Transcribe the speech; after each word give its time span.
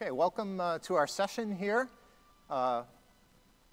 Okay, 0.00 0.12
welcome 0.12 0.60
uh, 0.60 0.78
to 0.78 0.94
our 0.94 1.08
session 1.08 1.52
here. 1.52 1.88
Uh, 2.48 2.84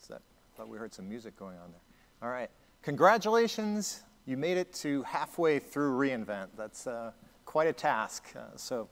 that? 0.10 0.22
I 0.24 0.58
thought 0.58 0.68
we 0.68 0.80
heard 0.80 0.92
some 0.92 1.08
music 1.08 1.38
going 1.38 1.56
on 1.60 1.72
there. 1.72 1.82
All 2.24 2.30
right, 2.30 2.50
congratulations. 2.82 4.02
You 4.26 4.36
made 4.36 4.58
it 4.58 4.74
to 4.76 5.04
halfway 5.04 5.60
through 5.60 5.92
reInvent. 5.92 6.48
That's 6.58 6.88
uh, 6.88 7.12
quite 7.46 7.68
a 7.68 7.74
task. 7.74 8.24
Uh, 8.36 8.40
so 8.56 8.90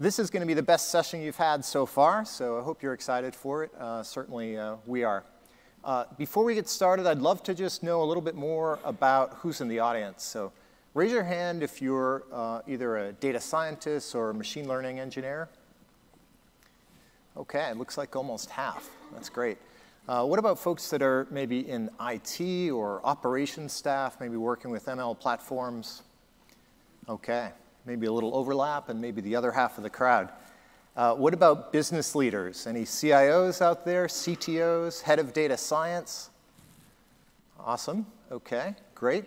this 0.00 0.18
is 0.18 0.30
going 0.30 0.40
to 0.40 0.46
be 0.48 0.54
the 0.54 0.64
best 0.64 0.88
session 0.88 1.22
you've 1.22 1.36
had 1.36 1.64
so 1.64 1.86
far, 1.86 2.24
so 2.24 2.58
I 2.58 2.62
hope 2.62 2.82
you're 2.82 2.94
excited 2.94 3.36
for 3.36 3.62
it. 3.62 3.72
Uh, 3.78 4.02
certainly 4.02 4.58
uh, 4.58 4.78
we 4.84 5.04
are. 5.04 5.22
before 6.18 6.42
we 6.42 6.56
get 6.56 6.68
started, 6.68 7.06
I'd 7.06 7.18
love 7.18 7.44
to 7.44 7.54
just 7.54 7.84
know 7.84 8.02
a 8.02 8.06
little 8.06 8.20
bit 8.20 8.34
more 8.34 8.80
about 8.82 9.34
who's 9.34 9.60
in 9.60 9.68
the 9.68 9.78
audience. 9.78 10.24
So 10.24 10.52
Raise 10.94 11.10
your 11.10 11.22
hand 11.22 11.62
if 11.62 11.80
you're 11.80 12.24
either 12.68 12.98
a 12.98 13.12
data 13.12 13.40
scientist 13.40 14.14
or 14.14 14.28
a 14.28 14.34
machine 14.34 14.68
learning 14.68 14.98
engineer. 14.98 15.48
Okay, 17.34 17.70
it 17.70 17.78
looks 17.78 17.96
like 17.96 18.14
almost 18.14 18.50
half. 18.50 18.90
That's 19.12 19.30
great. 19.30 19.56
Uh, 20.06 20.24
what 20.24 20.38
about 20.38 20.58
folks 20.58 20.90
that 20.90 21.00
are 21.00 21.26
maybe 21.30 21.66
in 21.66 21.88
IT 22.00 22.70
or 22.70 23.00
operations 23.04 23.72
staff, 23.72 24.20
maybe 24.20 24.36
working 24.36 24.70
with 24.70 24.84
ML 24.84 25.18
platforms? 25.18 26.02
Okay, 27.08 27.50
maybe 27.86 28.06
a 28.06 28.12
little 28.12 28.36
overlap 28.36 28.90
and 28.90 29.00
maybe 29.00 29.22
the 29.22 29.34
other 29.34 29.50
half 29.50 29.78
of 29.78 29.82
the 29.82 29.90
crowd. 29.90 30.30
Uh, 30.94 31.14
what 31.14 31.32
about 31.32 31.72
business 31.72 32.14
leaders? 32.14 32.66
Any 32.66 32.82
CIOs 32.82 33.62
out 33.62 33.86
there, 33.86 34.08
CTOs, 34.08 35.00
head 35.00 35.18
of 35.18 35.32
data 35.32 35.56
science? 35.56 36.28
Awesome, 37.58 38.04
okay, 38.30 38.74
great. 38.94 39.24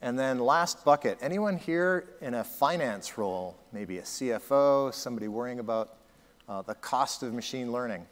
And 0.00 0.18
then 0.18 0.38
last 0.38 0.86
bucket, 0.86 1.18
anyone 1.20 1.58
here 1.58 2.14
in 2.22 2.32
a 2.32 2.44
finance 2.44 3.18
role, 3.18 3.58
maybe 3.72 3.98
a 3.98 4.02
CFO, 4.02 4.94
somebody 4.94 5.28
worrying 5.28 5.58
about 5.58 5.96
uh, 6.48 6.62
the 6.62 6.74
cost 6.76 7.22
of 7.22 7.32
machine 7.32 7.72
learning? 7.72 8.06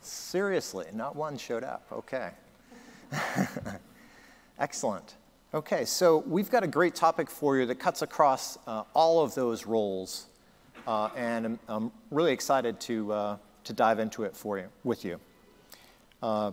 Seriously, 0.00 0.86
not 0.92 1.14
one 1.14 1.38
showed 1.38 1.64
up. 1.64 1.86
Okay. 1.92 2.30
Excellent. 4.58 5.14
Okay, 5.54 5.84
so 5.84 6.24
we've 6.26 6.50
got 6.50 6.64
a 6.64 6.66
great 6.66 6.94
topic 6.94 7.28
for 7.28 7.58
you 7.58 7.66
that 7.66 7.74
cuts 7.74 8.02
across 8.02 8.56
uh, 8.66 8.84
all 8.94 9.22
of 9.22 9.34
those 9.34 9.66
roles, 9.66 10.26
uh, 10.86 11.10
and 11.14 11.44
I'm, 11.44 11.58
I'm, 11.68 11.92
really 12.10 12.32
excited 12.32 12.80
to, 12.80 13.12
uh, 13.12 13.36
to 13.64 13.72
dive 13.74 13.98
into 13.98 14.24
it 14.24 14.34
for 14.34 14.58
you, 14.58 14.68
with 14.82 15.04
you. 15.04 15.20
Uh, 16.22 16.52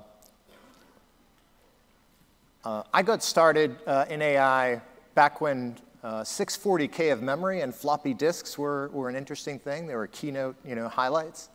uh, 2.66 2.84
I 2.94 3.02
got 3.02 3.24
started 3.24 3.78
in 4.10 4.22
AI 4.22 4.82
back 5.16 5.40
when 5.40 5.78
uh, 6.04 6.22
640K 6.22 7.12
of 7.12 7.22
memory 7.22 7.62
and 7.62 7.74
floppy 7.74 8.14
disks 8.14 8.58
were, 8.58 8.90
were 8.90 9.10
an 9.10 9.16
interesting 9.16 9.60
thing. 9.60 9.88
They 9.88 9.96
were 9.96 10.08
keynote 10.08 10.56
you 10.66 10.76
know, 10.76 10.88
highlights. 10.88 11.50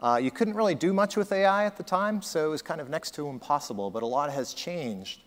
Uh, 0.00 0.18
you 0.22 0.30
couldn't 0.30 0.54
really 0.54 0.74
do 0.74 0.92
much 0.92 1.16
with 1.16 1.32
AI 1.32 1.64
at 1.64 1.76
the 1.76 1.82
time, 1.82 2.22
so 2.22 2.46
it 2.46 2.48
was 2.48 2.62
kind 2.62 2.80
of 2.80 2.88
next 2.88 3.12
to 3.14 3.28
impossible, 3.28 3.90
but 3.90 4.02
a 4.02 4.06
lot 4.06 4.30
has 4.32 4.52
changed. 4.54 5.22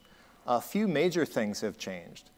A 0.48 0.60
few 0.62 0.88
major 0.88 1.26
things 1.26 1.62
have 1.62 1.78
changed. 1.78 2.30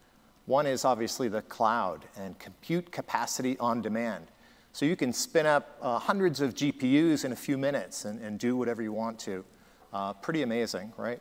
One 0.45 0.65
is 0.65 0.85
obviously 0.85 1.27
the 1.27 1.41
cloud 1.41 2.05
and 2.15 2.37
compute 2.39 2.91
capacity 2.91 3.57
on 3.59 3.81
demand. 3.81 4.27
So 4.71 4.85
you 4.85 4.95
can 4.95 5.11
spin 5.11 5.45
up 5.45 5.77
uh, 5.81 5.99
hundreds 5.99 6.39
of 6.39 6.53
GPUs 6.53 7.25
in 7.25 7.31
a 7.31 7.35
few 7.35 7.57
minutes 7.57 8.05
and, 8.05 8.21
and 8.21 8.39
do 8.39 8.55
whatever 8.55 8.81
you 8.81 8.93
want 8.93 9.19
to. 9.21 9.43
Uh, 9.91 10.13
pretty 10.13 10.43
amazing, 10.43 10.93
right? 10.97 11.19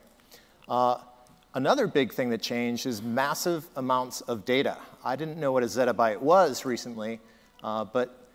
Another 1.57 1.87
big 1.87 2.13
thing 2.13 2.29
that 2.29 2.39
changed 2.39 2.85
is 2.85 3.01
massive 3.01 3.67
amounts 3.77 4.21
of 4.21 4.45
data. 4.45 4.77
I 5.03 5.15
didn't 5.15 5.39
know 5.39 5.51
what 5.51 5.63
a 5.63 5.65
zettabyte 5.65 6.19
was 6.19 6.65
recently, 6.65 7.19
uh, 7.63 7.83
but 7.83 8.27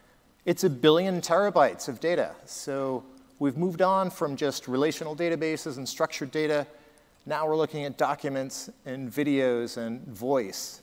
it's 0.44 0.64
a 0.64 0.68
billion 0.68 1.20
terabytes 1.20 1.86
of 1.88 2.00
data. 2.00 2.34
So 2.46 3.04
we've 3.38 3.56
moved 3.56 3.80
on 3.80 4.10
from 4.10 4.34
just 4.34 4.66
relational 4.66 5.14
databases 5.14 5.76
and 5.76 5.88
structured 5.88 6.32
data. 6.32 6.66
Now 7.24 7.46
we're 7.46 7.54
looking 7.54 7.84
at 7.84 7.96
documents 7.96 8.70
and 8.86 9.08
videos 9.08 9.76
and 9.76 10.04
voice 10.08 10.82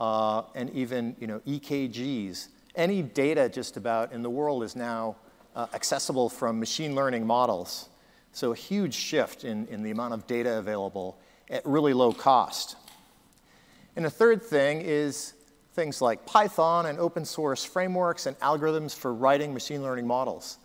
uh, 0.00 0.44
and 0.54 0.70
even 0.70 1.16
you 1.20 1.26
know, 1.26 1.40
EKGs. 1.40 2.48
Any 2.76 3.02
data 3.02 3.46
just 3.46 3.76
about 3.76 4.12
in 4.12 4.22
the 4.22 4.30
world 4.30 4.62
is 4.62 4.74
now 4.74 5.16
uh, 5.54 5.66
accessible 5.74 6.30
from 6.30 6.58
machine 6.58 6.94
learning 6.94 7.26
models. 7.26 7.90
So 8.32 8.52
a 8.52 8.56
huge 8.56 8.94
shift 8.94 9.44
in, 9.44 9.66
in 9.66 9.82
the 9.82 9.90
amount 9.90 10.14
of 10.14 10.26
data 10.26 10.56
available 10.56 11.18
at 11.50 11.64
really 11.64 11.92
low 11.92 12.12
cost. 12.12 12.76
And 13.96 14.04
the 14.04 14.10
third 14.10 14.42
thing 14.42 14.80
is 14.80 15.34
things 15.74 16.02
like 16.02 16.26
Python 16.26 16.86
and 16.86 16.98
open 16.98 17.24
source 17.24 17.64
frameworks 17.64 18.26
and 18.26 18.38
algorithms 18.40 18.96
for 18.96 19.14
writing 19.14 19.54
machine 19.54 19.82
learning 19.82 20.06
models. 20.06 20.58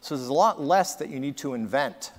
So 0.00 0.16
there's 0.16 0.28
a 0.28 0.32
lot 0.32 0.60
less 0.60 0.94
that 0.96 1.10
you 1.10 1.20
need 1.20 1.36
to 1.38 1.54
invent. 1.54 2.12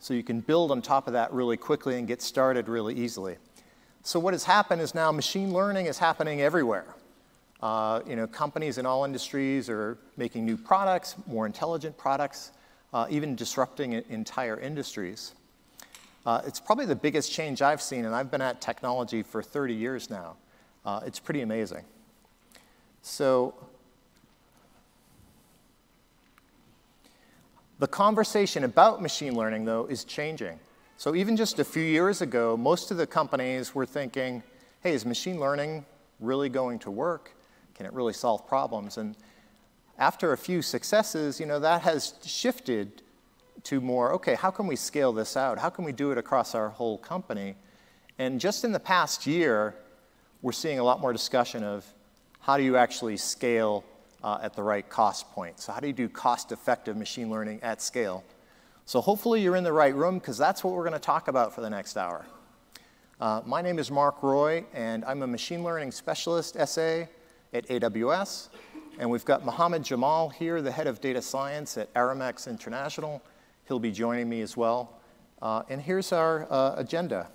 So 0.00 0.12
you 0.12 0.22
can 0.22 0.40
build 0.40 0.70
on 0.70 0.82
top 0.82 1.06
of 1.06 1.12
that 1.12 1.32
really 1.32 1.56
quickly 1.56 1.96
and 1.96 2.06
get 2.06 2.20
started 2.20 2.68
really 2.68 2.94
easily. 2.94 3.36
So 4.02 4.20
what 4.20 4.34
has 4.34 4.44
happened 4.44 4.82
is 4.82 4.94
now 4.94 5.10
machine 5.12 5.52
learning 5.52 5.86
is 5.86 5.98
happening 5.98 6.40
everywhere. 6.40 6.86
Uh, 7.62 8.00
you 8.06 8.16
know, 8.16 8.26
companies 8.26 8.78
in 8.78 8.84
all 8.84 9.04
industries 9.04 9.70
are 9.70 9.96
making 10.16 10.44
new 10.44 10.56
products, 10.56 11.14
more 11.26 11.46
intelligent 11.46 11.96
products, 11.96 12.52
uh, 12.92 13.06
even 13.08 13.34
disrupting 13.34 13.92
entire 14.10 14.58
industries. 14.58 15.35
Uh, 16.26 16.42
it's 16.44 16.58
probably 16.58 16.86
the 16.86 16.96
biggest 16.96 17.30
change 17.30 17.62
I've 17.62 17.80
seen, 17.80 18.04
and 18.04 18.12
I've 18.12 18.32
been 18.32 18.42
at 18.42 18.60
technology 18.60 19.22
for 19.22 19.44
30 19.44 19.74
years 19.74 20.10
now. 20.10 20.36
Uh, 20.84 21.00
it's 21.06 21.20
pretty 21.20 21.42
amazing. 21.42 21.84
So, 23.00 23.54
the 27.78 27.86
conversation 27.86 28.64
about 28.64 29.00
machine 29.00 29.36
learning, 29.36 29.66
though, 29.66 29.86
is 29.86 30.02
changing. 30.02 30.58
So, 30.96 31.14
even 31.14 31.36
just 31.36 31.60
a 31.60 31.64
few 31.64 31.84
years 31.84 32.20
ago, 32.20 32.56
most 32.56 32.90
of 32.90 32.96
the 32.96 33.06
companies 33.06 33.72
were 33.72 33.86
thinking, 33.86 34.42
hey, 34.82 34.94
is 34.94 35.06
machine 35.06 35.38
learning 35.38 35.86
really 36.18 36.48
going 36.48 36.80
to 36.80 36.90
work? 36.90 37.36
Can 37.76 37.86
it 37.86 37.92
really 37.92 38.12
solve 38.12 38.48
problems? 38.48 38.96
And 38.96 39.16
after 39.96 40.32
a 40.32 40.38
few 40.38 40.60
successes, 40.60 41.38
you 41.38 41.46
know, 41.46 41.60
that 41.60 41.82
has 41.82 42.14
shifted 42.24 43.02
to 43.66 43.80
more, 43.80 44.12
okay, 44.12 44.36
how 44.36 44.50
can 44.50 44.66
we 44.66 44.76
scale 44.76 45.12
this 45.12 45.36
out? 45.36 45.58
How 45.58 45.70
can 45.70 45.84
we 45.84 45.92
do 45.92 46.12
it 46.12 46.18
across 46.18 46.54
our 46.54 46.68
whole 46.68 46.98
company? 46.98 47.56
And 48.18 48.40
just 48.40 48.64
in 48.64 48.70
the 48.70 48.80
past 48.80 49.26
year, 49.26 49.74
we're 50.40 50.52
seeing 50.52 50.78
a 50.78 50.84
lot 50.84 51.00
more 51.00 51.12
discussion 51.12 51.64
of 51.64 51.84
how 52.40 52.56
do 52.56 52.62
you 52.62 52.76
actually 52.76 53.16
scale 53.16 53.84
uh, 54.22 54.38
at 54.40 54.54
the 54.54 54.62
right 54.62 54.88
cost 54.88 55.30
point? 55.32 55.58
So, 55.58 55.72
how 55.72 55.80
do 55.80 55.88
you 55.88 55.92
do 55.92 56.08
cost 56.08 56.52
effective 56.52 56.96
machine 56.96 57.28
learning 57.28 57.60
at 57.62 57.82
scale? 57.82 58.22
So, 58.84 59.00
hopefully, 59.00 59.42
you're 59.42 59.56
in 59.56 59.64
the 59.64 59.72
right 59.72 59.94
room 59.94 60.18
because 60.18 60.38
that's 60.38 60.62
what 60.62 60.72
we're 60.72 60.84
going 60.84 60.92
to 60.92 60.98
talk 61.00 61.26
about 61.26 61.52
for 61.52 61.60
the 61.60 61.70
next 61.70 61.96
hour. 61.96 62.24
Uh, 63.20 63.40
my 63.44 63.62
name 63.62 63.80
is 63.80 63.90
Mark 63.90 64.22
Roy, 64.22 64.64
and 64.74 65.04
I'm 65.04 65.22
a 65.22 65.26
machine 65.26 65.64
learning 65.64 65.90
specialist 65.90 66.54
SA 66.54 67.06
at 67.52 67.66
AWS. 67.66 68.48
And 68.98 69.10
we've 69.10 69.24
got 69.24 69.44
Mohammed 69.44 69.82
Jamal 69.82 70.28
here, 70.28 70.62
the 70.62 70.70
head 70.70 70.86
of 70.86 71.00
data 71.00 71.20
science 71.20 71.76
at 71.76 71.92
Aramex 71.94 72.46
International. 72.48 73.20
He'll 73.66 73.78
be 73.78 73.90
joining 73.90 74.28
me 74.28 74.42
as 74.42 74.56
well. 74.56 75.00
Uh, 75.42 75.62
and 75.68 75.80
here's 75.80 76.12
our 76.12 76.46
uh, 76.50 76.74
agenda. 76.76 77.28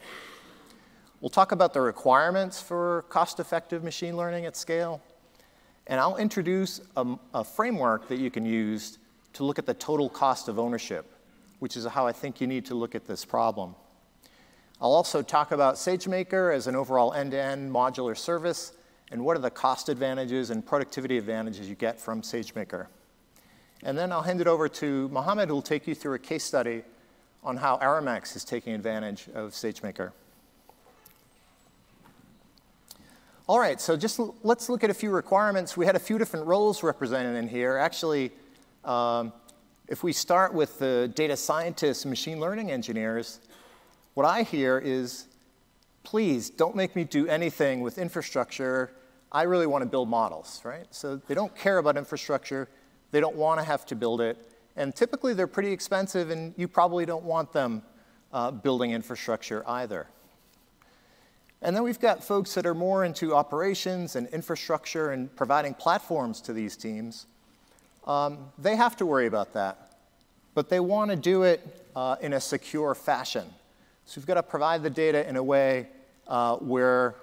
We'll 1.20 1.30
talk 1.30 1.52
about 1.52 1.74
the 1.74 1.82
requirements 1.82 2.62
for 2.62 3.06
cost-effective 3.10 3.84
machine 3.84 4.18
learning 4.18 4.46
at 4.46 4.56
scale. 4.56 5.02
And 5.88 6.00
I'll 6.00 6.18
introduce 6.18 6.82
a, 6.96 7.16
a, 7.34 7.44
framework 7.44 8.08
that 8.08 8.18
you 8.20 8.32
can 8.32 8.46
use 8.46 8.98
to 9.34 9.44
look 9.44 9.60
at 9.60 9.66
the 9.66 9.74
total 9.74 10.10
cost 10.10 10.48
of 10.48 10.58
ownership, 10.58 11.12
which 11.60 11.76
is 11.76 11.86
how 11.86 12.08
I 12.08 12.12
think 12.12 12.40
you 12.40 12.48
need 12.48 12.66
to 12.68 12.76
look 12.76 12.96
at 12.96 13.06
this 13.06 13.26
problem. 13.26 13.76
I'll 14.82 14.94
also 14.94 15.22
talk 15.22 15.52
about 15.52 15.76
SageMaker 15.76 16.56
as 16.56 16.68
an 16.68 16.76
overall 16.76 17.14
end-to-end 17.14 17.70
-end 17.70 17.74
modular 17.74 18.18
service 18.18 18.74
and 19.12 19.24
what 19.24 19.36
are 19.36 19.42
the 19.42 19.52
cost 19.52 19.90
advantages 19.90 20.50
and 20.50 20.66
productivity 20.66 21.18
advantages 21.18 21.68
you 21.68 21.76
get 21.76 22.00
from 22.00 22.22
SageMaker. 22.22 22.88
And 23.84 23.98
then 23.98 24.12
I'll 24.12 24.22
hand 24.22 24.42
it 24.42 24.48
over 24.48 24.70
to 24.70 25.10
Mohammed, 25.10 25.50
who 25.50 25.56
will 25.56 25.62
take 25.62 25.88
you 25.88 25.96
through 25.96 26.14
a 26.14 26.20
case 26.20 26.44
study 26.44 26.84
on 27.44 27.58
how 27.58 27.78
Aramex 27.78 28.36
is 28.36 28.44
taking 28.44 28.74
advantage 28.74 29.28
of 29.34 29.52
SageMaker. 29.52 30.12
All 33.48 33.60
right, 33.60 33.82
so 33.82 33.98
just 33.98 34.20
let's 34.44 34.70
look 34.70 34.84
at 34.84 34.90
a 34.90 34.94
few 34.94 35.10
requirements. 35.10 35.76
We 35.76 35.86
had 35.86 35.96
a 35.96 36.00
few 36.00 36.18
different 36.18 36.46
roles 36.46 36.84
represented 36.84 37.36
in 37.36 37.48
here. 37.48 37.76
Actually, 37.78 38.32
um, 38.86 39.34
if 39.88 40.04
we 40.04 40.14
start 40.14 40.54
with 40.54 40.78
the 40.80 41.12
data 41.16 41.36
scientists 41.36 42.06
machine 42.06 42.40
learning 42.40 42.72
engineers, 42.72 43.40
what 44.14 44.26
I 44.26 44.44
hear 44.44 44.78
is, 44.78 45.26
please 46.04 46.50
don't 46.50 46.76
make 46.76 46.96
me 46.96 47.04
do 47.04 47.28
anything 47.28 47.82
with 47.82 47.98
infrastructure. 47.98 48.94
I 49.32 49.44
really 49.44 49.68
want 49.68 49.82
to 49.82 49.90
build 49.90 50.08
models, 50.08 50.62
right? 50.64 50.86
So 50.92 51.16
they 51.16 51.34
don't 51.34 51.56
care 51.56 51.80
about 51.80 51.98
infrastructure. 51.98 52.70
They 53.12 53.20
don't 53.20 53.36
want 53.36 53.60
to 53.60 53.66
have 53.66 53.86
to 53.88 53.96
build 53.96 54.22
it. 54.22 54.38
And 54.76 54.96
typically, 54.96 55.34
they're 55.34 55.48
pretty 55.48 55.72
expensive, 55.72 56.30
and 56.30 56.54
you 56.58 56.68
probably 56.68 57.06
don't 57.06 57.24
want 57.24 57.52
them 57.52 57.84
uh, 58.32 58.52
building 58.52 58.92
infrastructure 58.92 59.64
either. 59.68 60.08
And 61.62 61.76
then 61.76 61.84
we've 61.84 62.00
got 62.00 62.24
folks 62.24 62.54
that 62.56 62.66
are 62.66 62.74
more 62.74 63.06
into 63.06 63.36
operations 63.36 64.16
and 64.16 64.28
infrastructure 64.30 65.12
and 65.12 65.34
providing 65.36 65.74
platforms 65.74 66.42
to 66.42 66.54
these 66.54 66.76
teams. 66.76 67.28
um, 68.08 68.52
they 68.58 68.76
have 68.76 68.98
to 68.98 69.06
worry 69.06 69.28
about 69.28 69.54
that. 69.54 69.98
But 70.54 70.70
they 70.70 70.80
want 70.80 71.12
to 71.12 71.18
do 71.18 71.44
it 71.44 71.86
uh, 71.96 72.16
in 72.20 72.34
a 72.34 72.42
secure 72.42 72.96
fashion. 72.96 73.46
So 74.06 74.20
we've 74.20 74.26
got 74.26 74.34
to 74.34 74.44
provide 74.44 74.84
the 74.84 74.90
data 74.90 75.28
in 75.30 75.36
a 75.36 75.44
way 75.44 75.88
uh, 76.28 76.56
where 76.58 77.16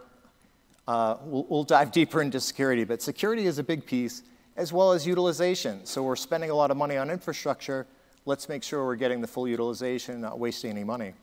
uh, 0.87 1.17
we'll, 1.25 1.46
we'll 1.49 1.64
dive 1.64 1.93
deeper 2.00 2.23
into 2.23 2.40
security, 2.40 2.85
but 2.85 3.02
security 3.02 3.46
is 3.46 3.58
a 3.58 3.62
big 3.62 3.85
piece, 3.85 4.23
as 4.58 4.72
well 4.72 4.90
as 4.90 5.06
utilization. 5.06 5.87
So 5.87 6.02
we're 6.02 6.16
spending 6.16 6.50
a 6.50 6.55
lot 6.55 6.72
of 6.72 6.76
money 6.76 6.96
on 6.96 7.10
infrastructure. 7.10 7.87
Let's 8.26 8.49
make 8.49 8.64
sure 8.64 8.84
we're 8.84 8.96
getting 8.96 9.20
the 9.20 9.28
full 9.28 9.46
utilization, 9.46 10.20
not 10.20 10.40
wasting 10.40 10.72
any 10.72 10.82
money. 10.82 11.14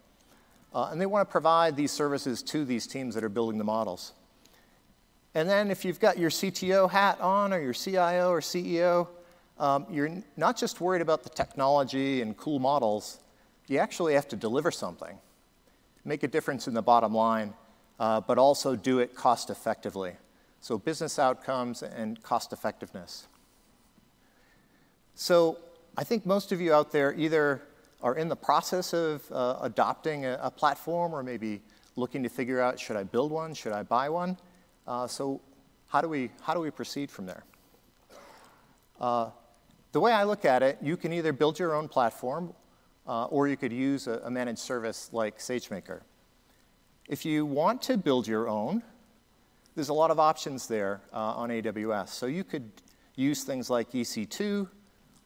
Uh, 0.74 0.88
and 0.90 1.00
they 1.00 1.06
want 1.06 1.28
to 1.28 1.32
provide 1.32 1.76
these 1.76 1.92
services 1.92 2.42
to 2.44 2.64
these 2.64 2.88
teams 2.88 3.14
that 3.14 3.26
are 3.26 3.30
building 3.30 3.58
the 3.58 3.66
models. 3.66 4.14
And 5.34 5.50
then 5.50 5.70
if 5.70 5.84
you've 5.84 6.00
got 6.00 6.18
your 6.18 6.30
CTO 6.30 6.90
hat 6.90 7.20
on, 7.20 7.52
or 7.52 7.62
your 7.62 7.74
CIO 7.74 8.30
or 8.30 8.40
CEO, 8.40 9.10
um, 9.60 9.86
you're 9.90 10.24
not 10.38 10.56
just 10.56 10.80
worried 10.80 11.02
about 11.02 11.24
the 11.24 11.30
technology 11.30 12.22
and 12.22 12.38
cool 12.38 12.60
models, 12.60 13.20
you 13.68 13.80
actually 13.80 14.14
have 14.14 14.30
to 14.30 14.38
deliver 14.38 14.72
something, 14.72 15.18
make 16.06 16.24
a 16.24 16.28
difference 16.30 16.70
in 16.70 16.74
the 16.74 16.82
bottom 16.82 17.14
line, 17.14 17.54
uh, 18.00 18.22
but 18.22 18.38
also 18.38 18.78
do 18.78 19.00
it 19.00 19.14
cost 19.14 19.50
effectively. 19.50 20.14
So, 20.66 20.80
business 20.80 21.20
outcomes 21.20 21.84
and 21.84 22.20
cost 22.24 22.52
effectiveness. 22.52 23.28
So, 25.14 25.60
I 25.96 26.04
think 26.04 26.26
most 26.26 26.52
of 26.52 26.60
you 26.60 26.74
out 26.74 26.92
there 26.92 27.14
either 27.14 27.62
are 28.02 28.16
in 28.16 28.30
the 28.30 28.36
process 28.36 28.92
of 28.92 29.32
uh, 29.32 29.60
adopting 29.62 30.26
a, 30.26 30.40
a, 30.42 30.50
platform 30.50 31.14
or 31.14 31.22
maybe 31.22 31.62
looking 31.96 32.24
to 32.24 32.30
figure 32.30 32.60
out 32.60 32.80
should 32.80 32.96
I 32.96 33.04
build 33.04 33.32
one, 33.32 33.54
should 33.54 33.74
I 33.74 33.84
buy 33.84 34.10
one? 34.10 34.40
Uh, 34.88 35.06
so, 35.06 35.40
how 35.90 36.02
do, 36.02 36.10
we, 36.10 36.32
how 36.42 36.56
do 36.56 36.62
we 36.62 36.72
proceed 36.72 37.12
from 37.12 37.28
there? 37.28 37.44
Uh, 39.00 39.30
the 39.92 40.00
way 40.00 40.14
I 40.14 40.24
look 40.24 40.46
at 40.46 40.64
it, 40.64 40.80
you 40.82 40.98
can 40.98 41.14
either 41.14 41.32
build 41.32 41.60
your 41.60 41.76
own 41.76 41.88
platform 41.88 42.56
uh, 43.06 43.26
or 43.26 43.48
you 43.48 43.56
could 43.56 43.72
use 43.72 44.08
a, 44.08 44.14
a, 44.24 44.32
managed 44.32 44.62
service 44.62 45.12
like 45.14 45.38
SageMaker. 45.38 46.02
If 47.08 47.24
you 47.24 47.46
want 47.46 47.84
to 47.84 47.98
build 47.98 48.28
your 48.28 48.50
own, 48.50 48.82
there's 49.76 49.90
a 49.90 49.94
lot 49.94 50.10
of 50.10 50.20
options 50.20 50.68
there 50.68 51.02
uh, 51.14 51.18
on 51.18 51.50
AWS. 51.50 52.10
So 52.10 52.26
you 52.26 52.44
could 52.44 52.72
use 53.16 53.44
things 53.44 53.70
like 53.70 53.92
EC2, 53.92 54.68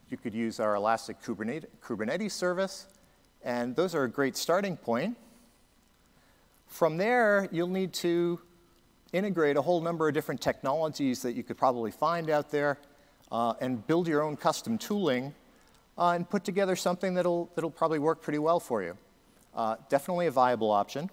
you 0.09 0.17
could 0.17 0.33
use 0.33 0.59
our 0.59 0.75
Elastic 0.75 1.21
Kubernetes, 1.21 2.31
service, 2.31 2.87
and 3.43 3.75
those 3.75 3.93
are 3.93 4.03
a 4.03 4.09
great 4.09 4.35
starting 4.35 4.75
point. 4.75 5.15
From 6.65 6.97
there, 6.97 7.47
you'll 7.51 7.67
need 7.67 7.93
to 7.93 8.39
integrate 9.13 9.55
a 9.55 9.61
whole 9.61 9.81
number 9.81 10.07
of 10.07 10.13
different 10.13 10.41
technologies 10.41 11.21
that 11.21 11.33
you 11.33 11.43
could 11.43 11.57
probably 11.57 11.91
find 11.91 12.29
out 12.29 12.49
there 12.51 12.79
uh, 13.31 13.53
and 13.61 13.85
build 13.85 14.07
your 14.07 14.23
own 14.23 14.35
custom 14.35 14.77
tooling 14.77 15.33
uh, 15.97 16.11
and 16.11 16.29
put 16.29 16.43
together 16.43 16.75
something 16.75 17.13
that'll, 17.13 17.51
that'll 17.55 17.71
probably 17.71 17.99
work 17.99 18.21
pretty 18.21 18.39
well 18.39 18.59
for 18.59 18.81
you. 18.81 18.97
Uh, 19.55 19.75
definitely 19.89 20.27
a 20.27 20.31
viable 20.31 20.71
option. 20.71 21.09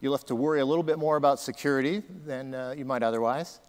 You'll 0.00 0.12
have 0.12 0.26
to 0.26 0.34
worry 0.34 0.60
a 0.60 0.66
little 0.66 0.82
bit 0.82 0.98
more 0.98 1.16
about 1.16 1.40
security 1.40 2.02
than 2.26 2.54
uh, 2.54 2.74
you 2.76 2.84
might 2.84 3.02
otherwise. 3.02 3.60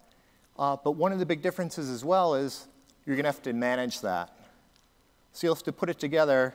Uh, 0.58 0.76
but 0.82 0.92
one 0.92 1.12
of 1.12 1.18
the 1.18 1.26
big 1.26 1.40
differences 1.40 1.88
as 1.88 2.04
well 2.04 2.34
is 2.34 2.68
you're 3.06 3.16
going 3.16 3.24
to 3.24 3.30
have 3.30 3.42
to 3.42 3.52
manage 3.54 4.02
that. 4.02 4.36
So 5.32 5.46
you'll 5.46 5.54
have 5.54 5.62
to 5.64 5.72
put 5.72 5.88
it 5.88 5.98
together, 5.98 6.52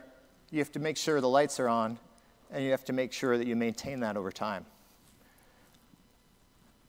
you 0.51 0.59
have 0.59 0.71
to 0.73 0.79
make 0.79 0.97
sure 0.97 1.19
the 1.21 1.29
lights 1.29 1.59
are 1.59 1.67
on, 1.67 1.97
and 2.51 2.63
you 2.63 2.71
have 2.71 2.85
to 2.85 2.93
make 2.93 3.11
sure 3.11 3.37
that 3.37 3.47
you 3.47 3.55
maintain 3.55 4.01
that 4.01 4.15
over 4.17 4.31
time. 4.31 4.65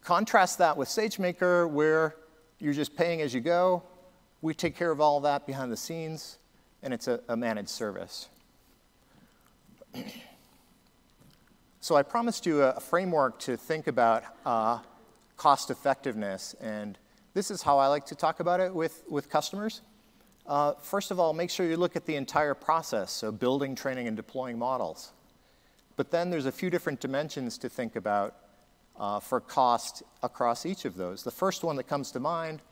Contrast 0.03 0.59
that 0.59 0.77
with 0.77 0.89
SageMaker, 0.89 1.71
where 1.71 2.17
you're 2.59 2.75
just 2.75 2.95
paying 2.95 3.23
as 3.23 3.33
you 3.33 3.41
go, 3.41 3.83
we 4.43 4.53
take 4.53 4.77
care 4.77 4.91
of 4.91 5.01
all 5.01 5.21
that 5.21 5.47
behind 5.47 5.73
the 5.73 5.77
scenes, 5.77 6.37
and 6.83 6.93
it's 6.93 7.09
a, 7.09 7.21
a 7.29 7.37
managed 7.37 7.71
service. 7.71 8.29
so 11.85 11.97
I 11.97 12.03
promised 12.03 12.47
you 12.47 12.63
a, 12.63 12.81
framework 12.81 13.39
to 13.41 13.59
think 13.59 13.89
about 13.89 14.25
uh, 14.47 14.79
cost 15.37 15.71
effectiveness, 15.71 16.55
and 16.59 16.97
this 17.35 17.51
is 17.51 17.61
how 17.61 17.77
I 17.77 17.89
like 17.89 18.07
to 18.07 18.15
talk 18.15 18.41
about 18.41 18.59
it 18.61 18.75
with, 18.75 19.03
with 19.07 19.29
customers. 19.29 19.83
Uh, 20.47 20.73
first 20.81 21.11
of 21.11 21.21
all, 21.21 21.35
make 21.35 21.51
sure 21.51 21.67
you 21.67 21.77
look 21.77 21.95
at 21.95 22.07
the 22.07 22.17
entire 22.17 22.55
process, 22.55 23.13
so 23.13 23.31
building, 23.31 23.75
training, 23.75 24.09
and 24.09 24.17
deploying 24.17 24.59
models. 24.59 25.13
But 25.99 26.11
then 26.11 26.31
there's 26.31 26.47
a 26.47 26.53
few 26.53 26.71
different 26.71 27.01
dimensions 27.01 27.59
to 27.59 27.69
think 27.69 27.97
about 27.97 28.35
uh, 28.99 29.21
for 29.21 29.39
cost 29.39 30.03
across 30.23 30.65
each 30.65 30.87
of 30.87 30.97
those. 30.97 31.23
The 31.23 31.31
first 31.31 31.65
one 31.65 31.77
that 31.77 31.85
comes 31.85 32.13
to 32.13 32.19
mind 32.19 32.63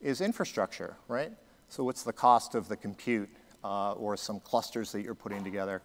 is 0.00 0.22
infrastructure, 0.22 0.96
right? 1.06 1.32
So 1.68 1.84
what's 1.84 2.02
the 2.02 2.14
cost 2.14 2.54
of 2.54 2.68
the 2.68 2.78
compute 2.78 3.28
uh, 3.62 3.92
or 3.92 4.16
some 4.16 4.40
clusters 4.40 4.90
that 4.92 5.02
you're 5.02 5.14
putting 5.14 5.44
together? 5.44 5.82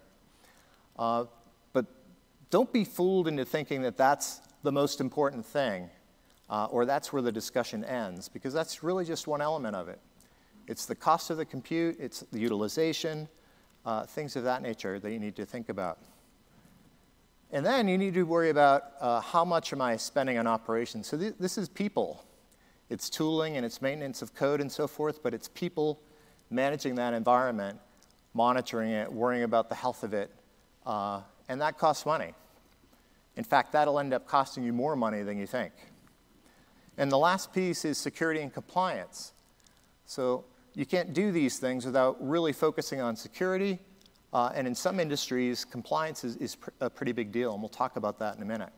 Don't 2.54 2.72
be 2.72 2.84
fooled 2.84 3.28
into 3.28 3.46
thinking 3.46 3.82
that 3.82 3.98
that's 3.98 4.40
the 4.62 4.72
most 4.72 5.02
important 5.02 5.44
thing 5.44 5.90
uh, 6.52 6.66
or 6.66 6.86
that's 6.86 7.12
where 7.12 7.24
the 7.24 7.32
discussion 7.32 7.84
ends 7.84 8.30
because 8.30 8.54
that's 8.54 8.84
really 8.84 9.06
just 9.06 9.26
one 9.26 9.42
element 9.42 9.76
of 9.76 9.90
it. 9.90 10.00
It's 10.68 10.86
the 10.86 10.94
cost 10.94 11.32
of 11.32 11.38
the 11.38 11.46
compute, 11.46 11.98
it's 12.00 12.20
the 12.32 12.38
utilization, 12.38 13.28
uh, 13.88 14.06
things 14.06 14.36
of 14.36 14.44
that 14.44 14.62
nature 14.62 15.00
that 15.00 15.12
you 15.12 15.18
need 15.18 15.36
to 15.38 15.48
think 15.48 15.70
about. 15.70 15.98
And 17.52 17.66
then 17.66 17.88
you 17.88 17.98
need 17.98 18.14
to 18.14 18.22
worry 18.22 18.52
about 18.52 18.84
uh, 19.02 19.20
how 19.20 19.44
much 19.44 19.74
am 19.74 19.82
I 19.82 19.98
spending 19.98 20.38
on 20.38 20.46
operations. 20.46 21.08
So 21.08 21.18
th 21.18 21.34
this 21.40 21.58
is 21.58 21.68
people, 21.68 22.24
it's 22.88 23.10
tooling 23.10 23.58
and 23.58 23.66
it's 23.66 23.82
maintenance 23.82 24.22
of 24.22 24.36
code 24.36 24.62
and 24.62 24.72
so 24.72 24.86
forth, 24.88 25.24
but 25.24 25.34
it's 25.34 25.48
people 25.48 26.00
managing 26.52 26.94
that 27.02 27.16
environment, 27.16 27.80
monitoring 28.36 28.92
it, 28.92 29.12
worrying 29.12 29.42
about 29.42 29.70
the 29.70 29.76
health 29.84 30.04
of 30.04 30.14
it, 30.14 30.30
uh, 30.86 31.22
and 31.50 31.60
that 31.60 31.80
costs 31.80 32.06
money. 32.06 32.36
In 33.36 33.44
fact, 33.44 33.72
that'll 33.72 34.00
end 34.00 34.14
up 34.14 34.28
costing 34.28 34.64
you 34.64 34.74
more 34.74 34.96
money 34.96 35.24
than 35.24 35.38
you 35.38 35.48
think. 35.48 35.74
And 36.98 37.12
the 37.12 37.18
last 37.18 37.54
piece 37.54 37.86
is 37.86 37.98
security 37.98 38.42
and 38.42 38.54
compliance. 38.54 39.34
So 40.06 40.46
you 40.76 40.86
can't 40.86 41.14
do 41.14 41.32
these 41.32 41.58
things 41.58 41.86
without 41.86 42.18
really 42.20 42.54
focusing 42.54 43.02
on 43.02 43.16
security. 43.16 43.80
Uh, 44.32 44.52
and 44.56 44.68
in 44.68 44.76
some 44.76 45.00
industries, 45.00 45.66
compliance 45.66 46.24
is, 46.24 46.36
is 46.38 46.56
pr 46.56 46.70
a 46.80 46.90
pretty 46.90 47.12
big 47.12 47.32
deal, 47.32 47.54
and 47.54 47.62
we'll 47.62 47.70
talk 47.70 47.96
about 47.96 48.20
that 48.20 48.36
in 48.36 48.42
a 48.42 48.46
minute. 48.46 48.74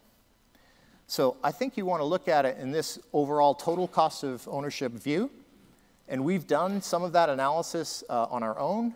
So 1.07 1.37
I 1.43 1.51
think 1.51 1.77
you 1.77 1.85
want 1.85 2.01
to 2.01 2.05
look 2.05 2.27
at 2.27 2.45
it 2.45 2.57
in 2.57 2.71
this 2.71 2.99
overall 3.13 3.53
total 3.53 3.87
cost 3.87 4.23
of 4.23 4.47
ownership 4.47 4.91
view. 4.91 5.29
And 6.07 6.23
we've 6.23 6.45
done 6.45 6.81
some 6.81 7.03
of 7.03 7.13
that 7.13 7.29
analysis 7.29 8.03
uh, 8.09 8.27
on 8.29 8.43
our 8.43 8.57
own. 8.59 8.95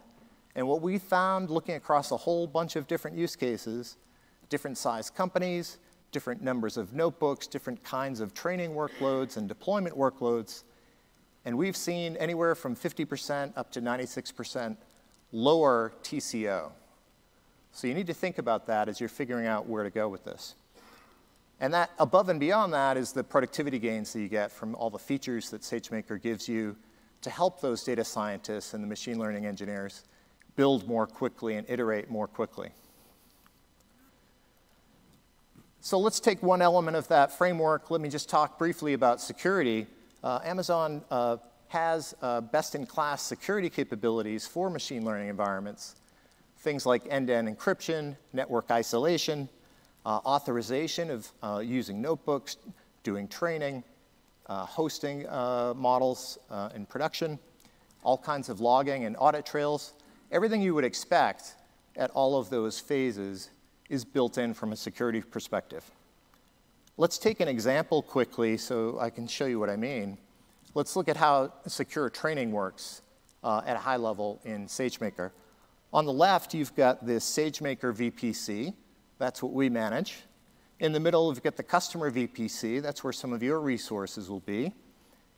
And 0.56 0.68
what 0.68 0.82
we 0.82 0.98
found 0.98 1.50
looking 1.50 1.76
across 1.76 2.12
a 2.12 2.18
whole 2.18 2.48
bunch 2.48 2.76
of 2.76 2.88
different 2.88 3.18
use 3.18 3.36
cases, 3.36 3.98
different 4.50 4.78
size 4.78 5.10
companies, 5.10 5.78
different 6.12 6.42
numbers 6.42 6.78
of 6.78 6.94
notebooks, 6.94 7.48
different 7.48 7.84
kinds 7.84 8.20
of 8.20 8.34
training 8.34 8.72
workloads 8.72 9.38
and 9.38 9.48
deployment 9.48 9.96
workloads. 9.96 10.64
And 11.46 11.58
we've 11.58 11.78
seen 11.78 12.18
anywhere 12.18 12.56
from 12.56 12.76
50% 12.76 13.54
up 13.56 13.72
to 13.72 13.82
96% 13.82 14.76
lower 15.32 15.94
TCO. 16.04 16.72
So 17.72 17.88
you 17.88 17.94
need 17.94 18.08
to 18.08 18.14
think 18.14 18.40
about 18.40 18.68
that 18.68 18.90
as 18.90 19.00
you're 19.00 19.10
figuring 19.10 19.46
out 19.46 19.68
where 19.68 19.84
to 19.84 19.90
go 19.90 20.10
with 20.10 20.26
this. 20.26 20.56
And 21.62 21.74
that 21.74 21.92
above 22.00 22.30
and 22.30 22.40
beyond 22.40 22.74
that 22.74 22.98
is 22.98 23.12
the 23.12 23.24
productivity 23.24 23.80
gains 23.80 24.14
that 24.14 24.22
you 24.22 24.28
get 24.28 24.52
from 24.52 24.76
all 24.76 24.90
the 24.90 25.00
features 25.00 25.50
that 25.52 25.62
SageMaker 25.62 26.22
gives 26.22 26.48
you 26.48 26.76
to 27.22 27.30
help 27.30 27.60
those 27.60 27.84
data 27.84 28.04
scientists 28.04 28.74
and 28.74 28.84
the 28.84 28.88
machine 28.88 29.20
learning 29.20 29.46
engineers 29.46 30.04
build 30.56 30.88
more 30.88 31.06
quickly 31.06 31.56
and 31.56 31.70
iterate 31.70 32.10
more 32.10 32.28
quickly. 32.28 32.70
So 35.82 35.98
let's 35.98 36.20
take 36.20 36.44
one 36.44 36.62
element 36.62 36.98
of 36.98 37.08
that 37.08 37.32
framework. 37.32 37.90
Let 37.90 38.02
me 38.02 38.10
just 38.10 38.28
talk 38.28 38.60
briefly 38.60 38.94
about 38.94 39.22
security. 39.22 39.88
Uh, 40.22 40.42
Amazon 40.44 41.02
uh, 41.10 41.38
has 41.70 42.14
uh, 42.22 42.42
best-in-class 42.42 43.22
security 43.22 43.70
capabilities 43.70 44.46
for 44.46 44.70
machine 44.70 45.06
learning 45.06 45.30
environments. 45.30 45.96
Things 46.58 46.86
like 46.86 47.04
end-to-end 47.10 47.48
encryption, 47.48 48.18
network 48.34 48.70
isolation, 48.70 49.48
uh, 50.06 50.20
authorization 50.26 51.10
of 51.10 51.32
uh, 51.42 51.62
using 51.64 52.02
notebooks, 52.02 52.58
doing 53.04 53.26
training, 53.30 53.82
uh, 54.48 54.66
hosting 54.66 55.24
models 55.78 56.40
in 56.76 56.86
production, 56.88 57.40
all 58.04 58.18
kinds 58.18 58.50
of 58.50 58.60
logging 58.60 59.06
and 59.06 59.16
audit 59.18 59.46
trails. 59.46 59.94
Everything 60.30 60.62
you 60.62 60.76
would 60.76 60.84
expect 60.84 61.56
at 61.96 62.12
all 62.12 62.38
of 62.38 62.50
those 62.50 62.82
phases 62.82 63.50
is 63.90 64.06
built 64.06 64.38
in 64.38 64.54
from 64.54 64.72
a 64.72 64.76
security 64.76 65.22
perspective. 65.22 65.84
Let's 66.98 67.18
take 67.18 67.40
an 67.40 67.48
example 67.48 68.02
quickly 68.02 68.58
so 68.58 69.00
I 69.00 69.10
can 69.10 69.28
show 69.28 69.46
you 69.46 69.60
what 69.60 69.70
I 69.70 69.76
mean. 69.76 70.18
Let's 70.76 70.96
look 70.96 71.08
at 71.08 71.18
how 71.18 71.54
secure 71.66 72.10
training 72.10 72.52
works 72.52 73.02
uh, 73.44 73.62
at 73.66 73.76
a 73.76 73.80
high 73.80 73.98
level 73.98 74.40
in 74.44 74.68
SageMaker. 74.68 75.32
On 75.92 76.06
the 76.06 76.14
left, 76.14 76.54
you've 76.54 76.76
got 76.76 77.06
this 77.06 77.26
SageMaker 77.26 77.96
VPC, 77.96 78.74
that's 79.20 79.44
what 79.44 79.52
we 79.52 79.70
manage. 79.70 80.24
In 80.80 80.94
the 80.94 81.00
middle, 81.00 81.28
we've 81.28 81.44
got 81.44 81.58
the 81.58 81.64
customer 81.64 82.10
VPC. 82.10 82.82
That's 82.82 83.04
where 83.04 83.12
some 83.12 83.34
of 83.34 83.44
your 83.44 83.60
resources 83.60 84.30
will 84.30 84.40
be. 84.40 84.72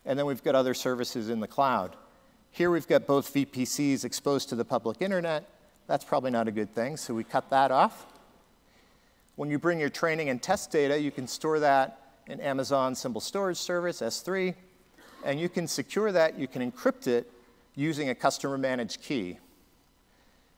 And 0.06 0.16
then 0.16 0.24
we've 0.24 0.42
got 0.42 0.54
other 0.54 0.72
services 0.72 1.28
in 1.28 1.40
the 1.40 1.48
cloud. 1.48 1.96
Here 2.52 2.70
we've 2.70 2.86
got 2.86 3.06
both 3.06 3.34
VPCs 3.34 4.04
exposed 4.04 4.48
to 4.50 4.54
the 4.56 4.64
public 4.64 5.02
internet. 5.02 5.48
That's 5.88 6.04
probably 6.04 6.30
not 6.30 6.46
a 6.46 6.52
good 6.52 6.72
thing, 6.72 6.96
so 6.96 7.12
we 7.12 7.24
cut 7.24 7.50
that 7.50 7.72
off. 7.72 8.06
When 9.36 9.50
you 9.50 9.58
bring 9.58 9.80
your 9.80 9.88
training 9.88 10.28
and 10.28 10.42
test 10.42 10.70
data, 10.70 11.00
you 11.00 11.10
can 11.10 11.26
store 11.26 11.58
that 11.60 12.16
in 12.26 12.38
Amazon 12.40 12.94
Simple 12.94 13.20
Storage 13.20 13.56
Service, 13.56 14.02
S3, 14.02 14.54
and 15.24 15.40
you 15.40 15.48
can 15.48 15.66
secure 15.66 16.12
that, 16.12 16.38
you 16.38 16.46
can 16.46 16.70
encrypt 16.70 17.06
it 17.06 17.30
using 17.74 18.10
a 18.10 18.14
customer 18.14 18.58
managed 18.58 19.00
key. 19.00 19.38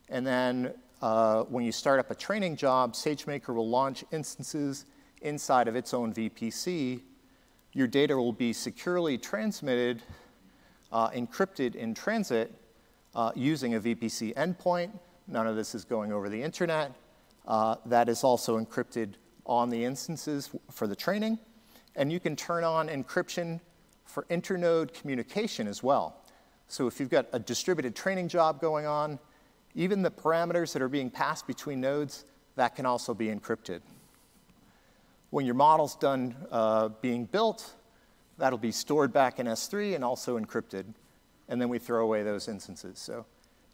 And 0.09 0.27
then 0.27 0.75
uh, 1.01 1.45
when 1.45 1.65
you 1.65 1.71
start 1.71 2.01
up 2.01 2.11
a 2.11 2.17
training 2.17 2.57
job, 2.57 2.95
SageMaker 2.95 3.55
will 3.55 3.69
launch 3.69 4.05
instances 4.11 4.87
inside 5.23 5.69
of 5.69 5.77
its 5.77 5.95
own 5.95 6.13
VPC. 6.13 7.01
Your 7.75 7.87
data 7.87 8.17
will 8.17 8.33
be 8.33 8.53
securely 8.53 9.19
transmitted, 9.19 10.03
uh, 10.91 11.11
encrypted 11.11 11.77
in 11.77 11.95
transit 11.95 12.53
uh, 13.15 13.31
using 13.37 13.77
a 13.77 13.81
VPC 13.81 14.35
endpoint. 14.35 14.91
None 15.29 15.47
of 15.47 15.55
this 15.55 15.77
is 15.77 15.85
going 15.85 16.13
over 16.13 16.29
the 16.29 16.43
internet. 16.43 16.93
Uh, 17.47 17.77
that 17.87 18.09
is 18.09 18.25
also 18.25 18.59
encrypted 18.59 19.15
on 19.47 19.71
the 19.71 19.85
instances 19.85 20.51
for 20.71 20.87
the 20.87 20.97
training. 20.97 21.39
And 21.97 22.11
you 22.11 22.19
can 22.19 22.37
turn 22.37 22.65
on 22.65 22.89
encryption 22.89 23.61
for 24.05 24.25
internode 24.25 24.95
communication 24.95 25.67
as 25.69 25.83
well. 25.83 26.25
So 26.69 26.87
if 26.87 26.99
you've 26.99 27.11
got 27.11 27.27
a 27.33 27.39
distributed 27.39 27.95
training 27.95 28.29
job 28.29 28.61
going 28.61 28.87
on, 28.87 29.19
even 29.75 30.03
the 30.03 30.11
parameters 30.11 30.73
that 30.73 30.83
are 30.83 30.89
being 30.89 31.11
passed 31.11 31.47
between 31.47 31.81
nodes, 31.81 32.25
that 32.57 32.77
can 32.77 32.87
also 32.87 33.13
be 33.13 33.27
encrypted. 33.27 33.81
When 35.31 35.45
your 35.45 35.57
model's 35.57 35.97
done 35.97 36.35
uh, 36.51 36.89
being 37.01 37.25
built, 37.25 37.75
that'll 38.39 38.59
be 38.59 38.71
stored 38.73 39.13
back 39.13 39.39
in 39.41 39.47
S3 39.47 39.95
and 39.95 40.05
also 40.05 40.39
encrypted. 40.39 40.85
And 41.49 41.61
then 41.61 41.69
we 41.69 41.79
throw 41.79 42.03
away 42.03 42.23
those 42.23 42.49
instances. 42.49 42.99
So 42.99 43.27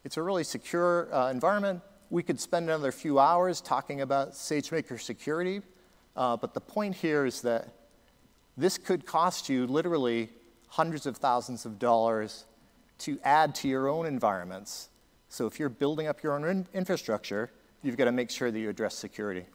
it's 0.04 0.16
a 0.16 0.22
really 0.22 0.44
secure 0.44 1.14
uh, 1.14 1.30
environment. 1.30 1.82
We 2.10 2.24
could 2.24 2.40
spend 2.40 2.68
another 2.68 2.90
few 2.90 3.20
hours 3.20 3.60
talking 3.60 4.00
about 4.00 4.32
SageMaker 4.32 5.00
security. 5.00 5.62
Uh, 6.16 6.36
but 6.36 6.54
the 6.54 6.60
point 6.60 6.96
here 6.96 7.24
is 7.24 7.40
that 7.42 7.68
this 8.56 8.78
could 8.78 9.06
cost 9.06 9.48
you 9.48 9.66
literally 9.66 10.28
hundreds 10.66 11.06
of 11.06 11.16
thousands 11.16 11.64
of 11.64 11.78
dollars 11.78 12.46
to 12.98 13.18
add 13.24 13.54
to 13.54 13.68
your 13.68 13.88
own 13.88 14.06
environments. 14.06 14.88
So 15.28 15.46
if 15.46 15.60
you're 15.60 15.68
building 15.68 16.08
up 16.08 16.22
your 16.22 16.34
own 16.34 16.44
in 16.44 16.66
infrastructure, 16.74 17.50
you've 17.82 17.96
got 17.96 18.06
to 18.06 18.12
make 18.12 18.30
sure 18.30 18.50
that 18.50 18.58
you 18.58 18.68
address 18.68 18.96
security. 18.96 19.46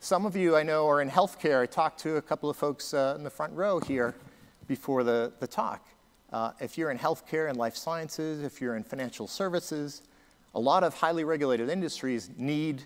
Some 0.00 0.26
of 0.26 0.36
you 0.36 0.56
I 0.56 0.64
know 0.64 0.88
are 0.88 1.00
in 1.00 1.08
healthcare. 1.08 1.62
I 1.62 1.66
talked 1.66 2.00
to 2.00 2.16
a 2.16 2.22
couple 2.22 2.50
of 2.50 2.56
folks 2.56 2.94
uh, 2.94 3.14
in 3.16 3.22
the 3.22 3.30
front 3.30 3.52
row 3.54 3.78
here 3.78 4.14
before 4.66 5.04
the, 5.04 5.32
the 5.38 5.46
talk. 5.46 5.86
Uh, 6.32 6.50
if 6.60 6.76
you're 6.76 6.90
in 6.90 6.98
healthcare 6.98 7.48
and 7.48 7.56
life 7.56 7.76
sciences, 7.76 8.42
if 8.42 8.60
you're 8.60 8.76
in 8.76 8.82
financial 8.82 9.26
services, 9.26 10.02
a 10.54 10.60
lot 10.60 10.84
of 10.84 10.94
highly 10.94 11.24
regulated 11.24 11.68
industries 11.68 12.30
need 12.36 12.84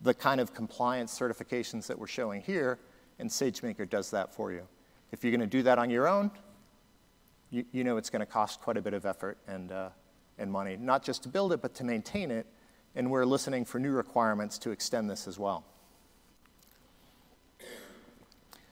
the 0.00 0.14
kind 0.14 0.40
of 0.40 0.54
compliance 0.54 1.18
certifications 1.18 1.86
that 1.86 1.98
we're 1.98 2.06
showing 2.06 2.40
here, 2.40 2.78
and 3.18 3.28
SageMaker 3.28 3.88
does 3.88 4.10
that 4.10 4.34
for 4.34 4.52
you. 4.52 4.66
If 5.12 5.24
you're 5.24 5.30
going 5.30 5.40
to 5.40 5.46
do 5.46 5.62
that 5.64 5.78
on 5.78 5.90
your 5.90 6.08
own, 6.08 6.30
you, 7.50 7.64
you 7.72 7.84
know 7.84 7.96
it's 7.96 8.10
going 8.10 8.20
to 8.20 8.26
cost 8.26 8.60
quite 8.60 8.76
a 8.76 8.82
bit 8.82 8.94
of 8.94 9.04
effort 9.04 9.38
and, 9.46 9.72
uh, 9.72 9.88
and 10.38 10.50
money, 10.50 10.76
not 10.76 11.04
just 11.04 11.22
to 11.24 11.28
build 11.28 11.52
it, 11.52 11.60
but 11.60 11.74
to 11.74 11.84
maintain 11.84 12.30
it. 12.30 12.46
And 12.94 13.10
we're 13.10 13.24
listening 13.24 13.64
for 13.64 13.78
new 13.78 13.92
requirements 13.92 14.58
to 14.58 14.70
extend 14.70 15.10
this 15.10 15.28
as 15.28 15.38
well. 15.38 15.64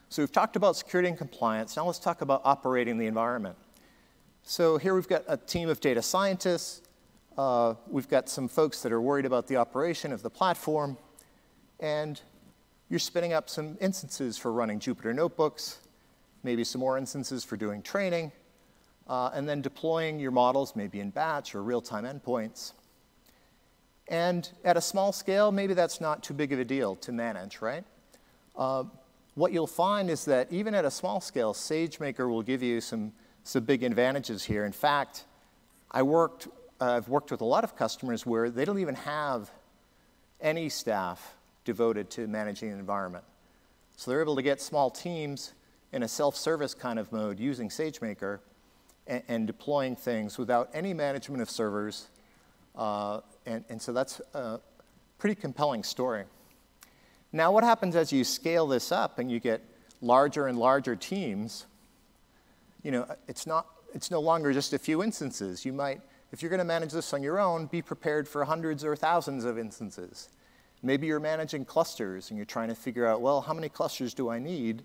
So 0.09 0.23
we've 0.23 0.33
talked 0.33 0.57
about 0.57 0.77
security 0.77 1.09
and 1.09 1.19
compliance. 1.19 1.77
Now 1.77 1.85
let's 1.85 1.99
talk 1.99 2.23
about 2.23 2.41
operating 2.45 2.97
the 2.99 3.07
environment. 3.07 3.57
So 4.43 4.79
here 4.79 4.95
we've 4.95 5.09
got 5.09 5.25
a 5.29 5.37
team 5.37 5.69
of 5.69 5.81
data 5.81 6.01
scientists. 6.01 6.81
Uh, 7.39 7.75
we've 7.89 8.09
got 8.09 8.29
some 8.29 8.49
folks 8.49 8.83
that 8.83 8.91
are 8.91 9.01
worried 9.01 9.25
about 9.25 9.47
the 9.47 9.55
operation 9.55 10.13
of 10.13 10.23
the 10.23 10.29
platform. 10.29 10.99
And 11.79 12.21
you're 12.91 12.99
spinning 12.99 13.33
up 13.33 13.49
some 13.49 13.79
instances 13.81 14.37
for 14.37 14.53
running 14.53 14.81
Jupyter 14.81 15.15
notebooks, 15.15 15.79
maybe 16.43 16.65
some 16.65 16.81
more 16.81 16.99
instances 16.99 17.45
for 17.45 17.57
doing 17.57 17.81
training, 17.81 18.33
uh, 19.07 19.31
and 19.33 19.49
then 19.49 19.63
deploying 19.63 20.19
your 20.19 20.33
models 20.33 20.75
maybe 20.75 20.99
in 20.99 21.11
batch 21.11 21.55
or 21.55 21.63
real-time 21.63 22.03
endpoints. 22.03 22.73
And 24.09 24.51
at 24.65 24.77
a 24.77 24.81
small 24.81 25.13
scale, 25.13 25.53
maybe 25.53 25.75
that's 25.75 26.01
not 26.01 26.25
too 26.25 26.35
big 26.35 26.53
of 26.53 26.59
a 26.59 26.65
deal 26.65 26.97
to 26.97 27.13
manage, 27.13 27.61
right? 27.61 27.85
Uh, 28.57 28.83
what 29.37 29.53
you'll 29.53 29.69
find 29.69 30.11
is 30.11 30.25
that 30.25 30.53
even 30.53 30.75
at 30.75 30.85
a 30.85 30.91
small 30.91 31.21
scale, 31.21 31.55
SageMaker 31.55 32.29
will 32.29 32.43
give 32.43 32.65
you 32.65 32.81
some, 32.81 33.13
some 33.45 33.63
big 33.63 33.85
advantages 33.85 34.43
here. 34.43 34.65
In 34.65 34.73
fact, 34.73 35.23
I 35.93 36.03
worked, 36.03 36.49
uh, 36.81 36.93
I've 36.93 37.09
worked 37.09 37.31
with 37.31 37.41
a 37.41 37.45
lot 37.45 37.65
of 37.65 37.77
customers 37.77 38.25
where 38.25 38.51
they 38.51 38.65
don't 38.65 38.79
even 38.79 38.95
have 38.95 39.51
any 40.41 40.69
staff 40.69 41.35
devoted 41.65 42.11
to 42.11 42.27
managing 42.27 42.73
an 42.73 42.79
environment. 42.79 43.25
So 43.97 44.11
they're 44.11 44.23
able 44.23 44.37
to 44.37 44.43
get 44.43 44.61
small 44.61 44.91
teams 44.91 45.55
in 45.93 46.03
a 46.03 46.09
self-service 46.09 46.75
kind 46.75 46.99
of 46.99 47.11
mode 47.13 47.41
using 47.41 47.69
SageMaker 47.69 48.39
and, 49.07 49.23
and 49.29 49.47
deploying 49.47 49.97
things 49.97 50.39
without 50.39 50.71
any 50.73 50.95
management 50.95 51.43
of 51.43 51.51
servers. 51.51 52.09
Uh, 52.77 53.21
and, 53.47 53.65
and 53.69 53.83
so 53.83 53.93
that's 53.93 54.21
a 54.35 54.61
pretty 55.19 55.35
compelling 55.35 55.83
story. 55.83 56.25
Now, 57.33 57.53
what 57.53 57.65
happens 57.65 57.97
as 57.97 58.13
you 58.13 58.25
scale 58.25 58.67
this 58.67 58.93
up 58.93 59.19
and 59.19 59.31
you 59.31 59.41
get 59.41 59.63
larger 60.01 60.47
and 60.47 60.59
larger 60.59 60.95
teams? 60.95 61.67
You 62.83 62.93
know, 62.93 63.17
it's, 63.27 63.47
not, 63.47 63.67
it's 63.95 64.11
no 64.11 64.21
longer 64.21 64.53
just 64.53 64.73
a 64.73 64.79
few 64.79 65.03
instances. 65.03 65.65
You 65.65 65.73
might, 65.73 66.01
if 66.33 66.43
you're 66.43 66.51
going 66.51 66.59
to 66.59 66.65
manage 66.65 66.93
this 66.93 67.13
on 67.15 67.23
your 67.23 67.39
own, 67.39 67.67
be 67.67 67.83
prepared 67.83 68.29
for 68.29 68.45
hundreds 68.45 68.85
or 68.85 68.95
thousands 68.95 69.45
of 69.45 69.59
instances. 69.59 70.29
Maybe 70.83 71.07
you're 71.07 71.21
managing 71.21 71.65
clusters 71.65 72.31
and 72.31 72.37
you're 72.37 72.47
trying 72.47 72.69
to 72.69 72.75
figure 72.75 73.07
out, 73.07 73.21
well, 73.21 73.41
how 73.41 73.55
many 73.55 73.69
clusters 73.69 74.15
do 74.15 74.29
I 74.29 74.39
need? 74.39 74.83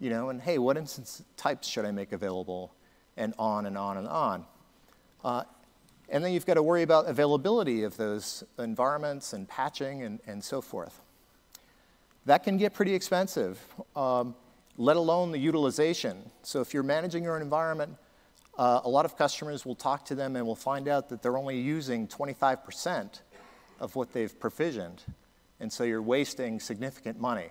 You 0.00 0.10
know, 0.10 0.30
and 0.30 0.40
hey, 0.40 0.58
what 0.58 0.76
instance 0.76 1.22
types 1.36 1.68
should 1.68 1.84
I 1.84 1.90
make 1.90 2.12
available? 2.12 2.72
and 3.18 3.34
on 3.38 3.66
and 3.66 3.76
on 3.76 3.98
and 3.98 4.08
on. 4.08 4.46
Uh, 5.22 5.42
and 6.08 6.24
then 6.24 6.32
you've 6.32 6.46
got 6.46 6.54
to 6.54 6.62
worry 6.62 6.82
about 6.82 7.06
availability 7.06 7.82
of 7.82 7.96
those 7.98 8.44
environments 8.58 9.34
and 9.34 9.46
patching 9.46 10.02
and, 10.04 10.20
and 10.26 10.42
so 10.42 10.62
forth. 10.62 11.02
That 12.24 12.44
can 12.44 12.56
get 12.56 12.72
pretty 12.72 12.94
expensive, 12.94 13.62
um, 13.94 14.34
let 14.78 14.96
alone 14.96 15.32
the 15.32 15.38
utilization. 15.38 16.30
So 16.42 16.60
if 16.60 16.72
you're 16.72 16.82
managing 16.82 17.24
your 17.24 17.38
environment, 17.38 17.96
uh, 18.58 18.80
a 18.84 18.88
lot 18.88 19.04
of 19.04 19.16
customers 19.16 19.64
will 19.64 19.74
talk 19.74 20.04
to 20.06 20.14
them 20.14 20.36
and 20.36 20.46
will 20.46 20.56
find 20.56 20.88
out 20.88 21.08
that 21.08 21.22
they're 21.22 21.38
only 21.38 21.58
using 21.58 22.08
25% 22.08 23.20
of 23.80 23.94
what 23.96 24.12
they've 24.12 24.38
provisioned. 24.38 25.02
And 25.60 25.72
so 25.72 25.84
you're 25.84 26.02
wasting 26.02 26.60
significant 26.60 27.20
money. 27.20 27.48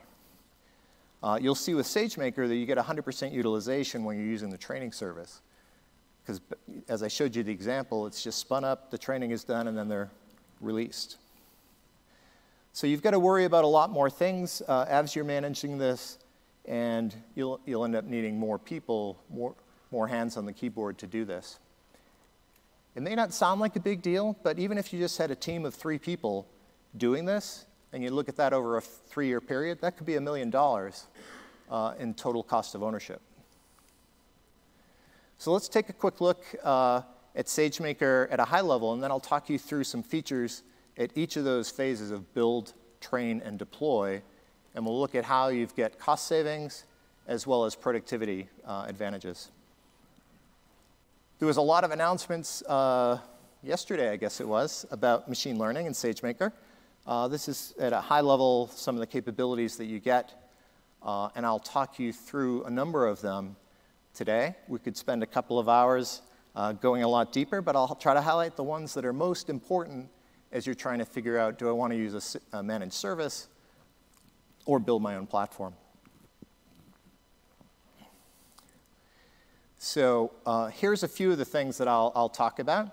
Uh, 1.23 1.39
you'll 1.41 1.55
see 1.55 1.73
with 1.73 1.85
SageMaker 1.87 2.47
that 2.47 2.55
you 2.55 2.65
get 2.65 2.77
100% 2.77 3.31
utilization 3.31 4.03
when 4.03 4.17
you're 4.17 4.27
using 4.27 4.49
the 4.49 4.57
training 4.57 4.91
service 4.91 5.41
because 6.27 6.41
as 6.89 7.03
I 7.03 7.07
showed 7.07 7.35
you 7.37 7.43
the 7.43 7.51
example, 7.51 8.05
it's 8.05 8.21
just 8.21 8.39
spun 8.39 8.65
up, 8.65 8.91
the 8.91 8.97
training 8.97 9.31
is 9.31 9.45
done, 9.45 9.69
and 9.69 9.77
then 9.77 9.87
they're 9.87 10.11
released. 10.59 11.17
So 12.73 12.85
you've 12.85 13.01
got 13.01 13.11
to 13.11 13.19
worry 13.19 13.45
about 13.45 13.63
a 13.63 13.67
lot 13.67 13.91
more 13.91 14.09
things 14.09 14.61
uh, 14.67 14.85
as 14.89 15.15
you're 15.15 15.23
managing 15.23 15.77
this, 15.77 16.17
and 16.65 17.15
you'll, 17.33 17.61
you'll 17.65 17.85
end 17.85 17.95
up 17.95 18.03
needing 18.03 18.37
more 18.37 18.59
people, 18.59 19.17
more, 19.29 19.55
more 19.91 20.07
hands 20.07 20.37
on 20.37 20.45
the 20.45 20.53
keyboard 20.53 20.97
to 20.99 21.07
do 21.07 21.25
this. 21.25 21.59
It 22.95 23.03
may 23.03 23.15
not 23.15 23.33
sound 23.33 23.61
like 23.61 23.75
a 23.75 23.79
big 23.79 24.01
deal, 24.01 24.35
but 24.43 24.57
even 24.57 24.77
if 24.77 24.91
you 24.91 24.99
just 24.99 25.17
had 25.17 25.29
a 25.29 25.35
team 25.35 25.65
of 25.65 25.75
three 25.75 25.99
people 25.99 26.47
doing 26.97 27.25
this, 27.25 27.65
and 27.93 28.03
you 28.03 28.09
look 28.09 28.27
at 28.27 28.35
that 28.37 28.53
over 28.53 28.77
a 28.77 28.81
three 28.81 29.27
year 29.27 29.41
period, 29.41 29.81
that 29.81 29.97
could 29.97 30.05
be 30.05 30.15
a 30.15 30.21
million 30.21 30.49
dollars 30.49 31.07
uh, 31.69 31.93
in 31.99 32.13
total 32.13 32.43
cost 32.43 32.75
of 32.75 32.83
ownership. 32.83 33.21
So 35.37 35.51
let's 35.51 35.67
take 35.67 35.89
a 35.89 35.93
quick 35.93 36.19
look 36.19 36.43
uh, 36.63 37.01
at 37.35 37.45
SageMaker 37.45 38.27
at 38.31 38.39
a 38.39 38.45
high 38.45 38.61
level, 38.61 38.93
and 38.93 39.03
then 39.03 39.11
I'll 39.11 39.19
talk 39.19 39.49
you 39.49 39.59
through 39.59 39.83
some 39.83 40.01
features 40.01 40.63
at 40.97 41.15
each 41.15 41.37
of 41.37 41.43
those 41.43 41.69
phases 41.69 42.09
of 42.09 42.33
build, 42.33 42.73
train, 42.99 43.41
and 43.45 43.59
deploy. 43.59 44.21
And 44.73 44.85
we'll 44.85 44.99
look 44.99 45.13
at 45.13 45.23
how 45.23 45.49
you 45.49 45.67
get 45.75 45.99
cost 45.99 46.27
savings 46.27 46.85
as 47.27 47.45
well 47.45 47.65
as 47.65 47.75
productivity 47.75 48.49
uh, 48.65 48.85
advantages. 48.87 49.51
There 51.39 51.45
was 51.45 51.57
a 51.57 51.61
lot 51.61 51.83
of 51.83 51.91
announcements 51.91 52.63
uh, 52.63 53.19
yesterday, 53.61 54.09
I 54.09 54.15
guess 54.15 54.41
it 54.41 54.47
was, 54.47 54.87
about 54.89 55.29
machine 55.29 55.59
learning 55.59 55.85
and 55.85 55.93
SageMaker. 55.93 56.51
Uh, 57.05 57.27
this 57.27 57.47
is 57.47 57.75
at 57.79 57.93
a 57.93 58.01
high 58.01 58.21
level 58.21 58.71
some 58.73 58.95
of 58.95 59.01
the 59.01 59.05
capabilities 59.05 59.77
that 59.77 59.85
you 59.85 59.99
get, 59.99 60.33
uh, 61.03 61.29
and 61.35 61.45
I'll 61.45 61.59
talk 61.59 61.99
you 61.99 62.11
through 62.11 62.63
a 62.63 62.71
number 62.71 63.05
of 63.05 63.21
them 63.21 63.55
today. 64.15 64.55
We 64.67 64.79
could 64.79 64.97
spend 64.97 65.21
a 65.21 65.27
couple 65.27 65.59
of 65.59 65.69
hours 65.69 66.23
uh, 66.55 66.71
going 66.71 67.03
a 67.03 67.07
lot 67.07 67.31
deeper, 67.31 67.61
but 67.61 67.75
I'll 67.75 67.93
try 67.93 68.15
to 68.15 68.21
highlight 68.21 68.55
the 68.55 68.63
ones 68.63 68.95
that 68.95 69.05
are 69.05 69.13
most 69.13 69.47
important 69.47 70.09
as 70.51 70.65
you're 70.65 70.73
trying 70.73 70.97
to 70.97 71.05
figure 71.05 71.37
out 71.37 71.59
do 71.59 71.69
I 71.69 71.71
want 71.71 71.93
to 71.93 71.97
use 71.97 72.39
a, 72.51 72.57
a 72.57 72.63
managed 72.63 72.93
service 72.93 73.47
or 74.65 74.79
build 74.79 75.03
my 75.03 75.17
own 75.17 75.27
platform. 75.27 75.75
So 79.79 80.31
uh, 80.45 80.67
here's 80.67 81.03
a 81.03 81.07
few 81.07 81.31
of 81.31 81.37
the 81.37 81.45
things 81.45 81.77
that 81.77 81.87
I'll, 81.87 82.11
I'll 82.15 82.29
talk 82.29 82.59
about. 82.59 82.89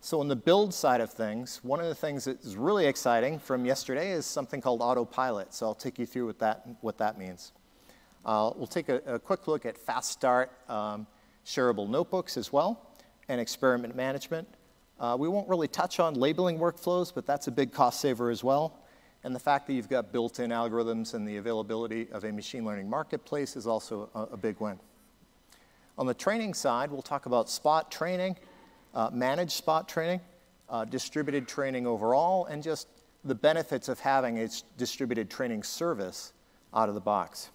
So 0.00 0.20
on 0.20 0.28
the 0.28 0.36
build 0.36 0.74
side 0.74 1.00
of 1.00 1.10
things, 1.10 1.60
one 1.62 1.80
of 1.80 1.86
the 1.86 1.94
things 1.94 2.24
that 2.24 2.44
is 2.44 2.56
really 2.56 2.86
exciting 2.86 3.38
from 3.38 3.64
yesterday 3.64 4.10
is 4.10 4.26
something 4.26 4.60
called 4.60 4.82
autopilot. 4.82 5.54
So 5.54 5.66
I'll 5.66 5.74
take 5.74 5.98
you 5.98 6.06
through 6.06 6.26
what 6.26 6.38
that, 6.40 6.66
what 6.80 6.98
that 6.98 7.18
means. 7.18 7.52
Uh, 8.24 8.50
we'll 8.56 8.66
take 8.66 8.88
a, 8.88 8.96
a, 9.06 9.18
quick 9.18 9.46
look 9.46 9.64
at 9.64 9.78
fast 9.78 10.10
start 10.10 10.50
um, 10.68 11.06
shareable 11.46 11.88
notebooks 11.88 12.36
as 12.36 12.52
well 12.52 12.90
and 13.28 13.40
experiment 13.40 13.94
management. 13.94 14.48
Uh, 14.98 15.16
we 15.18 15.28
won't 15.28 15.48
really 15.48 15.68
touch 15.68 16.00
on 16.00 16.14
labeling 16.14 16.58
workflows, 16.58 17.14
but 17.14 17.26
that's 17.26 17.46
a 17.46 17.50
big 17.50 17.72
cost 17.72 18.00
saver 18.00 18.30
as 18.30 18.42
well. 18.42 18.80
And 19.24 19.34
the 19.34 19.40
fact 19.40 19.66
that 19.66 19.74
you've 19.74 19.88
got 19.88 20.12
built-in 20.12 20.50
algorithms 20.50 21.14
and 21.14 21.26
the 21.26 21.36
availability 21.36 22.08
of 22.12 22.24
a 22.24 22.32
machine 22.32 22.64
learning 22.64 22.90
marketplace 22.90 23.56
is 23.56 23.66
also 23.66 24.10
a, 24.14 24.22
a 24.22 24.36
big 24.36 24.58
win. 24.60 24.78
On 25.96 26.06
the 26.06 26.14
training 26.14 26.54
side, 26.54 26.90
we'll 26.90 27.02
talk 27.02 27.26
about 27.26 27.48
spot 27.48 27.90
training, 27.90 28.36
uh, 28.94 29.10
managed 29.12 29.52
spot 29.52 29.88
training, 29.88 30.20
uh, 30.68 30.84
distributed 30.84 31.46
training 31.46 31.86
overall, 31.86 32.46
and 32.46 32.62
just 32.62 32.88
the 33.24 33.34
benefits 33.34 33.88
of 33.88 34.00
having 34.00 34.40
a 34.40 34.48
distributed 34.76 35.30
training 35.30 35.62
service 35.62 36.32
out 36.74 36.88
of 36.88 36.94
the 36.94 37.00
box. 37.00 37.50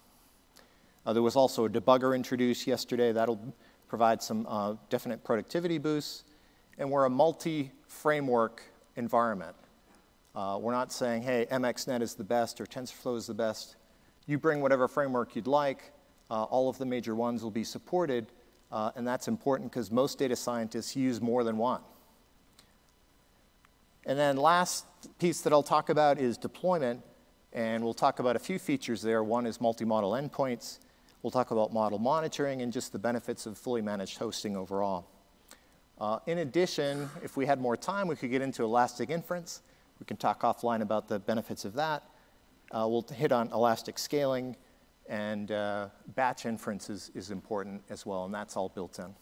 Uh, 1.04 1.12
there 1.12 1.22
was 1.22 1.36
also 1.36 1.66
a 1.66 1.68
debugger 1.68 2.14
introduced 2.14 2.66
yesterday. 2.66 3.12
That'll 3.12 3.54
provide 3.88 4.22
some 4.22 4.46
uh, 4.48 4.74
definite 4.88 5.22
productivity 5.22 5.78
boosts. 5.78 6.24
And 6.78 6.90
we're 6.90 7.04
a 7.04 7.10
multi-framework 7.10 8.62
environment. 8.96 9.56
Uh, 10.34 10.58
we're 10.60 10.72
not 10.72 10.92
saying, 10.92 11.22
hey, 11.22 11.46
MXNet 11.50 12.00
is 12.00 12.14
the 12.14 12.24
best 12.24 12.60
or 12.60 12.66
TensorFlow 12.66 13.16
is 13.16 13.26
the 13.26 13.34
best. 13.34 13.76
You 14.26 14.38
bring 14.38 14.60
whatever 14.60 14.88
framework 14.88 15.36
you'd 15.36 15.46
like. 15.46 15.92
Uh, 16.30 16.44
all 16.44 16.68
of 16.68 16.78
the 16.78 16.86
major 16.86 17.14
ones 17.14 17.42
will 17.42 17.50
be 17.50 17.64
supported, 17.64 18.26
uh, 18.70 18.92
and 18.94 19.06
that's 19.06 19.26
important 19.26 19.70
because 19.70 19.90
most 19.90 20.18
data 20.18 20.36
scientists 20.36 20.94
use 20.94 21.20
more 21.20 21.42
than 21.42 21.56
one. 21.56 21.80
And 24.06 24.18
then 24.18 24.36
last 24.36 24.86
piece 25.18 25.40
that 25.42 25.52
I'll 25.52 25.62
talk 25.62 25.88
about 25.88 26.18
is 26.18 26.38
deployment, 26.38 27.02
and 27.52 27.82
we'll 27.82 27.94
talk 27.94 28.18
about 28.20 28.36
a 28.36 28.38
few 28.38 28.58
features 28.58 29.02
there. 29.02 29.22
One 29.24 29.44
is 29.46 29.60
multi-model 29.60 30.12
endpoints. 30.12 30.78
We'll 31.22 31.30
talk 31.30 31.50
about 31.50 31.72
model 31.72 31.98
monitoring 31.98 32.62
and 32.62 32.72
just 32.72 32.92
the 32.92 32.98
benefits 32.98 33.44
of 33.44 33.58
fully 33.58 33.82
managed 33.82 34.18
hosting 34.18 34.56
overall. 34.56 35.06
Uh, 36.00 36.18
in 36.26 36.38
addition, 36.38 37.10
if 37.22 37.36
we 37.36 37.44
had 37.44 37.60
more 37.60 37.76
time, 37.76 38.08
we 38.08 38.16
could 38.16 38.30
get 38.30 38.40
into 38.40 38.64
elastic 38.64 39.10
inference. 39.10 39.60
We 39.98 40.06
can 40.06 40.16
talk 40.16 40.40
offline 40.40 40.80
about 40.80 41.08
the 41.08 41.18
benefits 41.18 41.66
of 41.66 41.74
that. 41.74 42.04
Uh, 42.70 42.86
we'll 42.88 43.02
hit 43.02 43.32
on 43.32 43.50
elastic 43.52 43.98
scaling, 43.98 44.56
and 45.10 45.50
uh, 45.50 45.88
batch 46.14 46.46
inference 46.46 46.88
is, 46.88 47.10
is, 47.16 47.32
important 47.32 47.82
as 47.90 48.06
well, 48.06 48.24
and 48.24 48.32
that's 48.32 48.56
all 48.56 48.68
built 48.68 49.00
in. 49.00 49.12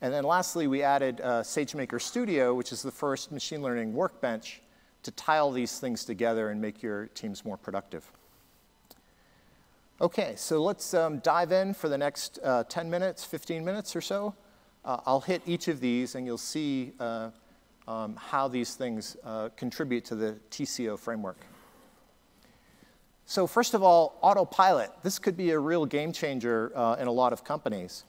And 0.00 0.14
then 0.14 0.22
lastly, 0.22 0.68
we 0.68 0.82
added 0.82 1.20
uh, 1.20 1.42
SageMaker 1.42 2.00
Studio, 2.00 2.54
which 2.54 2.70
is 2.70 2.82
the 2.82 2.92
first 2.92 3.32
machine 3.32 3.62
learning 3.62 3.92
workbench 3.92 4.62
to 5.02 5.10
tile 5.10 5.50
these 5.50 5.80
things 5.80 6.04
together 6.04 6.50
and 6.50 6.60
make 6.60 6.82
your 6.82 7.06
teams 7.08 7.44
more 7.44 7.56
productive. 7.56 8.10
Okay, 10.00 10.34
so 10.36 10.62
let's 10.62 10.94
um, 10.94 11.18
dive 11.18 11.50
in 11.50 11.74
for 11.74 11.88
the 11.88 11.98
next 11.98 12.38
uh, 12.44 12.62
10 12.68 12.88
minutes, 12.88 13.24
15 13.24 13.64
minutes 13.64 13.96
or 13.96 14.00
so. 14.00 14.34
Uh, 14.84 15.00
I'll 15.04 15.20
hit 15.20 15.42
each 15.46 15.66
of 15.66 15.80
these, 15.80 16.14
and 16.14 16.26
you'll 16.26 16.38
see 16.38 16.92
uh, 17.00 17.30
um, 17.88 18.14
how 18.14 18.46
these 18.46 18.76
things 18.76 19.16
uh, 19.24 19.48
contribute 19.56 20.04
to 20.06 20.14
the 20.14 20.36
TCO 20.50 20.96
framework. 20.96 21.38
So 23.32 23.46
first 23.46 23.72
of 23.72 23.82
all, 23.82 24.18
autopilot. 24.20 24.90
This 25.02 25.18
could 25.18 25.38
be 25.38 25.52
a 25.52 25.58
real 25.58 25.86
game 25.86 26.12
changer 26.12 26.70
uh, 26.74 26.96
in 27.00 27.06
a 27.06 27.10
lot 27.10 27.32
of 27.32 27.42
companies. 27.42 28.04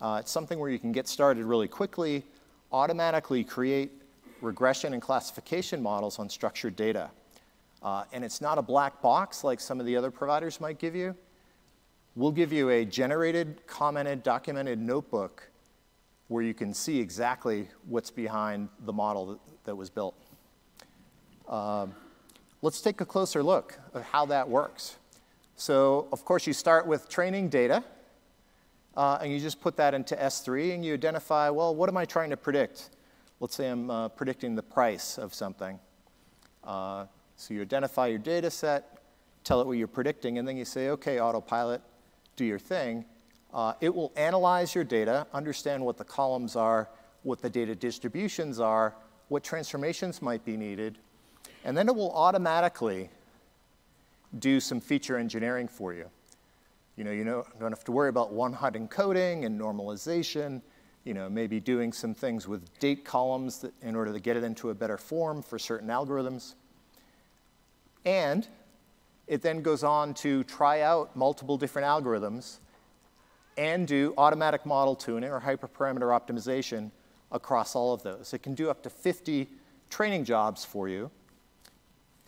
Uh, 0.00 0.18
it's 0.20 0.30
something 0.30 0.56
where 0.56 0.70
you 0.70 0.78
can 0.78 0.92
get 0.92 1.08
started 1.08 1.44
really 1.44 1.66
quickly, 1.66 2.22
automatically 2.70 3.42
create 3.42 3.90
regression 4.40 4.92
and 4.92 5.02
classification 5.02 5.82
models 5.82 6.20
on 6.20 6.30
structured 6.30 6.76
data. 6.76 7.10
Uh, 7.82 8.04
and 8.12 8.24
it's 8.24 8.40
not 8.40 8.56
a 8.56 8.62
black 8.62 9.02
box 9.02 9.42
like 9.42 9.58
some 9.58 9.80
of 9.80 9.86
the 9.86 9.96
other 9.96 10.12
providers 10.12 10.60
might 10.60 10.78
give 10.78 10.94
you. 10.94 11.16
We'll 12.14 12.30
give 12.30 12.52
you 12.52 12.70
a 12.70 12.84
generated, 12.84 13.66
commented, 13.66 14.22
documented 14.22 14.78
notebook 14.78 15.50
where 16.28 16.44
you 16.44 16.54
can 16.54 16.72
see 16.72 17.00
exactly 17.00 17.68
what's 17.88 18.12
behind 18.12 18.68
the 18.84 18.92
model 18.92 19.26
that, 19.26 19.40
that 19.64 19.74
was 19.74 19.90
built. 19.90 20.14
Um, 21.48 21.96
Let's 22.60 22.80
take 22.80 23.00
a 23.00 23.04
closer 23.04 23.40
look 23.40 23.78
at 23.94 24.02
how 24.02 24.26
that 24.26 24.48
works. 24.48 24.96
So, 25.54 26.08
of 26.10 26.24
course, 26.24 26.44
you 26.44 26.52
start 26.52 26.88
with 26.88 27.08
training 27.08 27.50
data, 27.50 27.84
uh, 28.96 29.18
and 29.22 29.32
you 29.32 29.38
just 29.38 29.60
put 29.60 29.76
that 29.76 29.94
into 29.94 30.16
S3, 30.16 30.74
and 30.74 30.84
you 30.84 30.92
identify, 30.92 31.50
well, 31.50 31.72
what 31.72 31.88
am 31.88 31.96
I 31.96 32.04
trying 32.04 32.30
to 32.30 32.36
predict? 32.36 32.90
Let's 33.38 33.54
say 33.54 33.68
I'm 33.68 33.88
uh, 33.88 34.08
predicting 34.08 34.56
the 34.56 34.62
price 34.62 35.18
of 35.18 35.34
something. 35.34 35.78
Uh, 36.64 37.06
so 37.36 37.54
you 37.54 37.62
identify 37.62 38.08
your 38.08 38.18
data 38.18 38.50
set, 38.50 39.02
tell 39.44 39.60
it 39.60 39.66
what 39.68 39.78
you're 39.78 39.86
predicting, 39.86 40.38
and 40.38 40.48
then 40.48 40.56
you 40.56 40.64
say, 40.64 40.88
okay, 40.88 41.20
autopilot, 41.20 41.80
do 42.34 42.44
your 42.44 42.58
thing. 42.58 43.04
Uh, 43.54 43.74
it 43.80 43.94
will 43.94 44.12
analyze 44.16 44.74
your 44.74 44.82
data, 44.82 45.28
understand 45.32 45.84
what 45.84 45.96
the 45.96 46.04
columns 46.04 46.56
are, 46.56 46.88
what 47.22 47.40
the 47.40 47.48
data 47.48 47.76
distributions 47.76 48.58
are, 48.58 48.96
what 49.28 49.44
transformations 49.44 50.20
might 50.20 50.44
be 50.44 50.56
needed, 50.56 50.98
and 51.68 51.76
then 51.76 51.86
it 51.86 51.94
will 51.94 52.12
automatically 52.12 53.10
do 54.38 54.58
some 54.58 54.80
feature 54.80 55.18
engineering 55.18 55.68
for 55.68 55.92
you. 55.92 56.06
You 56.96 57.04
know, 57.04 57.10
you 57.10 57.24
don't 57.24 57.72
have 57.72 57.84
to 57.84 57.92
worry 57.92 58.08
about 58.08 58.32
one-hot 58.32 58.72
encoding 58.72 59.44
and 59.44 59.60
normalization, 59.60 60.62
you 61.04 61.12
know, 61.12 61.28
maybe 61.28 61.60
doing 61.60 61.92
some 61.92 62.14
things 62.14 62.48
with 62.48 62.78
date 62.78 63.04
columns 63.04 63.58
that, 63.58 63.74
in 63.82 63.94
order 63.94 64.14
to 64.14 64.18
get 64.18 64.34
it 64.34 64.44
into 64.44 64.70
a 64.70 64.74
better 64.74 64.96
form 64.96 65.42
for 65.42 65.58
certain 65.58 65.88
algorithms. 65.88 66.54
And 68.06 68.48
it 69.26 69.42
then 69.42 69.60
goes 69.60 69.84
on 69.84 70.14
to 70.14 70.44
try 70.44 70.80
out 70.80 71.14
multiple 71.14 71.58
different 71.58 71.86
algorithms 71.86 72.60
and 73.58 73.86
do 73.86 74.14
automatic 74.16 74.64
model 74.64 74.96
tuning 74.96 75.28
or 75.28 75.38
hyperparameter 75.38 76.18
optimization 76.18 76.90
across 77.30 77.76
all 77.76 77.92
of 77.92 78.02
those. 78.02 78.32
It 78.32 78.42
can 78.42 78.54
do 78.54 78.70
up 78.70 78.82
to 78.84 78.88
50 78.88 79.48
training 79.90 80.24
jobs 80.24 80.64
for 80.64 80.88
you 80.88 81.10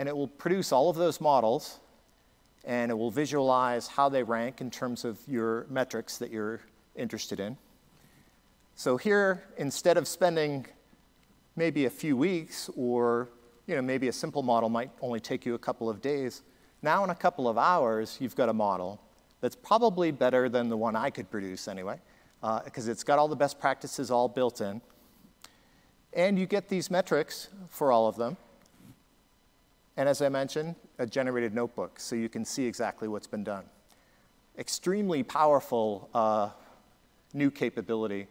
and 0.01 0.09
it 0.09 0.17
will 0.17 0.29
produce 0.29 0.73
all 0.73 0.89
of 0.89 0.97
those 0.97 1.21
models, 1.21 1.79
and 2.65 2.91
it 2.91 2.95
will 2.95 3.11
visualize 3.11 3.87
how 3.87 4.09
they 4.09 4.23
rank 4.23 4.63
in 4.63 4.71
terms 4.71 5.05
of 5.05 5.19
your 5.29 5.67
metrics 5.69 6.17
that 6.17 6.31
you're 6.31 6.63
interested 6.97 7.39
in. 7.39 7.55
So 8.77 8.97
here, 8.97 9.45
instead 9.59 9.99
of 9.99 10.09
spending 10.09 10.65
maybe 11.55 11.85
a 11.85 11.91
few 11.91 12.17
weeks 12.17 12.71
or 12.77 13.29
you 13.67 13.77
know, 13.77 13.83
maybe 13.83 14.09
a 14.09 14.13
simple 14.13 14.43
model 14.43 14.71
might 14.71 14.91
only 15.03 15.21
take 15.21 15.45
you 15.45 15.53
a 15.53 15.59
couple 15.59 15.91
of 15.91 16.01
days, 16.01 16.45
now 16.81 17.05
in 17.05 17.11
a 17.11 17.15
couple 17.15 17.47
of 17.47 17.59
hours, 17.59 18.17
you've 18.23 18.35
got 18.35 18.49
a 18.49 18.55
model 18.55 18.99
that's 19.43 19.55
probably 19.55 20.13
better 20.13 20.49
than 20.49 20.71
the 20.71 20.79
one 20.79 20.97
I 20.97 21.11
could 21.11 21.31
produce 21.31 21.69
anyway, 21.69 22.01
because 22.65 22.89
uh, 22.89 22.93
it's 22.93 23.05
got 23.05 23.19
all 23.19 23.29
the 23.29 23.37
best 23.37 23.61
practices 23.61 24.11
all 24.11 24.29
built 24.29 24.63
in. 24.63 24.81
And 26.15 26.39
you 26.39 26.47
get 26.47 26.71
these 26.71 26.91
metrics 26.91 27.51
for 27.69 27.93
all 27.93 28.09
of 28.09 28.17
them. 28.17 28.39
And 30.01 30.09
as 30.09 30.23
I 30.23 30.31
mentioned, 30.31 30.77
a 30.99 31.05
generated 31.05 31.55
notebook, 31.55 32.01
so 32.01 32.17
you 32.17 32.31
can 32.31 32.43
see 32.43 32.65
exactly 32.65 33.07
what's 33.07 33.27
been 33.27 33.45
done. 33.45 33.65
Extremely 34.57 35.23
powerful 35.23 36.09
uh, 36.15 36.49
new 37.35 37.51
capability. 37.51 38.27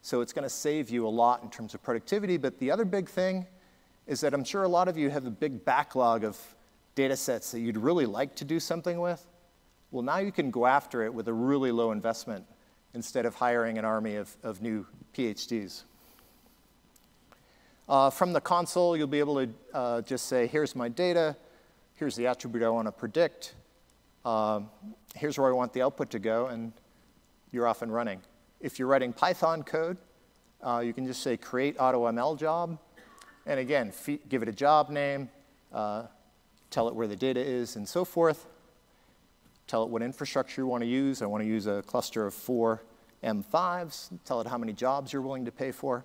So 0.00 0.20
it's 0.20 0.32
going 0.32 0.44
to 0.44 0.48
save 0.48 0.90
you 0.90 1.08
a 1.08 1.10
lot 1.10 1.42
in 1.42 1.50
terms 1.50 1.74
of 1.74 1.82
productivity. 1.82 2.36
But 2.36 2.60
the 2.60 2.70
other 2.70 2.84
big 2.84 3.08
thing 3.08 3.48
is 4.06 4.20
that 4.20 4.32
I'm 4.32 4.44
sure 4.44 4.62
a 4.62 4.68
lot 4.68 4.86
of 4.86 4.96
you 4.96 5.10
have 5.10 5.26
a 5.26 5.30
big 5.30 5.64
backlog 5.64 6.22
of 6.22 6.38
data 6.94 7.16
sets 7.16 7.50
that 7.50 7.58
you'd 7.58 7.78
really 7.78 8.06
like 8.06 8.36
to 8.36 8.44
do 8.44 8.60
something 8.60 9.00
with. 9.00 9.26
Well, 9.90 10.04
now 10.04 10.18
you 10.18 10.30
can 10.30 10.52
go 10.52 10.66
after 10.66 11.02
it 11.02 11.12
with 11.12 11.26
a 11.26 11.34
really 11.34 11.72
low 11.72 11.90
investment 11.90 12.44
instead 12.94 13.26
of 13.26 13.34
hiring 13.34 13.76
an 13.76 13.84
army 13.84 14.14
of, 14.14 14.36
of 14.44 14.62
new 14.62 14.86
PhDs. 15.14 15.82
Uh, 17.88 18.10
from 18.10 18.34
the 18.34 18.40
console, 18.40 18.94
you'll 18.94 19.06
be 19.06 19.18
able 19.18 19.46
to 19.46 19.50
uh, 19.72 20.02
just 20.02 20.26
say, 20.26 20.46
here's 20.46 20.76
my 20.76 20.90
data, 20.90 21.34
here's 21.94 22.14
the 22.16 22.26
attribute 22.26 22.62
I 22.62 22.68
want 22.68 22.86
to 22.86 22.92
predict, 22.92 23.54
uh, 24.26 24.60
here's 25.14 25.38
where 25.38 25.48
I 25.48 25.54
want 25.54 25.72
the 25.72 25.80
output 25.80 26.10
to 26.10 26.18
go, 26.18 26.48
and 26.48 26.74
you're 27.50 27.66
off 27.66 27.80
and 27.80 27.90
running. 27.90 28.20
If 28.60 28.78
you're 28.78 28.88
writing 28.88 29.14
Python 29.14 29.62
code, 29.62 29.96
uh, 30.62 30.82
you 30.84 30.92
can 30.92 31.06
just 31.06 31.22
say 31.22 31.38
create 31.38 31.78
AutoML 31.78 32.38
job, 32.38 32.78
and 33.46 33.58
again, 33.58 33.90
give 34.28 34.42
it 34.42 34.50
a 34.50 34.52
job 34.52 34.90
name, 34.90 35.30
uh, 35.72 36.02
tell 36.68 36.88
it 36.88 36.94
where 36.94 37.06
the 37.06 37.16
data 37.16 37.40
is, 37.40 37.76
and 37.76 37.88
so 37.88 38.04
forth. 38.04 38.44
Tell 39.66 39.82
it 39.82 39.88
what 39.88 40.02
infrastructure 40.02 40.60
you 40.60 40.66
want 40.66 40.82
to 40.82 40.88
use. 40.88 41.22
I 41.22 41.26
want 41.26 41.42
to 41.42 41.48
use 41.48 41.66
a 41.66 41.82
cluster 41.86 42.26
of 42.26 42.34
four 42.34 42.82
M5s. 43.24 44.10
Tell 44.26 44.42
it 44.42 44.46
how 44.46 44.58
many 44.58 44.74
jobs 44.74 45.10
you're 45.10 45.22
willing 45.22 45.46
to 45.46 45.52
pay 45.52 45.72
for 45.72 46.04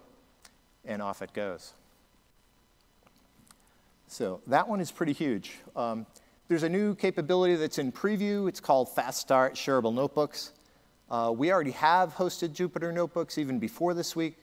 and 0.85 1.01
off 1.01 1.21
it 1.21 1.33
goes. 1.33 1.73
So 4.07 4.41
that 4.47 4.67
one 4.67 4.79
is 4.79 4.91
pretty 4.91 5.13
huge. 5.13 5.57
Um, 5.75 6.05
there's 6.47 6.63
a 6.63 6.69
new 6.69 6.93
capability 6.93 7.55
that's 7.55 7.79
in 7.79 7.91
preview. 7.91 8.47
It's 8.47 8.59
called 8.59 8.93
Fast 8.93 9.19
Start 9.19 9.55
Shareable 9.55 9.93
Notebooks. 9.93 10.51
Uh, 11.09 11.33
we 11.35 11.51
already 11.51 11.71
have 11.71 12.13
hosted 12.13 12.49
Jupyter 12.49 12.93
notebooks 12.93 13.37
even 13.37 13.59
before 13.59 13.93
this 13.93 14.15
week, 14.15 14.35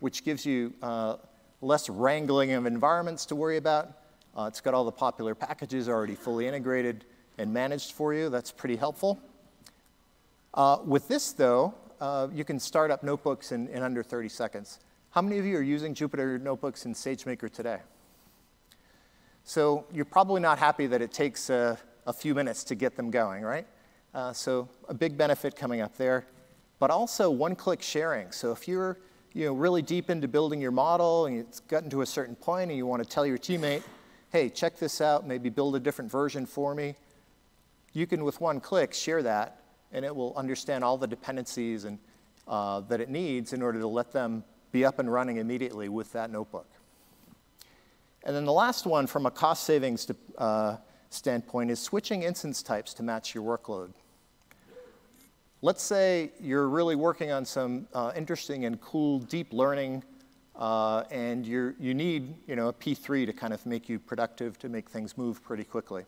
which 0.00 0.24
gives 0.24 0.44
you 0.44 0.72
uh, 0.82 1.16
less 1.60 1.88
wrangling 1.88 2.52
of 2.52 2.66
environments 2.66 3.26
to 3.26 3.36
worry 3.36 3.56
about. 3.56 3.92
Uh, 4.36 4.46
it's 4.48 4.60
got 4.60 4.74
all 4.74 4.84
the 4.84 4.92
popular 4.92 5.34
packages 5.34 5.88
already 5.88 6.14
fully 6.14 6.46
integrated 6.46 7.04
and 7.38 7.52
managed 7.52 7.92
for 7.92 8.14
you. 8.14 8.28
That's 8.30 8.50
pretty 8.50 8.76
helpful. 8.76 9.18
Uh, 10.54 10.78
with 10.84 11.08
this, 11.08 11.32
though, 11.32 11.74
uh, 12.00 12.28
you 12.32 12.44
can 12.44 12.58
start 12.58 12.90
up 12.90 13.02
notebooks 13.02 13.52
in, 13.52 13.68
in 13.68 13.82
under 13.82 14.02
30 14.02 14.28
seconds. 14.28 14.78
How 15.14 15.22
many 15.22 15.38
of 15.38 15.46
you 15.46 15.56
are 15.58 15.62
using 15.62 15.94
Jupyter 15.94 16.40
notebooks 16.40 16.86
in 16.86 16.92
SageMaker 16.92 17.48
today? 17.48 17.78
So 19.44 19.86
you're 19.92 20.04
probably 20.04 20.40
not 20.40 20.58
happy 20.58 20.88
that 20.88 21.00
it 21.00 21.12
takes 21.12 21.50
a, 21.50 21.78
a 22.04 22.12
few 22.12 22.34
minutes 22.34 22.64
to 22.64 22.74
get 22.74 22.96
them 22.96 23.12
going, 23.12 23.44
right? 23.44 23.64
Uh, 24.12 24.32
so 24.32 24.68
a 24.88 24.94
big 24.94 25.16
benefit 25.16 25.54
coming 25.54 25.80
up 25.80 25.96
there. 25.96 26.26
But 26.80 26.90
also 26.90 27.30
one-click 27.30 27.80
sharing. 27.80 28.32
So 28.32 28.50
if 28.50 28.66
you're 28.66 28.98
you 29.34 29.44
know, 29.44 29.52
really 29.52 29.82
deep 29.82 30.10
into 30.10 30.26
building 30.26 30.60
your 30.60 30.72
model 30.72 31.26
and 31.26 31.38
it's 31.38 31.60
gotten 31.60 31.90
to 31.90 32.00
a 32.00 32.06
certain 32.06 32.34
point 32.34 32.70
and 32.70 32.76
you 32.76 32.84
want 32.84 33.00
to 33.00 33.08
tell 33.08 33.24
your 33.24 33.38
teammate, 33.38 33.84
hey, 34.32 34.48
check 34.48 34.80
this 34.80 35.00
out, 35.00 35.28
maybe 35.28 35.48
build 35.48 35.76
a 35.76 35.80
different 35.80 36.10
version 36.10 36.44
for 36.44 36.74
me, 36.74 36.96
you 37.92 38.08
can, 38.08 38.24
with 38.24 38.40
one 38.40 38.58
click, 38.58 38.92
share 38.92 39.22
that, 39.22 39.60
and 39.92 40.04
it 40.04 40.16
will 40.16 40.34
understand 40.34 40.82
all 40.82 40.98
the 40.98 41.06
dependencies 41.06 41.84
and, 41.84 42.00
uh, 42.48 42.80
that 42.80 43.00
it 43.00 43.08
needs 43.08 43.52
in 43.52 43.62
order 43.62 43.78
to 43.78 43.86
let 43.86 44.10
them 44.10 44.42
be 44.74 44.84
up 44.84 44.98
and 44.98 45.10
running 45.10 45.36
immediately 45.36 45.88
with 45.88 46.12
that 46.12 46.32
notebook. 46.32 46.66
And 48.24 48.34
then 48.34 48.44
the 48.44 48.52
last 48.52 48.86
one, 48.86 49.06
from 49.06 49.24
a 49.24 49.30
cost 49.30 49.62
savings 49.62 50.04
to, 50.06 50.16
uh, 50.36 50.76
standpoint, 51.10 51.70
is 51.70 51.78
switching 51.78 52.24
instance 52.24 52.60
types 52.60 52.92
to 52.94 53.04
match 53.04 53.36
your 53.36 53.44
workload. 53.44 53.92
Let's 55.62 55.80
say 55.80 56.32
you're 56.40 56.68
really 56.68 56.96
working 56.96 57.30
on 57.30 57.44
some 57.44 57.86
uh, 57.94 58.10
interesting 58.16 58.64
and 58.64 58.80
cool 58.80 59.20
deep 59.20 59.52
learning, 59.52 60.02
uh, 60.56 61.04
and 61.12 61.46
you 61.46 61.76
you 61.78 61.94
need 61.94 62.34
you 62.48 62.56
know, 62.56 62.66
a 62.66 62.72
P3 62.72 63.26
to 63.26 63.32
kind 63.32 63.54
of 63.54 63.64
make 63.64 63.88
you 63.88 64.00
productive, 64.00 64.58
to 64.58 64.68
make 64.68 64.90
things 64.90 65.16
move 65.16 65.40
pretty 65.44 65.64
quickly. 65.64 66.04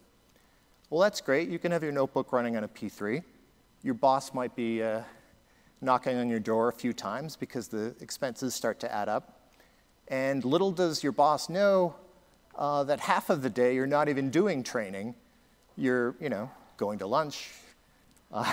Well, 0.91 1.01
that's 1.01 1.21
great. 1.21 1.49
You 1.49 1.61
can 1.61 1.71
have 1.71 1.85
your 1.85 1.93
notebook 1.93 2.33
running 2.33 2.57
on 2.57 2.65
a 2.65 2.69
P3. 2.69 3.23
Your 3.85 3.95
boss 3.95 4.35
might 4.35 4.57
be 4.57 4.83
uh, 4.83 5.03
knocking 5.87 6.19
on 6.19 6.29
your 6.29 6.41
door 6.41 6.69
a 6.69 6.73
few 6.73 6.93
times 6.93 7.37
because 7.37 7.69
the 7.69 7.95
expenses 8.01 8.55
start 8.55 8.81
to 8.81 8.93
add 8.93 9.09
up. 9.09 9.41
And 10.09 10.45
little 10.45 10.73
does 10.73 11.03
your 11.03 11.13
boss 11.13 11.49
know 11.49 11.95
uh, 12.57 12.83
that 12.85 12.99
half 12.99 13.31
of 13.31 13.41
the 13.41 13.49
day 13.49 13.77
you're 13.77 13.87
not 13.87 14.09
even 14.09 14.29
doing 14.29 14.65
training. 14.65 15.15
You're, 15.77 16.17
you 16.21 16.29
know, 16.29 16.51
going 16.77 16.99
to 16.99 17.07
lunch. 17.07 17.53
Uh, 18.33 18.53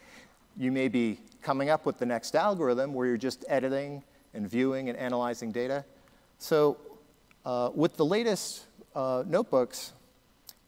you 0.56 0.70
may 0.70 0.86
be 0.86 1.18
coming 1.42 1.68
up 1.68 1.84
with 1.84 1.98
the 1.98 2.06
next 2.06 2.36
algorithm 2.36 2.94
where 2.94 3.08
you're 3.08 3.16
just 3.16 3.44
editing 3.48 4.04
and 4.32 4.48
viewing 4.48 4.88
and 4.88 4.96
analyzing 4.96 5.50
data. 5.50 5.84
So 6.38 6.78
uh, 7.44 7.70
with 7.74 7.96
the 7.96 8.04
latest 8.04 8.66
uh, 8.94 9.24
notebooks, 9.26 9.92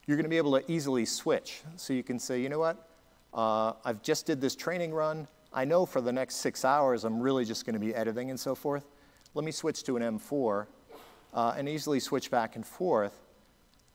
you're 0.07 0.16
going 0.16 0.25
to 0.25 0.31
be 0.31 0.38
able 0.38 0.59
to 0.59 0.73
easily 0.73 1.05
switch. 1.05 1.62
So 1.77 1.92
you 1.92 2.03
can 2.03 2.18
say, 2.18 2.42
you 2.42 2.49
know 2.49 2.59
what, 2.59 2.88
uh, 3.33 3.75
I've 3.85 4.03
just 4.03 4.27
did 4.27 4.40
this 4.40 4.57
training 4.57 4.92
run. 4.92 5.29
I 5.52 5.64
know 5.64 5.84
for 5.84 6.00
the 6.00 6.12
next 6.12 6.36
six 6.36 6.64
hours 6.64 7.04
I'm 7.04 7.20
really 7.20 7.44
just 7.44 7.66
going 7.66 7.74
to 7.74 7.80
be 7.80 7.94
editing 7.94 8.30
and 8.30 8.38
so 8.38 8.54
forth. 8.54 8.84
Let 9.34 9.44
me 9.44 9.52
switch 9.52 9.82
to 9.84 9.96
an 9.96 10.18
M4 10.18 10.66
uh, 11.34 11.54
and 11.56 11.68
easily 11.68 12.00
switch 12.00 12.30
back 12.30 12.56
and 12.56 12.66
forth. 12.66 13.20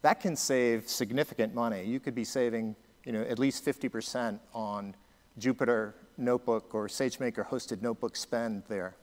That 0.02 0.20
can 0.20 0.36
save 0.36 0.88
significant 0.88 1.54
money. 1.54 1.84
You 1.84 2.00
could 2.00 2.16
be 2.16 2.24
saving 2.24 2.76
you 3.06 3.12
know, 3.12 3.22
at 3.22 3.40
least 3.40 3.64
50% 3.66 4.40
on 4.54 4.96
Jupyter 5.40 5.94
Notebook 6.18 6.74
or 6.74 6.88
SageMaker 6.88 7.48
hosted 7.48 7.82
notebook 7.82 8.16
spend 8.16 8.64
there. 8.68 8.96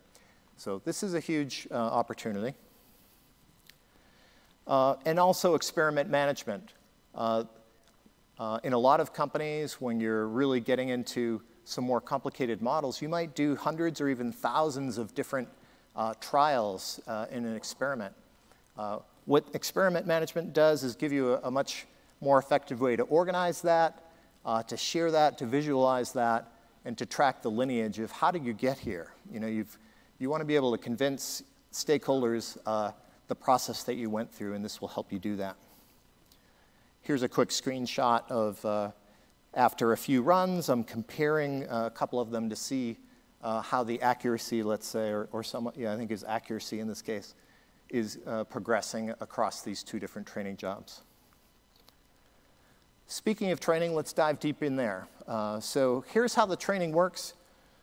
So 0.57 0.81
this 0.85 1.03
is 1.03 1.15
a 1.15 1.21
huge 1.21 1.67
uh, 1.71 1.75
opportunity. 1.75 2.55
Uh, 4.67 4.97
and 5.05 5.19
also 5.19 5.55
experiment 5.55 6.09
management. 6.09 6.73
Uh, 7.15 7.45
uh, 8.39 8.59
in 8.65 8.73
a 8.73 8.79
lot 8.79 9.01
of 9.01 9.13
companies, 9.13 9.81
when 9.81 10.01
you're 10.01 10.27
really 10.27 10.61
getting 10.61 10.89
into 10.89 11.43
some 11.65 11.85
more 11.85 12.01
complicated 12.01 12.61
models, 12.61 13.01
you 13.01 13.09
might 13.09 13.35
do 13.35 13.57
hundreds 13.57 14.01
or 14.01 14.09
even 14.09 14.33
thousands 14.33 14.99
of 14.99 15.15
different 15.15 15.49
uh, 15.95 16.15
trials 16.21 17.01
uh, 17.07 17.27
in 17.31 17.45
an 17.45 17.55
experiment. 17.55 18.15
Uh, 18.77 18.99
what 19.27 19.45
experiment 19.55 20.07
management 20.07 20.53
does 20.53 20.83
is 20.83 20.97
give 20.97 21.13
you 21.13 21.35
a, 21.35 21.41
a, 21.45 21.51
much 21.51 21.87
more 22.21 22.39
effective 22.39 22.81
way 22.81 22.97
to 22.97 23.03
organize 23.05 23.63
that, 23.63 24.11
uh, 24.45 24.63
to 24.63 24.77
share 24.77 25.11
that, 25.11 25.39
to 25.39 25.47
visualize 25.47 26.13
that, 26.13 26.53
and 26.85 26.99
to 26.99 27.07
track 27.07 27.43
the 27.43 27.51
lineage 27.51 27.99
of 27.99 28.11
how 28.11 28.31
did 28.31 28.45
you 28.45 28.53
get 28.53 28.79
here. 28.79 29.13
You 29.31 29.41
know, 29.41 29.47
you've, 29.47 29.79
you 30.19 30.31
want 30.31 30.41
to 30.41 30.45
be 30.45 30.57
able 30.57 30.73
to 30.73 30.79
convince 30.79 31.43
stakeholders 31.73 32.57
the 33.29 33.37
process 33.37 33.85
that 33.85 33.95
you 33.95 34.11
went 34.11 34.31
through, 34.31 34.55
and 34.55 34.65
this 34.65 34.81
will 34.81 34.89
help 34.89 35.13
you 35.13 35.19
do 35.19 35.37
that. 35.37 35.57
Here's 37.01 37.23
a 37.23 37.29
quick 37.29 37.49
screenshot 37.49 38.31
of 38.31 38.65
uh, 38.65 38.91
after 39.55 39.93
a 39.93 39.97
few 39.97 40.23
runs. 40.23 40.69
I'm 40.69 40.85
comparing 40.85 41.65
a 41.69 41.91
couple 41.91 42.21
of 42.21 42.31
them 42.31 42.49
to 42.51 42.57
see 42.57 42.99
uh, 43.43 43.61
how 43.61 43.83
the 43.83 44.01
accuracy, 44.01 44.63
let's 44.63 44.87
say, 44.87 45.11
or, 45.11 45.29
or 45.33 45.43
some, 45.43 45.71
yeah, 45.77 45.93
I 45.93 45.97
think 45.97 46.11
is 46.11 46.25
accuracy 46.25 46.81
in 46.81 46.89
this 46.89 47.03
case, 47.03 47.35
is 47.91 48.19
uh, 48.27 48.45
progressing 48.45 49.11
across 49.21 49.63
these 49.63 49.83
two 49.83 49.99
different 49.99 50.27
training 50.27 50.57
jobs. 50.57 51.03
Speaking 53.07 53.51
of 53.51 53.61
training, 53.61 53.95
let's 53.95 54.13
dive 54.13 54.41
deep 54.41 54.63
in 54.63 54.77
there. 54.77 55.07
Uh, 55.29 55.61
so 55.61 56.05
here's 56.13 56.35
how 56.35 56.47
the 56.47 56.57
training 56.57 56.93
works. 56.93 57.35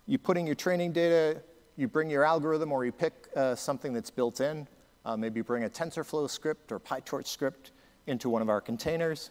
You 0.07 0.17
put 0.17 0.37
in 0.37 0.47
your 0.47 0.55
training 0.55 0.91
data, 0.91 1.41
you 1.77 1.87
bring 1.87 2.09
your 2.09 2.23
algorithm, 2.23 2.71
or 2.71 2.83
you 2.83 2.91
pick 2.91 3.27
uh, 3.35 3.53
something 3.53 3.93
that's 3.93 4.09
built 4.09 4.41
in. 4.41 4.67
Uh, 5.05 5.15
maybe 5.15 5.41
bring 5.41 5.65
a 5.65 5.69
TensorFlow 5.69 6.29
script 6.29 6.71
or 6.71 6.79
PyTorch 6.79 7.27
script 7.27 7.71
into 8.07 8.29
one 8.29 8.41
of 8.41 8.49
our 8.49 8.59
containers. 8.59 9.29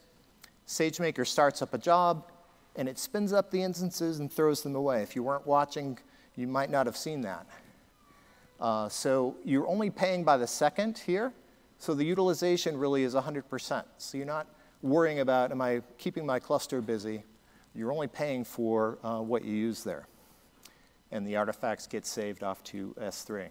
SageMaker 0.69 1.27
starts 1.27 1.63
up 1.63 1.75
a 1.75 1.79
job, 1.79 2.31
and 2.77 2.89
it 2.89 2.99
spins 2.99 3.33
up 3.33 3.51
the 3.51 3.63
instances 3.63 4.21
and 4.21 4.31
throws 4.31 4.63
them 4.63 4.77
away. 4.77 5.03
If 5.03 5.17
you 5.17 5.23
weren't 5.23 5.47
watching, 5.47 5.99
you 6.37 6.47
might 6.47 6.71
not 6.71 6.87
have 6.87 6.97
seen 6.97 7.23
that. 7.23 7.47
Uh, 8.61 8.89
so 8.89 9.35
you're 9.45 9.67
only 9.67 9.91
paying 9.91 10.23
by 10.23 10.37
the 10.37 10.47
second 10.47 10.99
here, 10.99 11.33
so 11.79 11.95
the 11.95 12.05
utilization 12.05 12.77
really 12.77 13.03
is 13.03 13.15
100%. 13.15 13.85
So 13.97 14.19
you're 14.19 14.27
not 14.27 14.47
worrying 14.83 15.21
about, 15.21 15.51
am 15.51 15.61
I 15.61 15.83
keeping 15.97 16.25
my 16.25 16.39
cluster 16.39 16.81
busy? 16.81 17.25
You're 17.75 17.93
only 17.93 18.09
paying 18.09 18.45
for 18.45 18.99
uh, 19.03 19.21
what 19.21 19.45
you 19.45 19.55
use 19.55 19.83
there. 19.83 20.07
And 21.11 21.27
the 21.27 21.37
artifacts 21.37 21.87
get 21.87 22.05
saved 22.05 22.43
off 22.43 22.63
to 22.65 22.95
S3 23.01 23.49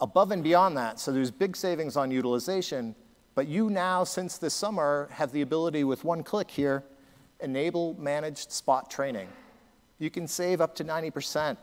above 0.00 0.30
and 0.30 0.42
beyond 0.42 0.76
that, 0.76 1.00
so 1.00 1.12
there's 1.12 1.30
big 1.30 1.56
savings 1.56 1.96
on 1.96 2.10
utilization, 2.10 2.94
but 3.36 3.46
you 3.46 3.68
now, 3.68 4.02
since 4.02 4.38
this 4.38 4.54
summer, 4.54 5.08
have 5.12 5.30
the 5.30 5.42
ability 5.42 5.84
with 5.84 6.04
one 6.04 6.22
click 6.22 6.50
here, 6.50 6.82
enable 7.40 7.94
managed 8.00 8.50
spot 8.50 8.90
training. 8.90 9.28
You 9.98 10.08
can 10.08 10.26
save 10.26 10.62
up 10.62 10.74
to 10.76 10.84
90% 10.84 11.58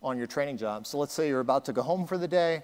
on 0.00 0.16
your 0.16 0.28
training 0.28 0.58
job. 0.58 0.86
So 0.86 0.98
let's 0.98 1.12
say 1.12 1.26
you're 1.26 1.40
about 1.40 1.64
to 1.64 1.72
go 1.72 1.82
home 1.82 2.06
for 2.06 2.16
the 2.16 2.28
day, 2.28 2.62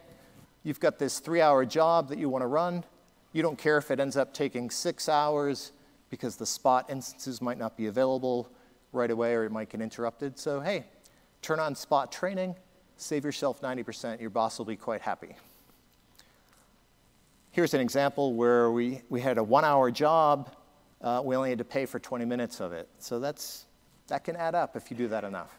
you've 0.62 0.79
got 0.79 1.01
this 1.01 1.18
three 1.18 1.40
hour 1.40 1.64
job 1.64 2.09
that 2.11 2.18
you 2.18 2.29
want 2.29 2.42
to 2.42 2.46
run. 2.46 2.85
You 3.33 3.42
don't 3.42 3.59
care 3.59 3.77
if 3.77 3.90
it 3.90 3.98
ends 3.98 4.16
up 4.16 4.33
taking 4.33 4.70
six 4.70 5.09
hours 5.09 5.72
because 6.09 6.37
the 6.37 6.46
spot 6.46 6.88
instances 6.88 7.42
might 7.42 7.59
not 7.59 7.77
be 7.77 7.87
available 7.87 8.48
right 8.92 9.11
away 9.11 9.35
or 9.35 9.44
it 9.44 9.51
might 9.51 9.68
get 9.68 9.81
interrupted. 9.81 10.38
So, 10.38 10.61
hey, 10.61 10.87
turn 11.42 11.59
on 11.59 11.74
spot 11.74 12.12
training, 12.12 12.55
save 12.98 13.24
yourself 13.24 13.61
90%, 13.61 14.20
your 14.20 14.31
boss 14.31 14.59
will 14.59 14.64
be 14.64 14.77
quite 14.77 15.03
happy. 15.03 15.35
Here's 17.58 17.74
an 17.74 17.80
example 17.80 18.34
where 18.34 18.70
we, 18.70 19.02
we 19.08 19.20
had 19.20 19.36
a 19.36 19.42
one 19.42 19.64
hour 19.64 19.90
job, 19.90 20.54
uh, 21.00 21.20
we 21.24 21.34
only 21.34 21.48
had 21.48 21.58
to 21.58 21.64
pay 21.64 21.86
for 21.86 21.98
20 21.98 22.24
minutes 22.24 22.60
of 22.60 22.72
it. 22.72 22.88
So 23.00 23.18
that's, 23.18 23.66
that 24.06 24.22
can 24.22 24.36
add 24.36 24.54
up 24.54 24.76
if 24.76 24.92
you 24.92 24.96
do 24.96 25.08
that 25.08 25.24
enough. 25.24 25.58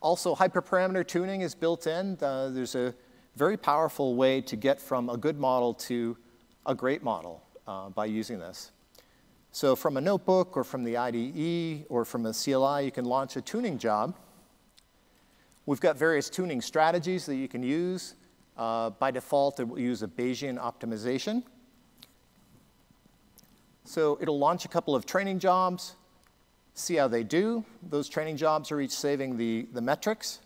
Also, 0.00 0.34
hyperparameter 0.34 1.06
tuning 1.06 1.42
is 1.42 1.54
built 1.54 1.86
in. 1.86 2.16
Uh, 2.22 2.48
there's 2.48 2.74
a 2.74 2.94
very 3.36 3.58
powerful 3.58 4.14
way 4.14 4.40
to 4.40 4.56
get 4.56 4.80
from 4.80 5.10
a 5.10 5.18
good 5.18 5.38
model 5.38 5.74
to 5.74 6.16
a 6.64 6.74
great 6.74 7.02
model 7.02 7.42
uh, 7.66 7.90
by 7.90 8.06
using 8.06 8.38
this. 8.38 8.72
So 9.52 9.76
from 9.76 9.98
a 9.98 10.00
notebook 10.00 10.56
or 10.56 10.64
from 10.64 10.84
the 10.84 10.96
IDE 10.96 11.84
or 11.90 12.06
from 12.06 12.24
a 12.24 12.32
CLI, 12.32 12.82
you 12.82 12.92
can 12.92 13.04
launch 13.04 13.36
a 13.36 13.42
tuning 13.42 13.76
job. 13.76 14.14
We've 15.70 15.80
got 15.80 15.96
various 15.96 16.28
tuning 16.28 16.60
strategies 16.60 17.26
that 17.26 17.36
you 17.36 17.46
can 17.46 17.62
use. 17.62 18.16
Uh, 18.56 18.90
by 18.90 19.12
default, 19.12 19.60
it 19.60 19.68
will 19.68 19.78
use 19.78 20.02
a 20.02 20.08
Bayesian 20.08 20.58
optimization. 20.58 21.44
So 23.84 24.18
it'll 24.20 24.40
launch 24.40 24.64
a 24.64 24.68
couple 24.68 24.96
of 24.96 25.06
training 25.06 25.38
jobs, 25.38 25.94
see 26.74 26.96
how 26.96 27.06
they 27.06 27.22
do. 27.22 27.64
Those 27.88 28.08
training 28.08 28.36
jobs 28.36 28.72
are 28.72 28.80
each 28.80 28.90
saving 28.90 29.36
the, 29.36 29.68
the 29.72 29.80
metrics. 29.80 30.40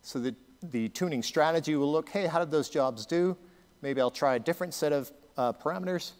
So 0.00 0.18
the, 0.18 0.34
the 0.62 0.88
tuning 0.88 1.22
strategy 1.22 1.76
will 1.76 1.92
look, 1.92 2.08
hey, 2.08 2.24
how 2.24 2.38
did 2.38 2.50
those 2.50 2.70
jobs 2.70 3.04
do? 3.04 3.36
Maybe 3.82 4.00
I'll 4.00 4.10
try 4.10 4.36
a 4.36 4.40
different 4.40 4.72
set 4.72 4.94
of 4.94 5.12
uh, 5.36 5.52
parameters. 5.52 6.12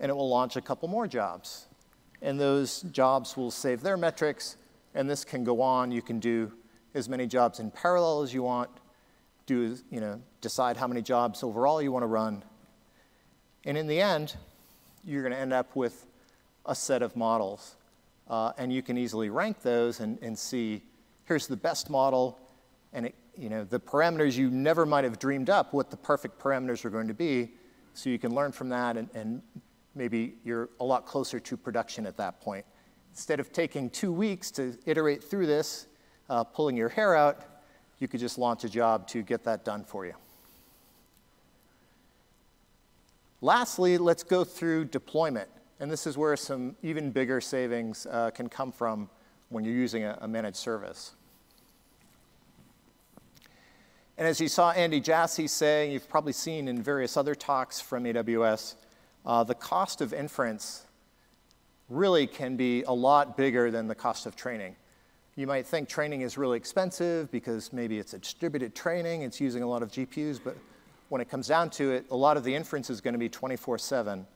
and 0.00 0.10
it 0.10 0.14
will 0.14 0.28
launch 0.28 0.56
a 0.56 0.60
couple 0.60 0.88
more 0.88 1.06
jobs. 1.06 1.66
And 2.22 2.40
those 2.40 2.80
jobs 2.90 3.36
will 3.36 3.52
save 3.52 3.82
their 3.82 3.96
metrics, 3.96 4.56
and 4.96 5.08
this 5.08 5.24
can 5.24 5.44
go 5.44 5.62
on. 5.62 5.92
You 5.92 6.02
can 6.02 6.18
do 6.18 6.50
as 6.94 7.08
many 7.08 7.26
jobs 7.26 7.60
in 7.60 7.70
parallel 7.70 8.22
as 8.22 8.32
you 8.32 8.42
want, 8.42 8.70
do, 9.46 9.76
you 9.90 10.00
know, 10.00 10.20
decide 10.40 10.76
how 10.76 10.86
many 10.86 11.02
jobs 11.02 11.42
overall 11.42 11.82
you 11.82 11.90
want 11.90 12.02
to 12.02 12.06
run. 12.06 12.42
And 13.64 13.76
in 13.76 13.86
the 13.86 14.00
end, 14.00 14.36
you're 15.04 15.22
going 15.22 15.32
to 15.32 15.38
end 15.38 15.52
up 15.52 15.74
with 15.74 16.06
a 16.66 16.74
set 16.74 17.02
of 17.02 17.16
models. 17.16 17.76
Uh, 18.28 18.52
and 18.56 18.72
you 18.72 18.82
can 18.82 18.96
easily 18.96 19.30
rank 19.30 19.62
those 19.62 20.00
and, 20.00 20.18
and 20.22 20.38
see 20.38 20.82
here's 21.24 21.46
the 21.46 21.56
best 21.56 21.90
model, 21.90 22.38
and 22.92 23.06
it, 23.06 23.14
you 23.36 23.48
know, 23.48 23.64
the 23.64 23.80
parameters 23.80 24.36
you 24.36 24.50
never 24.50 24.84
might 24.84 25.04
have 25.04 25.18
dreamed 25.18 25.50
up 25.50 25.72
what 25.72 25.90
the 25.90 25.96
perfect 25.96 26.38
parameters 26.38 26.84
are 26.84 26.90
going 26.90 27.08
to 27.08 27.14
be. 27.14 27.52
So 27.94 28.10
you 28.10 28.18
can 28.18 28.34
learn 28.34 28.52
from 28.52 28.68
that, 28.70 28.96
and, 28.96 29.08
and 29.14 29.42
maybe 29.94 30.34
you're 30.44 30.68
a 30.80 30.84
lot 30.84 31.06
closer 31.06 31.40
to 31.40 31.56
production 31.56 32.06
at 32.06 32.16
that 32.16 32.40
point. 32.40 32.64
Instead 33.10 33.40
of 33.40 33.52
taking 33.52 33.90
two 33.90 34.12
weeks 34.12 34.50
to 34.52 34.76
iterate 34.86 35.22
through 35.22 35.46
this, 35.46 35.86
uh, 36.32 36.42
pulling 36.42 36.78
your 36.78 36.88
hair 36.88 37.14
out, 37.14 37.44
you 37.98 38.08
could 38.08 38.18
just 38.18 38.38
launch 38.38 38.64
a 38.64 38.68
job 38.68 39.06
to 39.06 39.20
get 39.22 39.44
that 39.44 39.66
done 39.66 39.84
for 39.84 40.06
you. 40.06 40.14
Lastly, 43.42 43.98
let's 43.98 44.22
go 44.22 44.42
through 44.42 44.86
deployment. 44.86 45.50
And 45.78 45.90
this 45.90 46.06
is 46.06 46.16
where 46.16 46.34
some 46.36 46.74
even 46.82 47.10
bigger 47.10 47.40
savings 47.42 48.06
uh, 48.06 48.30
can 48.30 48.48
come 48.48 48.72
from 48.72 49.10
when 49.50 49.62
you're 49.62 49.74
using 49.74 50.04
a, 50.04 50.16
a, 50.22 50.28
managed 50.28 50.56
service. 50.56 51.12
And 54.16 54.26
as 54.26 54.40
you 54.40 54.48
saw 54.48 54.70
Andy 54.70 55.00
Jassy 55.00 55.46
say, 55.46 55.92
you've 55.92 56.08
probably 56.08 56.32
seen 56.32 56.66
in 56.66 56.82
various 56.82 57.18
other 57.18 57.34
talks 57.34 57.78
from 57.78 58.04
AWS, 58.04 58.76
uh, 59.26 59.44
the 59.44 59.54
cost 59.54 60.00
of 60.00 60.14
inference 60.14 60.86
really 61.90 62.26
can 62.26 62.56
be 62.56 62.84
a 62.84 62.92
lot 62.92 63.36
bigger 63.36 63.70
than 63.70 63.86
the 63.86 63.94
cost 63.94 64.24
of 64.24 64.34
training. 64.34 64.76
You 65.36 65.46
might 65.46 65.66
think 65.66 65.88
training 65.88 66.20
is 66.20 66.36
really 66.36 66.56
expensive 66.56 67.30
because 67.30 67.72
maybe 67.72 67.98
it's 67.98 68.14
a 68.14 68.18
distributed 68.18 68.74
training, 68.74 69.22
it's 69.22 69.40
using 69.40 69.62
a 69.62 69.66
lot 69.66 69.82
of 69.82 69.90
GPUs, 69.90 70.40
but 70.42 70.56
when 71.08 71.20
it 71.20 71.28
comes 71.28 71.48
down 71.48 71.70
to 71.70 71.92
it, 71.92 72.06
a 72.10 72.16
lot 72.16 72.36
of 72.36 72.44
the 72.44 72.54
inference 72.54 72.90
is 72.90 73.00
going 73.00 73.14
to 73.14 73.18
be 73.18 73.28
24 73.28 73.78
7 73.78 74.26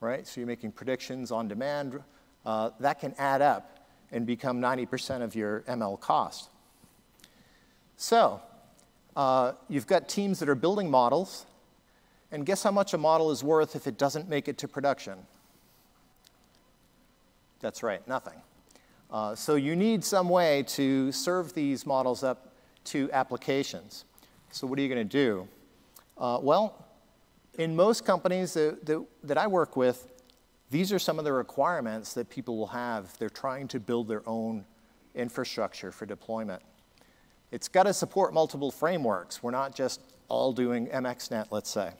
right? 0.00 0.26
So 0.26 0.40
you're 0.40 0.48
making 0.48 0.72
predictions 0.72 1.30
on 1.30 1.48
demand. 1.48 2.00
Uh, 2.44 2.70
that 2.80 3.00
can 3.00 3.14
add 3.18 3.42
up 3.42 3.88
and 4.12 4.26
become 4.26 4.60
90% 4.60 5.22
of 5.22 5.34
your 5.34 5.60
ML 5.62 6.00
cost. 6.00 6.50
So 7.96 8.40
uh, 9.16 9.52
you've 9.68 9.86
got 9.86 10.08
teams 10.08 10.38
that 10.38 10.48
are 10.48 10.54
building 10.54 10.90
models, 10.90 11.46
and 12.30 12.46
guess 12.46 12.62
how 12.62 12.70
much 12.70 12.94
a 12.94 12.98
model 12.98 13.30
is 13.30 13.42
worth 13.42 13.74
if 13.74 13.86
it 13.86 13.98
doesn't 13.98 14.28
make 14.28 14.48
it 14.48 14.58
to 14.58 14.68
production? 14.68 15.18
That's 17.60 17.82
right, 17.82 18.06
nothing. 18.06 18.40
Uh, 19.10 19.34
so 19.34 19.54
you 19.54 19.74
need 19.74 20.04
some 20.04 20.28
way 20.28 20.62
to 20.64 21.10
serve 21.12 21.54
these 21.54 21.86
models 21.86 22.22
up 22.22 22.52
to 22.84 23.10
applications. 23.12 24.04
So 24.50 24.66
what 24.66 24.78
are 24.78 24.82
you 24.82 24.88
going 24.88 25.08
to 25.08 25.16
do? 25.16 25.48
Uh, 26.16 26.38
well, 26.42 26.86
in 27.58 27.74
most 27.74 28.04
companies 28.04 28.54
that, 28.54 28.84
that, 28.86 29.04
that, 29.24 29.38
I 29.38 29.46
work 29.46 29.76
with, 29.76 30.08
these 30.70 30.92
are 30.92 30.98
some 30.98 31.18
of 31.18 31.24
the 31.24 31.32
requirements 31.32 32.12
that 32.14 32.28
people 32.28 32.56
will 32.56 32.68
have. 32.68 33.16
They're 33.18 33.30
trying 33.30 33.68
to 33.68 33.80
build 33.80 34.08
their 34.08 34.22
own 34.28 34.64
infrastructure 35.14 35.90
for 35.90 36.06
deployment. 36.06 36.62
It's 37.50 37.68
got 37.68 37.84
to 37.84 37.94
support 37.94 38.34
multiple 38.34 38.70
frameworks. 38.70 39.42
We're 39.42 39.50
not 39.50 39.74
just 39.74 40.00
all 40.28 40.52
doing 40.52 40.86
MXNet, 40.88 41.46
let's 41.50 41.70
say. 41.70 41.92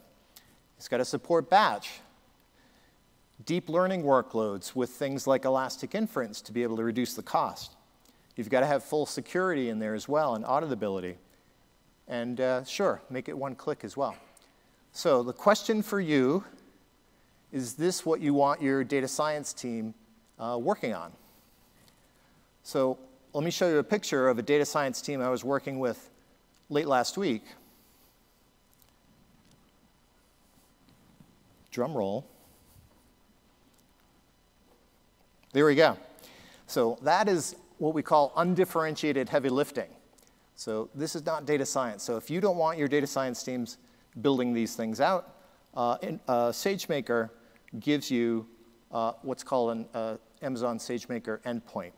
It's 0.77 0.89
got 0.89 0.99
to 0.99 1.05
support 1.05 1.49
batch, 1.49 2.01
deep 3.45 3.69
learning 3.69 4.03
workloads 4.03 4.75
with 4.75 4.91
things 4.91 5.27
like 5.27 5.45
elastic 5.45 5.95
inference 5.95 6.41
to 6.43 6.53
be 6.53 6.63
able 6.63 6.77
to 6.77 6.85
reduce 6.85 7.15
the 7.15 7.23
cost. 7.23 7.77
You've 8.37 8.51
got 8.51 8.61
to 8.61 8.67
have 8.67 8.85
full 8.85 9.07
security 9.07 9.69
in 9.69 9.79
there 9.79 9.95
as 9.95 10.09
well 10.09 10.35
and 10.35 10.45
auditability. 10.45 11.17
And 12.07 12.41
uh, 12.41 12.65
sure, 12.65 13.03
make 13.11 13.29
it 13.29 13.37
one 13.37 13.55
click 13.55 13.85
as 13.85 13.97
well. 13.97 14.17
So 14.93 15.23
the 15.23 15.33
question 15.33 15.83
for 15.83 16.01
you 16.01 16.45
is 17.53 17.75
this 17.75 18.05
what 18.05 18.21
you 18.21 18.35
want 18.35 18.61
your 18.61 18.85
data 18.85 19.09
science 19.09 19.53
team 19.53 19.95
uh, 20.39 20.59
working 20.61 20.95
on? 20.95 21.13
So 22.63 22.99
let 23.33 23.45
me 23.45 23.51
show 23.51 23.69
you 23.69 23.79
a 23.79 23.85
picture 23.85 24.29
of 24.29 24.39
a 24.39 24.43
data 24.43 24.65
science 24.65 25.01
team 25.01 25.21
I 25.21 25.31
was 25.31 25.45
working 25.45 25.79
with 25.79 26.11
late 26.69 26.87
last 26.87 27.17
week. 27.17 27.43
Drum 31.71 31.95
roll. 31.95 32.27
There 35.59 35.67
we 35.67 35.75
go. 35.75 35.97
So 36.69 37.01
that 37.03 37.29
is 37.29 37.57
what 37.79 37.93
we 37.93 38.01
call 38.01 38.33
undifferentiated 38.37 39.29
heavy 39.29 39.49
lifting. 39.49 39.89
So 40.55 40.89
this 40.95 41.17
is 41.17 41.27
not 41.27 41.47
data 41.47 41.67
science. 41.67 42.05
So 42.05 42.17
if 42.17 42.31
you 42.31 42.41
don't 42.41 42.59
want 42.59 42.79
your 42.79 42.87
data 42.87 43.09
science 43.09 43.43
teams 43.43 43.79
building 44.23 44.55
these 44.55 44.77
things 44.77 45.01
out. 45.01 45.35
Uh, 45.75 45.97
uh, 46.29 46.53
SageMaker 46.53 47.31
gives 47.81 48.09
you 48.09 48.47
uh, 48.93 49.15
what's 49.23 49.43
called 49.43 49.73
an 49.73 49.89
uh, 49.95 50.17
Amazon 50.43 50.79
SageMaker 50.79 51.41
endpoint. 51.41 51.91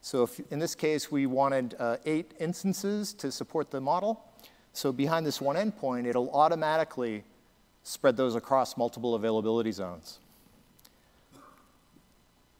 So 0.00 0.24
if, 0.24 0.40
in 0.50 0.58
this 0.58 0.74
case, 0.74 1.08
we 1.08 1.26
wanted 1.26 1.76
uh, 1.78 1.98
eight 2.04 2.34
instances 2.40 3.14
to 3.14 3.30
support 3.30 3.70
the 3.70 3.80
model. 3.80 4.24
So 4.72 4.90
behind 4.90 5.24
this 5.24 5.40
one 5.40 5.54
endpoint, 5.54 6.04
it'll 6.04 6.32
automatically 6.32 7.22
spread 7.84 8.16
those 8.16 8.34
across 8.34 8.76
multiple 8.76 9.14
availability 9.14 9.70
zones. 9.70 10.18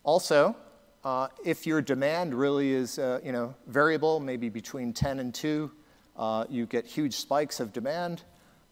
Also, 0.03 0.57
uh, 1.05 1.29
if 1.45 1.67
your 1.67 1.81
demand 1.83 2.35
really 2.35 2.73
is 2.73 2.99
uh, 2.99 3.21
you 3.25 3.33
know, 3.33 3.55
variable, 3.67 4.21
maybe 4.21 4.49
between 4.49 4.93
10 4.93 5.19
and 5.19 5.35
2, 5.35 5.71
uh, 6.17 6.45
you 6.49 6.67
get 6.67 6.87
huge 6.87 7.15
spikes 7.15 7.61
of 7.61 7.73
demand, 7.73 8.23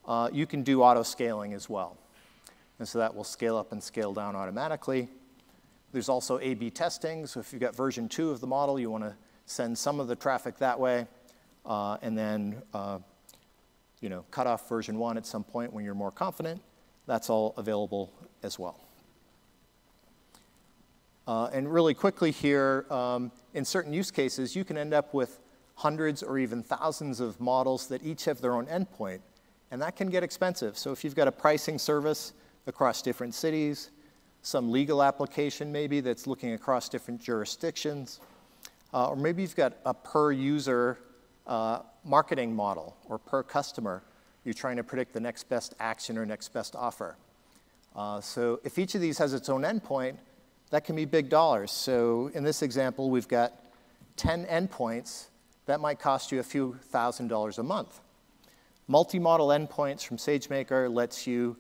uh, 0.07 0.29
you 0.33 0.47
can 0.47 0.63
do 0.63 0.83
auto 0.83 1.03
scaling 1.03 1.55
as 1.55 1.69
well. 1.69 1.97
And 2.79 2.87
so 2.87 2.99
that 2.99 3.15
will 3.15 3.25
scale 3.25 3.57
up 3.57 3.73
and 3.73 3.83
scale 3.83 4.15
down 4.15 4.37
automatically. 4.37 5.09
There's 5.93 6.09
also 6.09 6.39
A-B 6.39 6.71
testing. 6.71 7.27
So 7.27 7.41
if 7.41 7.53
you've 7.53 7.63
got 7.63 7.75
version 7.75 8.09
two 8.09 8.31
of 8.31 8.41
the 8.41 8.47
model, 8.47 8.79
you 8.79 8.91
want 8.91 9.05
to 9.05 9.15
send 9.47 9.77
some 9.77 10.01
of 10.01 10.09
the 10.09 10.17
traffic 10.17 10.59
that 10.59 10.79
way, 10.79 11.07
uh, 11.65 11.97
and 12.03 12.17
then 12.17 12.63
uh, 12.75 12.99
you 14.01 14.09
know, 14.09 14.25
cut 14.31 14.47
off 14.47 14.69
version 14.69 14.99
one 14.99 15.17
at 15.17 15.27
some 15.27 15.43
point 15.43 15.73
when 15.73 15.85
you're 15.85 15.95
more 15.95 16.11
confident. 16.11 16.61
That's 17.07 17.31
all 17.31 17.55
available 17.57 18.13
as 18.43 18.59
well. 18.59 18.88
Uh, 21.29 21.51
and 21.53 21.71
really 21.71 21.93
quickly 21.93 22.31
here, 22.31 22.87
um, 22.89 23.31
in 23.53 23.63
certain 23.63 23.93
use 23.93 24.11
cases, 24.11 24.57
you 24.57 24.65
can 24.65 24.79
end 24.79 24.95
up 24.95 25.13
with 25.13 25.41
hundreds 25.75 26.23
or 26.23 26.39
even 26.39 26.63
thousands 26.63 27.21
of 27.21 27.39
models 27.39 27.87
that 27.87 28.03
each 28.03 28.25
have 28.25 28.41
their 28.41 28.55
own 28.55 28.65
endpoint. 28.65 29.21
And 29.71 29.83
that 29.83 29.95
can 29.95 30.09
get 30.09 30.23
expensive. 30.23 30.79
So 30.79 30.91
if 30.91 31.05
you've 31.05 31.15
got 31.15 31.29
a 31.29 31.33
pricing 31.33 31.79
service 31.79 32.33
across 32.67 33.03
different 33.03 33.35
cities, 33.35 33.91
some 34.41 34.73
legal 34.73 35.03
application 35.03 35.71
maybe 35.71 36.01
that's 36.01 36.27
looking 36.27 36.55
across 36.55 36.89
different 36.89 37.21
jurisdictions, 37.21 38.21
uh, 38.95 39.11
or 39.11 39.17
maybe 39.17 39.43
you've 39.43 39.55
got 39.55 39.75
a 39.85 39.93
per 39.93 40.33
user 40.33 40.99
uh, 41.47 41.81
marketing 42.07 42.57
model 42.57 42.97
or 43.07 43.19
per 43.19 43.43
customer. 43.43 44.03
You're 44.45 44.55
trying 44.55 44.79
to 44.79 44.85
predict 44.85 45.13
the 45.13 45.21
next 45.21 45.51
best 45.51 45.75
action 45.79 46.17
or 46.17 46.25
next 46.25 46.55
best 46.55 46.75
offer. 46.75 47.19
Uh, 47.95 48.23
so 48.23 48.61
if 48.65 48.79
each 48.79 48.95
of 48.95 49.03
these 49.03 49.19
has 49.19 49.35
its 49.35 49.51
own 49.51 49.61
endpoint, 49.61 50.17
that 50.71 50.85
can 50.85 50.97
be 50.97 51.05
big 51.05 51.29
dollars. 51.29 51.71
So 51.71 52.31
in 52.35 52.45
this 52.45 52.63
example, 52.63 53.11
we've 53.11 53.29
got 53.29 53.53
10 54.17 54.47
endpoints. 54.47 55.27
That 55.67 55.81
might 55.81 55.99
cost 55.99 56.33
you 56.33 56.41
a 56.41 56.43
few 56.43 56.77
thousand 56.91 57.29
dollars 57.29 57.59
a 57.59 57.63
month. 57.63 58.01
Multi-model 58.87 59.49
endpoints 59.49 60.07
from 60.07 60.17
SageMaker 60.17 60.93
lets 60.93 61.27
you 61.27 61.57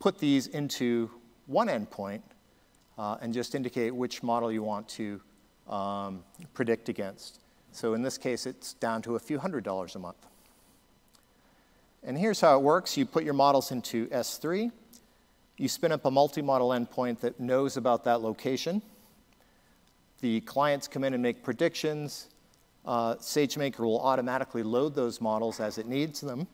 put 0.00 0.18
these 0.18 0.48
into 0.48 1.10
one 1.46 1.68
endpoint 1.68 2.22
uh, 2.98 3.16
and 3.20 3.32
just 3.32 3.54
indicate 3.54 3.94
which 3.94 4.22
model 4.22 4.50
you 4.50 4.62
want 4.62 4.88
to 4.88 5.20
um, 5.68 6.24
predict 6.54 6.88
against. 6.88 7.40
So 7.70 7.94
in 7.94 8.02
this 8.02 8.18
case, 8.18 8.46
it's 8.46 8.74
down 8.74 9.02
to 9.02 9.16
a 9.16 9.18
few 9.18 9.38
hundred 9.38 9.64
dollars 9.64 9.94
a 9.94 9.98
month. 9.98 10.26
And 12.02 12.18
here's 12.18 12.40
how 12.40 12.56
it 12.58 12.62
works. 12.62 12.96
You 12.96 13.06
put 13.06 13.22
your 13.24 13.34
models 13.34 13.70
into 13.70 14.08
S3. 14.08 14.72
You 15.62 15.68
spin 15.68 15.92
up 15.92 16.04
a 16.06 16.10
multi-model 16.10 16.70
endpoint 16.70 17.20
that 17.20 17.38
knows 17.38 17.76
about 17.76 18.02
that 18.02 18.20
location. 18.20 18.82
The 20.20 20.40
clients 20.40 20.88
come 20.88 21.04
in 21.04 21.14
and 21.14 21.22
make 21.22 21.44
predictions 21.44 22.30
uh, 22.84 23.14
SageMaker 23.14 23.78
will 23.78 24.00
automatically 24.00 24.64
load 24.64 24.96
those 24.96 25.20
models 25.20 25.60
as 25.60 25.78
it 25.78 25.86
needs 25.86 26.20
them. 26.20 26.48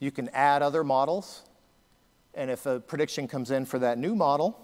You 0.00 0.10
can 0.10 0.28
add 0.34 0.60
other 0.60 0.84
models, 0.84 1.44
and 2.34 2.50
if 2.50 2.66
a 2.66 2.78
prediction 2.78 3.26
comes 3.26 3.52
in 3.52 3.64
for 3.64 3.78
that 3.78 3.96
new 3.96 4.14
model, 4.14 4.60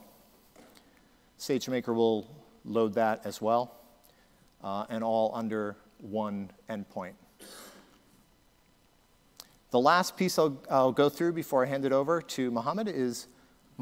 SageMaker 1.39 1.95
will 1.95 2.29
load 2.67 2.93
that 2.93 3.25
as 3.25 3.41
well, 3.41 3.75
uh, 4.63 4.85
and 4.91 5.03
all 5.03 5.33
under 5.35 5.77
one 5.99 6.51
endpoint. 6.69 7.15
The 9.71 9.81
last 9.81 10.19
piece 10.19 10.39
I'll, 10.39 10.61
I'll, 10.71 10.93
go 10.93 11.09
through 11.09 11.33
before 11.33 11.65
I 11.65 11.69
hand 11.69 11.87
it 11.87 11.93
over 11.95 12.21
to 12.21 12.51
Mohammed 12.51 12.89
is 12.89 13.29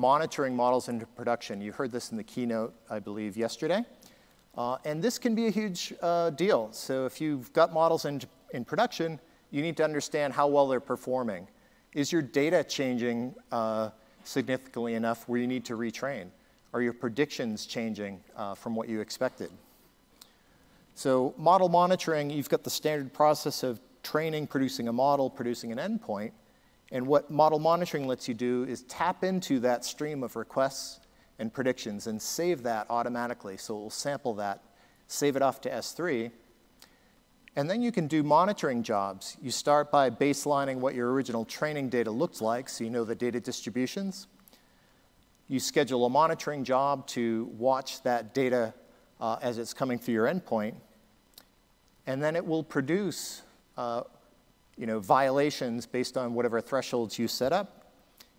monitoring 0.01 0.57
models 0.57 0.89
into 0.89 1.05
production. 1.05 1.61
You 1.61 1.73
heard 1.73 1.93
this 1.93 2.11
in 2.11 2.17
the 2.17 2.25
keynote, 2.25 2.75
I 2.89 2.99
believe, 2.99 3.37
yesterday. 3.37 3.85
Uh, 4.57 4.79
and 4.87 5.03
this 5.03 5.19
can 5.19 5.35
be 5.35 5.47
a 5.47 5.51
huge 5.51 5.93
uh, 6.01 6.31
deal. 6.31 6.69
So 6.73 7.05
if 7.05 7.21
you've 7.21 7.53
got 7.53 7.73
models 7.73 8.07
in, 8.07 8.23
in 8.55 8.65
production, 8.65 9.21
you 9.51 9.61
need 9.61 9.77
to 9.77 9.85
understand 9.85 10.33
how 10.33 10.49
well 10.49 10.67
they're 10.67 10.81
performing. 10.81 11.47
Is 11.93 12.11
your 12.11 12.23
data 12.23 12.65
changing 12.65 13.35
uh, 13.53 13.91
significantly 14.25 14.95
enough 14.95 15.29
where 15.29 15.39
you 15.39 15.47
need 15.47 15.67
to 15.67 15.77
retrain? 15.77 16.29
Are 16.73 16.81
your 16.81 16.95
predictions 16.95 17.67
changing 17.67 18.21
uh, 18.37 18.55
from 18.55 18.75
what 18.75 18.89
you 18.89 19.01
expected? 19.01 19.51
So 20.95 21.35
model 21.37 21.69
monitoring, 21.69 22.31
you've 22.31 22.49
got 22.49 22.65
the 22.65 22.71
standard 22.71 23.13
process 23.13 23.63
of 23.63 23.81
training, 24.03 24.47
producing 24.47 24.89
a 24.89 24.93
model, 24.93 25.29
producing 25.29 25.73
an 25.73 25.79
endpoint. 25.79 26.33
And 26.93 27.07
what 27.07 27.31
model 27.31 27.59
monitoring 27.59 28.07
lets 28.07 28.29
you 28.29 28.35
do 28.35 28.65
is 28.65 28.83
tap 28.83 29.23
into 29.23 29.61
that 29.61 29.85
stream 29.85 30.23
of 30.23 30.37
requests 30.37 31.01
and 31.39 31.53
predictions 31.53 32.07
and 32.07 32.21
save 32.21 32.63
that 32.65 32.87
automatically. 32.91 33.57
So 33.57 33.77
it 33.77 33.81
will 33.81 33.91
sample 33.91 34.35
that, 34.35 34.63
save 35.07 35.37
it 35.37 35.43
off 35.43 35.61
to 35.63 35.71
S3. 35.71 36.31
And 37.57 37.69
then 37.69 37.83
you 37.83 37.91
can 37.91 38.07
do 38.07 38.23
monitoring 38.23 38.83
jobs. 38.83 39.37
You 39.41 39.51
start 39.51 39.91
by 39.91 40.11
baselining 40.11 40.77
what 40.77 40.95
your 40.95 41.13
original 41.13 41.45
training 41.45 41.89
data 41.89 42.11
looked 42.11 42.41
like, 42.41 42.69
so 42.69 42.85
you 42.85 42.91
know 42.91 43.05
the 43.05 43.15
data 43.15 43.41
distributions. 43.41 44.29
You 45.49 45.59
schedule 45.59 46.07
a 46.07 46.11
monitoring 46.11 46.63
job 46.63 47.07
to 47.09 47.51
watch 47.59 48.03
that 48.03 48.35
data 48.35 48.73
uh, 49.21 49.39
as 49.43 49.59
it's 49.59 49.75
coming 49.75 49.99
through 49.99 50.15
your 50.15 50.27
endpoint. 50.27 50.75
And 52.07 52.23
then 52.23 52.37
it 52.37 52.47
will 52.47 52.63
produce 52.63 53.43
uh, 53.77 54.03
you 54.77 54.87
know, 54.87 54.99
violations 55.01 55.87
based 55.87 56.17
on 56.17 56.35
whatever 56.35 56.61
thresholds 56.61 57.19
you 57.19 57.29
set 57.29 57.53
up. 57.53 57.93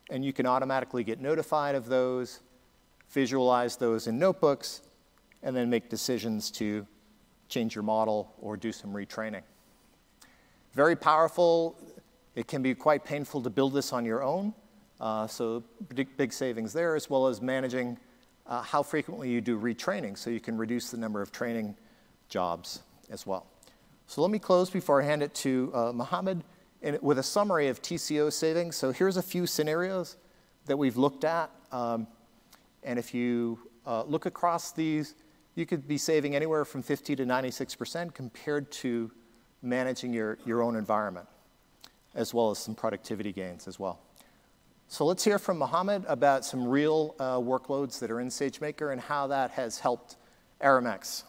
And 0.10 0.26
you 0.26 0.34
can 0.34 0.46
automatically 0.46 1.04
get 1.04 1.22
notified 1.22 1.76
of 1.76 1.86
those, 1.88 2.42
visualize 3.10 3.78
those 3.78 4.08
in 4.08 4.20
notebooks, 4.20 4.82
and 5.44 5.56
then 5.56 5.70
make 5.70 5.90
decisions 5.90 6.52
to 6.52 6.86
change 7.48 7.76
your 7.76 7.84
model 7.84 8.34
or 8.40 8.58
do 8.58 8.72
some 8.72 8.92
retraining. 8.92 9.44
Very 10.74 10.96
powerful. 10.96 11.78
It 12.36 12.48
can 12.48 12.62
be 12.62 12.74
quite 12.74 13.04
painful 13.04 13.42
to 13.44 13.50
build 13.50 13.74
this 13.74 13.92
on 13.92 14.06
your 14.06 14.24
own. 14.24 14.54
Uh, 15.00 15.28
so 15.28 15.64
big, 16.18 16.32
savings 16.32 16.74
there, 16.74 16.96
as 16.96 17.10
well 17.10 17.28
as 17.28 17.42
managing 17.42 17.98
uh, 18.46 18.62
how 18.62 18.84
frequently 18.84 19.30
you 19.30 19.42
do 19.42 19.60
retraining 19.60 20.18
so 20.18 20.30
you 20.30 20.40
can 20.40 20.58
reduce 20.58 20.92
the 20.92 20.98
number 20.98 21.22
of 21.22 21.32
training 21.32 21.76
jobs 22.30 22.84
as 23.10 23.26
well. 23.26 23.51
So 24.12 24.22
let 24.22 24.30
me 24.30 24.40
close 24.40 24.70
before 24.70 25.02
I 25.02 25.06
hand 25.06 25.24
it 25.24 25.34
to 25.36 25.72
uh, 25.74 25.94
Mohammed 25.94 26.44
with 27.00 27.18
a 27.18 27.24
summary 27.24 27.70
of 27.70 27.82
TCO 27.82 28.30
savings. 28.34 28.76
So 28.76 28.92
here's 28.92 29.16
a 29.16 29.22
few 29.22 29.48
scenarios 29.48 30.18
that 30.66 30.76
we've 30.76 30.98
looked 30.98 31.24
at. 31.24 31.50
Um, 31.72 32.08
and 32.84 33.00
if 33.00 33.14
you 33.14 33.58
uh, 33.88 34.04
look 34.04 34.26
across 34.26 34.74
these, 34.74 35.16
you 35.56 35.66
could 35.66 35.88
be 35.88 35.98
saving 35.98 36.36
anywhere 36.36 36.66
from 36.66 36.82
50 36.82 37.16
to 37.16 37.26
96% 37.26 38.14
compared 38.14 38.70
to 38.74 39.10
managing 39.62 40.12
your, 40.12 40.40
your 40.46 40.62
own 40.62 40.76
environment, 40.76 41.30
as 42.14 42.34
well 42.34 42.52
as 42.52 42.60
some 42.60 42.76
productivity 42.76 43.32
gains 43.32 43.66
as 43.66 43.80
well. 43.80 44.02
So 44.90 45.06
let's 45.06 45.24
hear 45.24 45.40
from 45.40 45.58
Mohammed 45.58 46.04
about 46.10 46.44
some 46.44 46.68
real 46.68 47.16
uh, 47.18 47.38
workloads 47.38 47.98
that 48.00 48.12
are 48.12 48.20
in 48.20 48.28
SageMaker 48.28 48.92
and 48.92 49.00
how 49.00 49.28
that 49.28 49.52
has 49.52 49.80
helped 49.80 50.18
Aramex. 50.62 51.24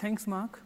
Thanks, 0.00 0.26
Mark. 0.26 0.62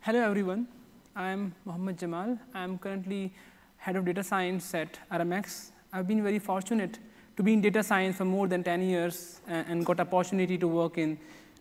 Hello, 0.00 0.18
everyone. 0.18 0.66
I'm 1.14 1.54
Mohammed 1.64 1.96
Jamal. 1.96 2.36
I'm 2.52 2.76
currently 2.76 3.32
head 3.76 3.94
of 3.94 4.04
data 4.04 4.24
science 4.24 4.74
at 4.74 4.98
Aramex. 5.12 5.68
I've 5.92 6.08
been 6.08 6.24
very 6.24 6.40
fortunate 6.40 6.98
to 7.36 7.44
be 7.44 7.52
in 7.52 7.60
data 7.60 7.84
science 7.84 8.16
for 8.16 8.24
more 8.24 8.48
than 8.48 8.64
10 8.64 8.82
years 8.82 9.40
and 9.46 9.86
got 9.86 10.00
opportunity 10.00 10.58
to 10.58 10.66
work 10.66 10.98
in 10.98 11.18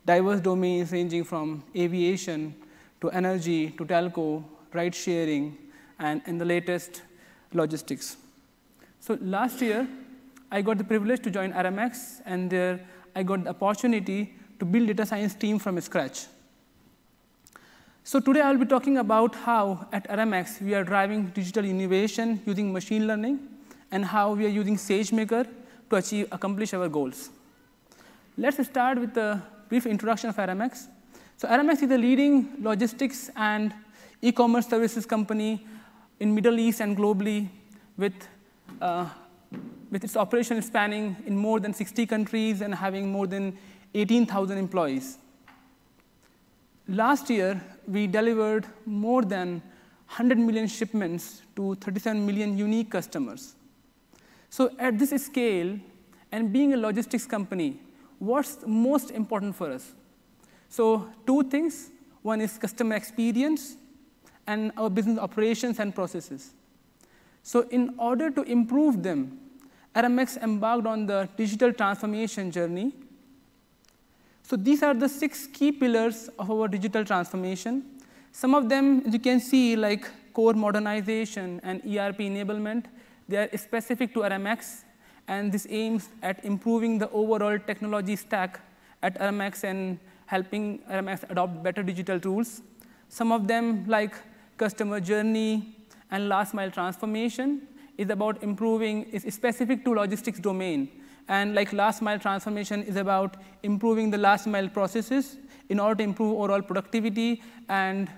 diverse 0.08 0.42
domains 0.42 0.92
ranging 0.92 1.24
from 1.24 1.64
aviation 1.76 2.56
to 3.00 3.12
energy 3.12 3.70
to 3.78 3.86
telco, 3.86 4.44
ride 4.74 4.96
sharing, 4.96 5.56
and 6.00 6.24
in 6.26 6.40
the 6.40 6.46
latest, 6.46 7.04
logistics. 7.54 8.18
So 9.00 9.20
last 9.22 9.62
year, 9.62 9.88
I 10.50 10.64
got 10.64 10.80
the 10.80 10.84
privilege 10.84 11.22
to 11.22 11.30
join 11.30 11.54
Aramex, 11.54 12.22
and 12.26 12.50
there 12.50 12.80
I 13.16 13.22
got 13.22 13.44
the 13.44 13.52
opportunity 13.52 14.34
to 14.58 14.66
build 14.66 14.88
data 14.88 15.06
science 15.06 15.36
team 15.36 15.60
from 15.60 15.80
scratch. 15.80 16.26
So 18.04 18.20
today 18.20 18.42
I'll 18.42 18.58
be 18.58 18.66
talking 18.66 18.98
about 18.98 19.36
how 19.36 19.88
at 19.92 20.10
Aramex 20.10 20.60
we 20.60 20.74
are 20.74 20.84
driving 20.84 21.28
digital 21.28 21.64
innovation 21.64 22.42
using 22.48 22.74
machine 22.74 23.06
learning 23.06 23.40
and 23.92 24.04
how 24.04 24.34
we 24.34 24.44
are 24.48 24.50
using 24.50 24.76
SageMaker 24.76 25.48
to 25.90 25.96
achieve, 25.96 26.28
accomplish 26.32 26.74
our 26.74 26.90
goals. 26.90 27.30
Let's 28.38 28.66
start 28.66 29.00
with 29.00 29.16
a 29.18 29.40
brief 29.70 29.86
introduction 29.86 30.32
of 30.32 30.36
Aramex. 30.38 30.88
So 31.38 31.48
Aramex 31.48 31.84
is 31.84 31.92
a 31.92 31.98
leading 31.98 32.50
logistics 32.60 33.30
and 33.36 33.72
e-commerce 34.24 34.68
services 34.68 35.06
company 35.06 35.64
in 36.20 36.34
Middle 36.34 36.58
East 36.60 36.82
and 36.82 36.98
globally 36.98 37.50
with, 37.98 38.16
uh, 38.82 39.08
with 39.92 40.04
its 40.04 40.18
operation 40.18 40.60
spanning 40.64 41.16
in 41.28 41.38
more 41.38 41.60
than 41.60 41.72
60 41.72 42.08
countries 42.08 42.62
and 42.62 42.74
having 42.74 43.12
more 43.12 43.28
than 43.28 43.56
18,000 43.94 44.58
employees. 44.58 45.20
Last 46.88 47.30
year, 47.30 47.62
we 47.88 48.08
delivered 48.08 48.66
more 48.86 49.22
than 49.24 49.62
100 50.08 50.38
million 50.38 50.68
shipments 50.68 51.42
to 51.56 51.76
37 51.76 52.26
million 52.26 52.58
unique 52.58 52.90
customers. 52.92 53.56
So 54.50 54.72
at 54.78 55.00
this 55.00 55.12
scale, 55.26 55.80
and 56.32 56.52
being 56.52 56.74
a 56.74 56.78
logistics 56.78 57.26
company, 57.26 57.80
what's 58.20 58.60
most 58.66 59.12
important 59.12 59.56
for 59.56 59.72
us? 59.72 59.94
So 60.70 61.10
two 61.26 61.44
things. 61.44 61.92
One 62.22 62.40
is 62.40 62.58
customer 62.58 62.96
experience 62.96 63.76
and 64.48 64.72
our 64.78 64.90
business 64.90 65.18
operations 65.18 65.80
and 65.80 65.94
processes. 65.94 66.52
So 67.44 67.62
in 67.70 67.96
order 67.98 68.30
to 68.30 68.44
improve 68.44 69.02
them, 69.02 69.40
Aramex 69.96 70.38
embarked 70.42 70.88
on 70.88 71.06
the 71.06 71.28
digital 71.36 71.74
transformation 71.74 72.52
journey 72.52 72.94
so 74.44 74.56
these 74.56 74.84
are 74.84 74.94
the 74.94 75.08
six 75.08 75.48
key 75.48 75.72
pillars 75.72 76.30
of 76.38 76.52
our 76.52 76.68
digital 76.68 77.06
transformation. 77.06 77.84
Some 78.32 78.54
of 78.56 78.70
them, 78.70 79.04
you 79.12 79.20
can 79.20 79.40
see, 79.40 79.76
like 79.76 80.10
core 80.34 80.54
modernization 80.54 81.60
and 81.64 81.82
ERP 81.82 82.20
enablement, 82.20 82.86
they 83.28 83.38
are 83.38 83.58
specific 83.58 84.14
to 84.14 84.22
Aramex, 84.22 84.84
and 85.28 85.52
this 85.52 85.68
aims 85.70 86.10
at 86.22 86.44
improving 86.44 86.98
the 86.98 87.10
overall 87.12 87.58
technology 87.60 88.16
stack 88.16 88.60
at 89.02 89.20
Aramex 89.20 89.64
and 89.64 90.00
helping 90.26 90.80
Aramex 90.90 91.30
adopt 91.30 91.62
better 91.64 91.84
digital 91.84 92.20
tools. 92.20 92.62
Some 93.10 93.32
of 93.32 93.48
them, 93.48 93.86
like 93.88 94.16
customer 94.58 95.00
journey 95.00 95.76
and 96.10 96.30
last 96.30 96.54
mile 96.54 96.72
transformation, 96.72 97.68
is 97.98 98.10
about 98.10 98.42
improving, 98.44 99.04
is 99.12 99.24
specific 99.34 99.84
to 99.86 99.94
logistics 99.94 100.40
domain. 100.40 100.90
And 101.36 101.56
like 101.56 101.72
last 101.72 102.02
mile 102.02 102.20
transformation 102.20 102.84
is 102.84 102.98
about 102.98 103.38
improving 103.64 104.12
the 104.12 104.18
last 104.18 104.48
mile 104.48 104.68
processes 104.68 105.38
in 105.70 105.80
order 105.80 105.96
to 105.96 106.04
improve 106.04 106.34
overall 106.38 106.62
productivity. 106.62 107.42
And, 107.70 108.10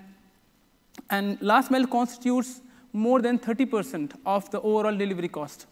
and 1.10 1.40
last 1.40 1.70
mile 1.70 1.86
constitutes 1.86 2.60
more 2.92 3.22
than 3.22 3.38
30% 3.38 4.14
of 4.26 4.50
the 4.50 4.60
overall 4.60 4.96
delivery 4.96 5.28
cost. 5.28 5.66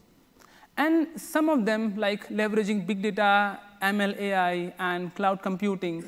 And 0.77 1.21
some 1.21 1.49
of 1.49 1.67
them, 1.67 1.97
like 1.97 2.29
leveraging 2.29 2.87
big 2.87 3.03
data, 3.03 3.59
ML, 3.83 4.17
AI, 4.21 4.73
and 4.79 5.13
cloud 5.17 5.43
computing, 5.43 6.05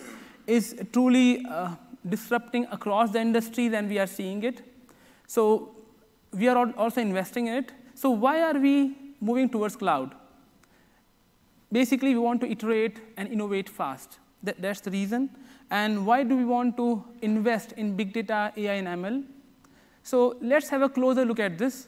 is 0.46 0.80
truly 0.92 1.44
uh, 1.50 1.74
disrupting 2.08 2.66
across 2.70 3.10
the 3.10 3.20
industries, 3.20 3.72
and 3.72 3.88
we 3.88 3.98
are 3.98 4.06
seeing 4.06 4.44
it. 4.44 4.62
So 5.26 5.74
we 6.32 6.46
are 6.46 6.72
also 6.76 7.00
investing 7.00 7.48
in 7.48 7.54
it. 7.54 7.72
So 7.94 8.10
why 8.10 8.40
are 8.42 8.58
we 8.58 8.96
moving 9.20 9.48
towards 9.48 9.74
cloud? 9.74 10.14
Basically, 11.74 12.14
we 12.14 12.20
want 12.20 12.40
to 12.42 12.50
iterate 12.50 13.00
and 13.16 13.28
innovate 13.28 13.68
fast. 13.68 14.18
That, 14.42 14.60
that's 14.60 14.80
the 14.80 14.90
reason. 14.90 15.30
And 15.70 16.06
why 16.06 16.22
do 16.22 16.36
we 16.36 16.44
want 16.44 16.76
to 16.76 17.04
invest 17.22 17.72
in 17.72 17.96
big 17.96 18.12
data, 18.12 18.52
AI, 18.56 18.74
and 18.74 18.88
ML? 18.88 19.24
So 20.02 20.36
let's 20.40 20.68
have 20.68 20.82
a 20.82 20.88
closer 20.88 21.24
look 21.24 21.40
at 21.40 21.58
this. 21.58 21.86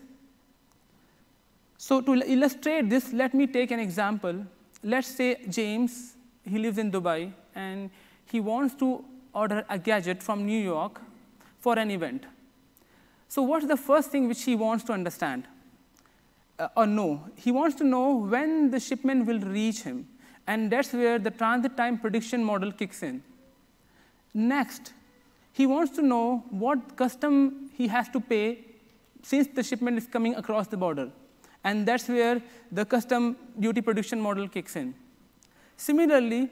So 1.79 2.01
to 2.01 2.15
illustrate 2.15 2.89
this, 2.91 3.13
let 3.13 3.35
me 3.35 3.47
take 3.47 3.71
an 3.71 3.81
example. 3.81 4.45
Let's 4.83 5.09
say 5.09 5.45
James, 5.49 6.17
he 6.45 6.59
lives 6.59 6.79
in 6.79 6.91
Dubai, 6.91 7.33
and 7.55 7.91
he 8.25 8.41
wants 8.41 8.75
to 8.77 9.05
order 9.35 9.65
a 9.69 9.79
gadget 9.79 10.23
from 10.23 10.47
New 10.47 10.63
York 10.63 11.01
for 11.61 11.79
an 11.79 11.91
event. 11.91 12.25
So 13.29 13.43
what's 13.43 13.67
the 13.67 13.77
first 13.77 14.11
thing 14.11 14.29
which 14.29 14.43
he 14.45 14.55
wants 14.55 14.85
to 14.85 14.93
understand? 14.93 15.45
Uh, 16.59 16.69
or 16.77 16.87
no. 16.87 17.25
He 17.37 17.53
wants 17.53 17.77
to 17.77 17.85
know 17.85 18.17
when 18.17 18.71
the 18.71 18.81
shipment 18.81 19.27
will 19.27 19.41
reach 19.41 19.83
him. 19.83 20.09
And 20.47 20.71
that's 20.71 20.93
where 20.93 21.19
the 21.19 21.31
transit 21.31 21.77
time 21.77 21.99
prediction 21.99 22.43
model 22.43 22.73
kicks 22.73 23.03
in. 23.03 23.23
Next, 24.33 24.93
he 25.53 25.67
wants 25.67 25.97
to 25.97 26.03
know 26.03 26.45
what 26.51 26.97
custom 26.97 27.71
he 27.75 27.89
has 27.89 28.09
to 28.11 28.21
pay 28.21 28.65
since 29.23 29.49
the 29.49 29.63
shipment 29.63 29.99
is 29.99 30.07
coming 30.07 30.35
across 30.35 30.67
the 30.69 30.77
border. 30.77 31.11
And 31.65 31.87
that's 31.87 32.09
where 32.09 32.41
the 32.71 32.85
custom 32.85 33.37
duty 33.59 33.81
prediction 33.81 34.21
model 34.21 34.49
kicks 34.49 34.77
in. 34.77 34.95
Similarly, 35.77 36.49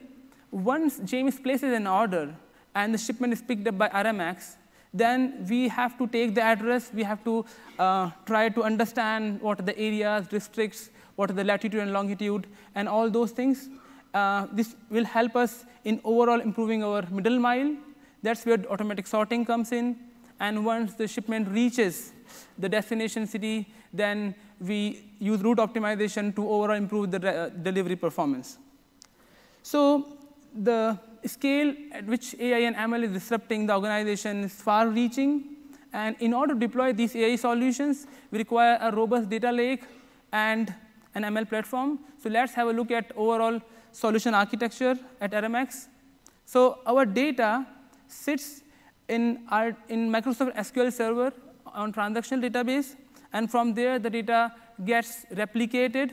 once 0.51 0.99
James 1.05 1.39
places 1.39 1.73
an 1.73 1.87
order 1.87 2.35
and 2.73 2.93
the 2.93 2.97
shipment 2.97 3.31
is 3.31 3.41
picked 3.41 3.67
up 3.67 3.77
by 3.77 3.87
Aramex, 3.89 4.55
then 4.95 5.45
we 5.49 5.67
have 5.67 5.97
to 5.97 6.07
take 6.07 6.33
the 6.35 6.41
address, 6.41 6.89
we 6.93 7.03
have 7.03 7.21
to 7.25 7.45
uh, 7.77 8.09
try 8.25 8.47
to 8.47 8.63
understand 8.63 9.41
what 9.41 9.59
are 9.59 9.63
the 9.63 9.77
areas, 9.77 10.27
districts, 10.27 10.89
what 11.17 11.29
are 11.29 11.33
the 11.33 11.43
latitude 11.43 11.81
and 11.81 11.91
longitude, 11.91 12.47
and 12.75 12.87
all 12.87 13.09
those 13.09 13.31
things. 13.31 13.69
Uh, 14.13 14.47
this 14.53 14.75
will 14.89 15.03
help 15.03 15.35
us 15.35 15.65
in 15.83 15.99
overall 16.05 16.39
improving 16.39 16.81
our 16.81 17.01
middle 17.11 17.39
mile. 17.39 17.75
That's 18.23 18.45
where 18.45 18.57
automatic 18.69 19.05
sorting 19.05 19.45
comes 19.45 19.73
in. 19.73 19.97
And 20.39 20.65
once 20.65 20.93
the 20.93 21.07
shipment 21.07 21.49
reaches 21.49 22.13
the 22.57 22.69
destination 22.69 23.27
city, 23.27 23.67
then 23.93 24.33
we 24.61 25.03
use 25.19 25.41
route 25.41 25.57
optimization 25.57 26.33
to 26.35 26.49
overall 26.49 26.75
improve 26.75 27.11
the 27.11 27.51
delivery 27.61 27.97
performance. 27.97 28.57
So 29.61 30.07
the 30.53 30.97
scale 31.27 31.73
at 31.91 32.05
which 32.05 32.35
AI 32.39 32.59
and 32.59 32.75
ML 32.75 33.03
is 33.03 33.11
disrupting 33.11 33.65
the 33.65 33.73
organization 33.73 34.43
is 34.45 34.53
far 34.53 34.87
reaching. 34.87 35.55
And 35.93 36.15
in 36.19 36.33
order 36.33 36.53
to 36.53 36.59
deploy 36.59 36.93
these 36.93 37.15
AI 37.15 37.35
solutions, 37.35 38.05
we 38.31 38.39
require 38.39 38.77
a 38.81 38.91
robust 38.91 39.29
data 39.29 39.51
lake 39.51 39.83
and 40.31 40.73
an 41.13 41.23
ML 41.23 41.47
platform. 41.47 41.99
So 42.21 42.29
let's 42.29 42.53
have 42.53 42.67
a 42.67 42.73
look 42.73 42.91
at 42.91 43.11
overall 43.15 43.61
solution 43.91 44.33
architecture 44.33 44.97
at 45.21 45.31
Aramex. 45.31 45.87
So 46.45 46.79
our 46.85 47.05
data 47.05 47.65
sits 48.07 48.61
in, 49.07 49.45
our, 49.49 49.75
in 49.87 50.09
Microsoft 50.11 50.55
SQL 50.55 50.91
Server 50.91 51.31
on 51.65 51.93
transactional 51.93 52.49
database. 52.49 52.95
And 53.33 53.49
from 53.49 53.73
there, 53.73 53.99
the 53.99 54.09
data 54.09 54.53
gets 54.83 55.25
replicated 55.33 56.11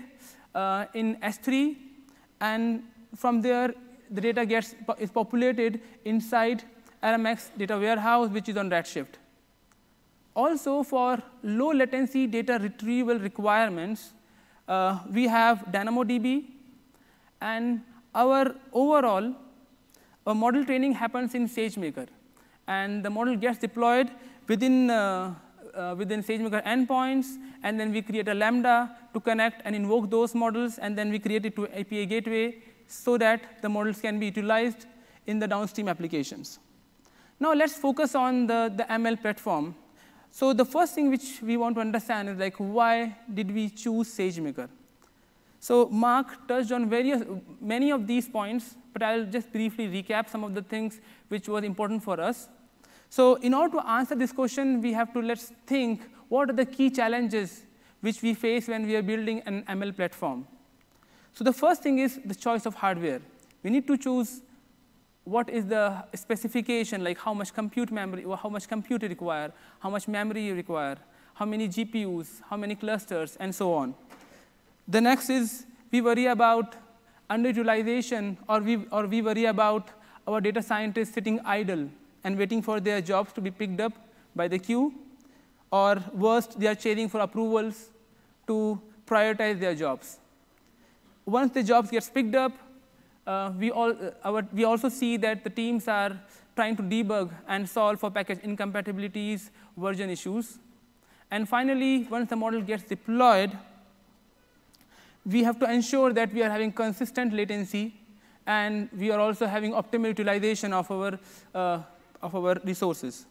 uh, 0.55 0.87
in 0.95 1.17
S3. 1.17 1.77
And 2.41 2.85
from 3.17 3.43
there, 3.43 3.75
the 4.13 4.21
data 4.21 4.45
gets 4.47 4.75
is 4.99 5.11
populated 5.11 5.81
inside 6.05 6.63
Aramex 7.03 7.51
data 7.57 7.79
warehouse, 7.79 8.29
which 8.29 8.49
is 8.49 8.57
on 8.57 8.71
Redshift. 8.71 9.15
Also, 10.35 10.83
for 10.83 11.23
low 11.43 11.73
latency 11.73 12.27
data 12.27 12.59
retrieval 12.63 13.19
requirements, 13.19 14.13
uh, 14.69 14.99
we 15.13 15.27
have 15.27 15.65
DynamoDB, 15.71 16.45
and 17.41 17.83
our 18.15 18.55
overall 18.73 19.35
uh, 20.27 20.35
model 20.35 20.65
training 20.65 20.93
happens 20.93 21.35
in 21.35 21.49
SageMaker, 21.49 22.07
and 22.67 23.05
the 23.05 23.11
model 23.11 23.37
gets 23.37 23.59
deployed 23.59 24.11
within 24.49 24.91
uh, 24.91 25.35
uh, 25.75 25.95
within 25.97 26.23
SageMaker 26.23 26.63
endpoints, 26.65 27.37
and 27.63 27.81
then 27.81 27.93
we 27.93 28.03
create 28.03 28.29
a 28.29 28.35
Lambda 28.35 28.95
to 29.15 29.21
connect 29.21 29.63
and 29.65 29.75
invoke 29.75 30.11
those 30.11 30.35
models, 30.35 30.79
and 30.79 30.97
then 30.97 31.11
we 31.11 31.19
create 31.19 31.47
it 31.47 31.57
to 31.57 31.67
API 31.69 32.07
gateway 32.07 32.63
so 32.93 33.17
that 33.17 33.63
the 33.63 33.69
models 33.69 34.01
can 34.01 34.19
be 34.19 34.27
utilized 34.27 34.87
in 35.27 35.39
the 35.39 35.49
downstream 35.49 35.89
applications. 35.89 36.59
Now 37.41 37.55
let's 37.55 37.75
focus 37.75 38.15
on 38.15 38.47
the, 38.47 38.73
the 38.77 38.85
ML 38.85 39.21
platform. 39.21 39.75
So 40.31 40.53
the 40.53 40.65
first 40.65 40.95
thing 40.95 41.11
which 41.11 41.41
we 41.43 41.57
want 41.57 41.75
to 41.77 41.81
understand 41.81 42.29
is 42.29 42.39
like 42.39 42.57
why 42.57 43.17
did 43.33 43.51
we 43.51 43.71
choose 43.71 44.15
SageMaker? 44.15 44.69
So 45.59 45.89
Mark 45.89 46.47
touched 46.49 46.73
on 46.73 46.89
various, 46.91 47.23
many 47.61 47.91
of 47.93 48.07
these 48.07 48.29
points, 48.29 48.75
but 48.93 49.03
I'll 49.03 49.27
just 49.27 49.51
briefly 49.53 49.89
recap 49.89 50.29
some 50.29 50.45
of 50.45 50.55
the 50.55 50.63
things 50.63 51.01
which 51.29 51.49
was 51.49 51.65
important 51.65 52.03
for 52.03 52.21
us. 52.21 52.49
So 53.09 53.35
in 53.37 53.55
order 53.55 53.79
to 53.79 53.89
answer 53.89 54.15
this 54.15 54.33
question, 54.33 54.83
we 54.83 54.93
have 54.93 55.13
to 55.15 55.21
let's 55.21 55.53
think 55.67 56.03
what 56.29 56.51
are 56.51 56.55
the 56.55 56.67
key 56.67 56.91
challenges 56.91 57.63
which 58.01 58.23
we 58.23 58.35
face 58.35 58.69
when 58.69 58.87
we 58.87 58.97
are 58.97 59.03
building 59.03 59.41
an 59.47 59.63
ML 59.65 59.97
platform. 59.97 60.47
So 61.35 61.45
the 61.45 61.53
first 61.53 61.83
thing 61.83 61.99
is 61.99 62.21
the 62.25 62.35
choice 62.35 62.67
of 62.67 62.75
hardware. 62.75 63.21
We 63.63 63.71
need 63.71 63.87
to 63.87 63.97
choose 63.97 64.43
what 65.25 65.49
is 65.49 65.67
the 65.67 66.05
specification, 66.15 67.03
like 67.03 67.19
how 67.19 67.33
much 67.33 67.55
compute 67.55 67.91
memory, 67.91 68.25
or 68.25 68.37
how 68.37 68.49
much 68.49 68.69
compute 68.69 69.03
you 69.03 69.09
require, 69.09 69.53
how 69.81 69.89
much 69.89 70.09
memory 70.09 70.45
you 70.45 70.55
require, 70.55 70.99
how 71.35 71.47
many 71.47 71.69
GPUs, 71.69 72.43
how 72.51 72.57
many 72.57 72.75
clusters, 72.75 73.37
and 73.41 73.55
so 73.55 73.73
on. 73.73 73.95
The 74.89 75.01
next 75.01 75.31
is 75.31 75.65
we 75.91 76.01
worry 76.01 76.27
about 76.27 76.75
underutilization, 77.31 78.37
or 78.49 78.61
we, 78.61 78.85
or 78.91 79.07
we 79.07 79.23
worry 79.23 79.47
about 79.47 79.89
our 80.27 80.41
data 80.41 80.61
scientists 80.61 81.15
sitting 81.15 81.41
idle 81.41 81.89
and 82.25 82.37
waiting 82.37 82.61
for 82.61 82.79
their 82.79 83.01
jobs 83.01 83.33
to 83.33 83.41
be 83.41 83.51
picked 83.51 83.81
up 83.81 83.93
by 84.37 84.49
the 84.49 84.59
queue, 84.59 84.93
or 85.71 86.03
worst, 86.13 86.61
they 86.61 86.67
are 86.67 86.75
chasing 86.75 87.09
for 87.09 87.21
approvals 87.21 87.91
to 88.47 88.79
prioritize 89.07 89.59
their 89.59 89.75
jobs 89.75 90.19
once 91.27 91.53
the 91.53 91.63
jobs 91.63 91.91
gets 91.91 92.11
picked 92.11 92.35
up, 92.35 92.53
uh, 93.27 93.53
we, 93.59 93.71
all, 93.71 93.91
uh, 93.91 94.11
our, 94.25 94.47
we 94.53 94.65
also 94.65 94.89
see 94.89 95.17
that 95.17 95.45
the 95.45 95.51
teams 95.51 95.87
are 95.87 96.19
trying 96.57 96.77
to 96.77 96.83
debug 96.83 97.31
and 97.47 97.69
solve 97.69 98.01
for 98.01 98.11
package 98.11 98.41
incompatibilities, 98.43 99.51
version 99.77 100.11
issues. 100.11 100.59
And 101.31 101.49
finally, 101.49 102.07
once 102.11 102.29
the 102.29 102.37
model 102.37 102.61
gets 102.61 102.83
deployed, 102.85 103.57
we 105.25 105.45
have 105.45 105.59
to 105.61 105.71
ensure 105.71 106.13
that 106.13 106.33
we 106.33 106.43
are 106.43 106.51
having 106.51 106.73
consistent 106.73 107.33
latency, 107.33 107.95
and 108.47 108.89
we 108.99 109.11
are 109.13 109.21
also 109.21 109.47
having 109.47 109.73
optimal 109.73 110.09
utilization 110.09 110.73
of 110.73 110.91
our, 110.91 111.19
uh, 111.55 111.81
of 112.21 112.35
our 112.35 112.57
resources. 112.65 113.25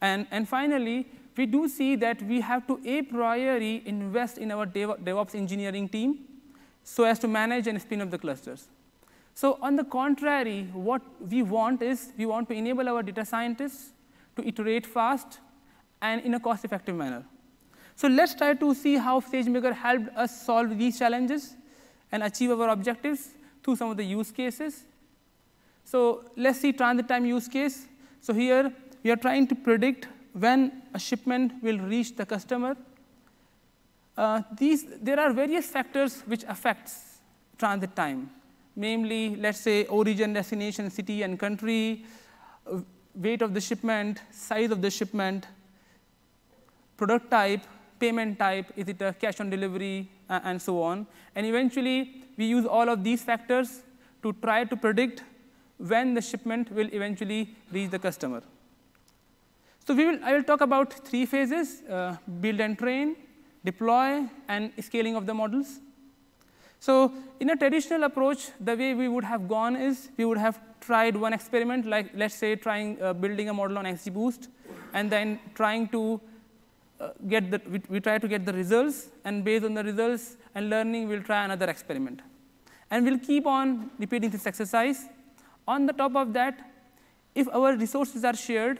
And, 0.00 0.26
and 0.30 0.48
finally, 0.48 1.08
we 1.36 1.46
do 1.46 1.68
see 1.68 1.96
that 1.96 2.22
we 2.22 2.40
have 2.40 2.66
to 2.68 2.80
a 2.86 3.02
priori 3.02 3.82
invest 3.84 4.38
in 4.38 4.52
our 4.52 4.66
DevOps 4.66 5.34
engineering 5.34 5.88
team 5.88 6.20
so 6.88 7.02
as 7.02 7.18
to 7.18 7.26
manage 7.26 7.66
and 7.66 7.82
spin 7.82 8.00
up 8.00 8.10
the 8.10 8.18
clusters. 8.18 8.68
So 9.34 9.58
on 9.60 9.74
the 9.74 9.82
contrary, 9.82 10.70
what 10.72 11.02
we 11.20 11.42
want 11.42 11.82
is 11.82 12.12
we 12.16 12.26
want 12.26 12.48
to 12.48 12.54
enable 12.54 12.88
our 12.88 13.02
data 13.02 13.24
scientists 13.24 13.90
to 14.36 14.46
iterate 14.46 14.86
fast 14.86 15.40
and 16.00 16.22
in 16.22 16.34
a 16.34 16.40
cost-effective 16.40 16.94
manner. 16.94 17.24
So 17.96 18.06
let's 18.06 18.34
try 18.34 18.54
to 18.54 18.72
see 18.72 18.94
how 18.96 19.18
SageMaker 19.20 19.72
helped 19.74 20.16
us 20.16 20.40
solve 20.46 20.78
these 20.78 20.96
challenges 20.98 21.56
and 22.12 22.22
achieve 22.22 22.52
our 22.52 22.68
objectives 22.68 23.30
through 23.64 23.76
some 23.76 23.90
of 23.90 23.96
the 23.96 24.04
use 24.04 24.30
cases. 24.30 24.84
So 25.84 26.24
let's 26.36 26.60
see 26.60 26.72
transit 26.72 27.08
time 27.08 27.26
use 27.26 27.48
case. 27.48 27.86
So 28.20 28.32
here 28.32 28.72
we 29.02 29.10
are 29.10 29.16
trying 29.16 29.48
to 29.48 29.56
predict 29.56 30.06
when 30.34 30.82
a 30.94 31.00
shipment 31.00 31.52
will 31.62 31.78
reach 31.78 32.14
the 32.14 32.24
customer 32.24 32.76
uh, 34.16 34.42
these, 34.56 34.84
there 35.02 35.20
are 35.20 35.32
various 35.32 35.66
factors 35.66 36.22
which 36.26 36.44
affects 36.48 37.18
transit 37.58 37.94
time, 37.94 38.30
namely, 38.74 39.36
let's 39.36 39.60
say, 39.60 39.84
origin, 39.86 40.32
destination, 40.32 40.90
city, 40.90 41.22
and 41.22 41.38
country, 41.38 42.04
uh, 42.70 42.80
weight 43.14 43.42
of 43.42 43.54
the 43.54 43.60
shipment, 43.60 44.20
size 44.30 44.70
of 44.70 44.80
the 44.80 44.90
shipment, 44.90 45.46
product 46.96 47.30
type, 47.30 47.60
payment 47.98 48.38
type, 48.38 48.72
is 48.76 48.88
it 48.88 49.00
a 49.02 49.12
cash 49.12 49.40
on 49.40 49.50
delivery, 49.50 50.10
uh, 50.28 50.40
and 50.44 50.60
so 50.60 50.82
on. 50.82 51.06
And 51.34 51.46
eventually, 51.46 52.24
we 52.36 52.46
use 52.46 52.66
all 52.66 52.88
of 52.88 53.04
these 53.04 53.22
factors 53.22 53.82
to 54.22 54.32
try 54.34 54.64
to 54.64 54.76
predict 54.76 55.22
when 55.78 56.14
the 56.14 56.22
shipment 56.22 56.72
will 56.72 56.88
eventually 56.92 57.54
reach 57.70 57.90
the 57.90 57.98
customer. 57.98 58.42
So 59.86 59.94
we 59.94 60.06
will, 60.06 60.18
I 60.24 60.32
will 60.32 60.42
talk 60.42 60.62
about 60.62 60.92
three 61.06 61.26
phases, 61.26 61.82
uh, 61.82 62.16
build 62.40 62.60
and 62.60 62.78
train, 62.78 63.16
deploy, 63.70 64.28
and 64.48 64.72
scaling 64.80 65.16
of 65.16 65.26
the 65.26 65.34
models. 65.34 65.80
So 66.78 67.12
in 67.40 67.50
a 67.50 67.56
traditional 67.56 68.04
approach, 68.04 68.50
the 68.60 68.76
way 68.76 68.94
we 68.94 69.08
would 69.08 69.24
have 69.24 69.48
gone 69.48 69.76
is 69.76 70.08
we 70.16 70.24
would 70.24 70.38
have 70.38 70.60
tried 70.80 71.16
one 71.16 71.32
experiment, 71.32 71.86
like 71.86 72.10
let's 72.14 72.34
say 72.34 72.54
trying 72.54 73.02
uh, 73.02 73.12
building 73.12 73.48
a 73.48 73.54
model 73.54 73.78
on 73.78 73.84
XGBoost, 73.84 74.48
and 74.92 75.10
then 75.10 75.40
trying 75.54 75.88
to 75.88 76.20
uh, 77.00 77.08
get 77.28 77.50
the, 77.50 77.60
we, 77.68 77.82
we, 77.88 78.00
try 78.00 78.18
to 78.18 78.28
get 78.28 78.46
the 78.46 78.52
results, 78.52 79.08
and 79.24 79.44
based 79.44 79.64
on 79.64 79.74
the 79.74 79.82
results 79.82 80.36
and 80.54 80.70
learning, 80.70 81.08
we'll 81.08 81.22
try 81.22 81.44
another 81.44 81.66
experiment. 81.66 82.20
And 82.90 83.04
we'll 83.04 83.18
keep 83.18 83.46
on 83.46 83.90
repeating 83.98 84.30
this 84.30 84.46
exercise. 84.46 85.06
On 85.66 85.86
the 85.86 85.92
top 85.92 86.14
of 86.14 86.32
that, 86.34 86.70
if 87.34 87.48
our 87.48 87.76
resources 87.76 88.24
are 88.24 88.36
shared, 88.36 88.78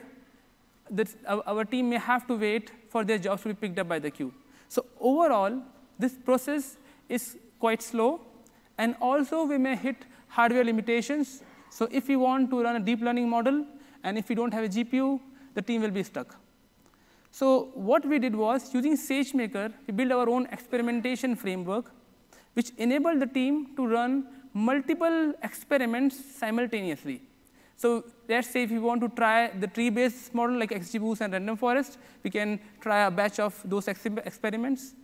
our, 1.27 1.43
our 1.45 1.65
team 1.65 1.89
may 1.89 1.97
have 1.97 2.25
to 2.27 2.35
wait 2.35 2.71
for 2.89 3.03
their 3.03 3.17
jobs 3.17 3.41
to 3.43 3.49
be 3.49 3.53
picked 3.53 3.79
up 3.79 3.89
by 3.89 3.99
the 3.99 4.09
queue. 4.09 4.33
So 4.69 4.85
overall, 4.99 5.61
this 5.99 6.13
process 6.13 6.77
is 7.09 7.37
quite 7.59 7.81
slow, 7.81 8.21
and 8.77 8.95
also 9.01 9.45
we 9.45 9.57
may 9.57 9.75
hit 9.75 10.05
hardware 10.27 10.63
limitations. 10.63 11.41
So 11.69 11.87
if 11.91 12.07
we 12.07 12.15
want 12.15 12.49
to 12.51 12.61
run 12.61 12.75
a 12.75 12.79
deep 12.79 13.01
learning 13.01 13.29
model, 13.29 13.65
and 14.03 14.17
if 14.17 14.29
we 14.29 14.35
don't 14.35 14.53
have 14.53 14.63
a 14.63 14.69
GPU, 14.69 15.19
the 15.53 15.61
team 15.61 15.81
will 15.81 15.91
be 15.91 16.03
stuck. 16.03 16.35
So 17.31 17.71
what 17.73 18.05
we 18.05 18.19
did 18.19 18.35
was, 18.35 18.73
using 18.73 18.95
SageMaker, 18.95 19.73
we 19.85 19.93
built 19.93 20.11
our 20.11 20.29
own 20.29 20.47
experimentation 20.51 21.35
framework, 21.35 21.91
which 22.53 22.71
enabled 22.77 23.19
the 23.19 23.27
team 23.27 23.75
to 23.75 23.85
run 23.87 24.27
multiple 24.53 25.33
experiments 25.43 26.17
simultaneously. 26.35 27.21
So 27.77 28.05
let's 28.27 28.49
say 28.49 28.63
if 28.63 28.71
we 28.71 28.79
want 28.79 29.01
to 29.01 29.09
try 29.09 29.49
the 29.49 29.67
tree-based 29.67 30.33
model 30.33 30.57
like 30.57 30.71
XGBoost 30.71 31.21
and 31.21 31.31
Random 31.31 31.55
Forest, 31.55 31.99
we 32.23 32.31
can 32.31 32.59
try 32.81 33.05
a 33.05 33.11
batch 33.11 33.39
of 33.39 33.53
those 33.63 33.87
ex 33.87 34.03
experiments. 34.25 34.95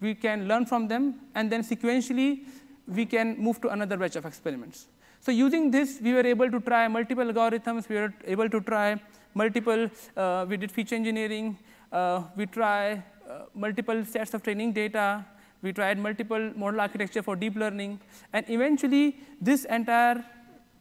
We 0.00 0.14
can 0.14 0.46
learn 0.46 0.64
from 0.64 0.86
them, 0.86 1.16
and 1.34 1.50
then 1.50 1.62
sequentially, 1.62 2.44
we 2.86 3.04
can 3.04 3.36
move 3.36 3.60
to 3.62 3.68
another 3.68 3.96
batch 3.96 4.14
of 4.16 4.24
experiments. 4.24 4.86
So 5.20 5.32
using 5.32 5.70
this, 5.70 6.00
we 6.00 6.14
were 6.14 6.24
able 6.24 6.50
to 6.50 6.60
try 6.60 6.86
multiple 6.88 7.24
algorithms. 7.24 7.88
We 7.88 7.96
were 7.96 8.14
able 8.24 8.48
to 8.48 8.60
try 8.60 8.98
multiple, 9.34 9.90
uh, 10.16 10.46
we 10.48 10.56
did 10.56 10.72
feature 10.72 10.94
engineering. 10.94 11.58
Uh, 11.92 12.22
we 12.36 12.46
try 12.46 13.02
uh, 13.28 13.42
multiple 13.54 14.04
sets 14.04 14.34
of 14.34 14.42
training 14.42 14.72
data. 14.72 15.26
We 15.62 15.72
tried 15.72 15.98
multiple 15.98 16.52
model 16.56 16.80
architecture 16.80 17.22
for 17.22 17.36
deep 17.36 17.56
learning. 17.56 18.00
And 18.32 18.48
eventually, 18.48 19.18
this 19.40 19.64
entire 19.66 20.24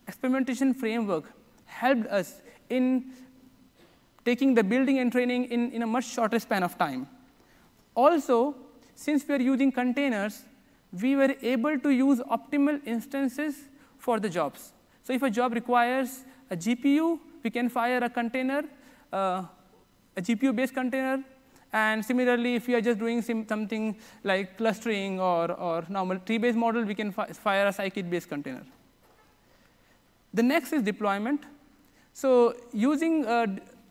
experimentation 0.08 0.74
framework 0.74 1.26
helped 1.70 2.08
us 2.08 2.42
in 2.70 3.12
taking 4.26 4.54
the 4.54 4.64
building 4.64 5.00
and 5.00 5.12
training 5.12 5.46
in, 5.46 5.72
in 5.72 5.82
a 5.82 5.88
much 5.88 6.06
shorter 6.06 6.40
span 6.40 6.64
of 6.64 6.78
time. 6.78 7.08
Also, 7.96 8.56
since 8.96 9.28
we 9.28 9.36
are 9.36 9.42
using 9.42 9.72
containers, 9.72 10.44
we 11.02 11.16
were 11.16 11.34
able 11.42 11.80
to 11.80 11.90
use 11.90 12.20
optimal 12.20 12.82
instances 12.86 13.56
for 13.98 14.20
the 14.20 14.30
jobs. 14.30 14.74
So 15.04 15.14
if 15.14 15.22
a 15.22 15.30
job 15.30 15.54
requires 15.54 16.24
a 16.50 16.58
GPU, 16.58 17.20
we 17.44 17.50
can 17.50 17.70
fire 17.70 18.00
a 18.04 18.10
container, 18.10 18.64
uh, 19.14 19.44
a 20.18 20.22
GPU-based 20.22 20.74
container. 20.74 21.24
And 21.72 22.04
similarly, 22.04 22.56
if 22.56 22.68
we 22.68 22.74
are 22.76 22.82
just 22.82 23.00
doing 23.00 23.22
something 23.22 23.96
like 24.24 24.58
clustering 24.58 25.20
or, 25.20 25.52
or 25.52 25.86
normal 25.88 26.18
tree-based 26.20 26.58
model, 26.58 26.84
we 26.84 26.96
can 26.96 27.12
fi 27.12 27.28
fire 27.28 27.68
a 27.68 27.72
scikit-based 27.72 28.28
container. 28.28 28.66
The 30.34 30.44
next 30.44 30.74
is 30.74 30.82
deployment. 30.82 31.46
So 32.14 32.56
using 32.74 33.26
uh, 33.26 33.48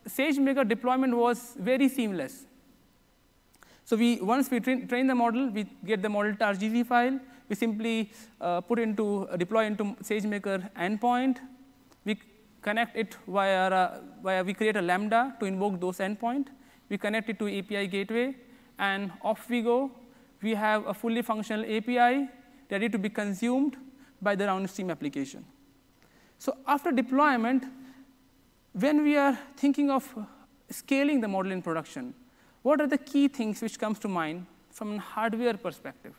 SageMaker 0.07 0.69
deployment 0.69 1.17
was 1.17 1.55
very 1.59 1.89
seamless. 1.89 2.45
So 3.85 3.97
we, 3.97 4.21
once 4.21 4.51
we 4.51 4.61
train, 4.61 4.87
train 4.87 5.07
the 5.07 5.15
model, 5.15 5.49
we 5.49 5.67
get 5.87 6.03
the 6.03 6.09
model 6.09 6.35
tar.gz 6.35 6.87
file. 6.87 7.19
We 7.49 7.57
simply 7.57 8.11
uh, 8.41 8.61
put 8.61 8.79
into, 8.79 9.27
uh, 9.29 9.37
deploy 9.37 9.65
into 9.65 9.85
SageMaker 10.03 10.71
endpoint. 10.77 11.39
We 12.05 12.21
connect 12.61 12.97
it 12.97 13.17
via, 13.27 13.71
uh, 13.71 14.01
via, 14.23 14.45
we 14.45 14.53
create 14.53 14.77
a 14.77 14.83
Lambda 14.83 15.37
to 15.41 15.47
invoke 15.47 15.81
those 15.81 15.99
endpoint. 15.99 16.49
We 16.91 16.99
connect 16.99 17.31
it 17.31 17.39
to 17.39 17.59
API 17.59 17.87
gateway, 17.87 18.35
and 18.79 19.11
off 19.23 19.49
we 19.49 19.63
go. 19.63 19.91
We 20.43 20.55
have 20.55 20.87
a 20.87 20.95
fully 20.95 21.23
functional 21.23 21.65
API 21.65 22.29
ready 22.71 22.89
to 22.89 22.99
be 22.99 23.09
consumed 23.09 23.77
by 24.21 24.35
the 24.35 24.47
downstream 24.47 24.91
application. 24.91 25.45
So 26.39 26.57
after 26.67 26.93
deployment, 26.93 27.65
when 28.73 29.03
we 29.03 29.17
are 29.17 29.39
thinking 29.57 29.91
of 29.91 30.07
scaling 30.71 31.21
the 31.21 31.29
model 31.29 31.53
in 31.53 31.63
production, 31.63 32.15
what 32.63 32.81
are 32.81 32.87
the 32.87 32.99
key 32.99 33.29
things 33.29 33.63
which 33.63 33.79
comes 33.79 33.99
to 34.01 34.09
mind 34.09 34.47
from 34.71 34.97
a 34.97 34.99
hardware 34.99 35.55
perspective? 35.55 36.15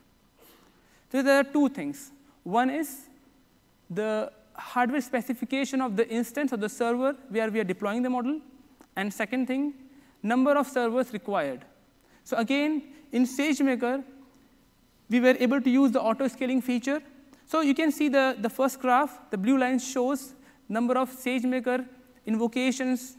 So 1.11 1.21
there 1.21 1.39
are 1.39 1.43
two 1.43 1.69
things. 1.69 2.11
One 2.43 2.69
is 2.69 3.07
the 3.89 4.31
hardware 4.55 5.01
specification 5.01 5.81
of 5.81 5.95
the 5.95 6.07
instance 6.09 6.51
of 6.51 6.59
the 6.59 6.69
server 6.69 7.15
where 7.29 7.49
we 7.49 7.59
are 7.59 7.63
deploying 7.63 8.01
the 8.01 8.09
model. 8.09 8.39
And 8.95 9.13
second 9.13 9.47
thing, 9.47 9.73
number 10.21 10.57
of 10.57 10.67
servers 10.67 11.13
required. 11.13 11.63
So 12.23 12.37
again, 12.37 12.83
in 13.11 13.25
SageMaker, 13.25 14.03
we 15.09 15.19
were 15.19 15.35
able 15.39 15.61
to 15.61 15.69
use 15.69 15.91
the 15.91 16.01
auto-scaling 16.01 16.61
feature. 16.61 17.01
So 17.45 17.61
you 17.61 17.73
can 17.73 17.91
see 17.91 18.09
the, 18.09 18.35
the 18.39 18.49
first 18.49 18.79
graph, 18.79 19.19
the 19.31 19.37
blue 19.37 19.57
line 19.57 19.79
shows 19.79 20.33
number 20.67 20.97
of 20.97 21.09
SageMaker 21.11 21.85
invocations, 22.31 23.17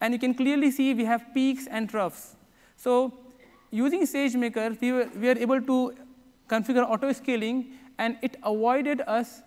and 0.00 0.14
you 0.14 0.20
can 0.24 0.34
clearly 0.40 0.70
see 0.70 0.94
we 0.94 1.04
have 1.12 1.26
peaks 1.34 1.66
and 1.78 1.88
troughs. 1.88 2.36
So 2.76 2.92
using 3.70 4.02
SageMaker, 4.02 4.80
we 4.80 4.92
were, 4.92 5.08
we 5.20 5.28
were 5.28 5.38
able 5.46 5.60
to 5.72 5.94
configure 6.48 6.88
auto-scaling, 6.88 7.72
and 7.98 8.16
it 8.22 8.36
avoided 8.42 9.00
us 9.02 9.42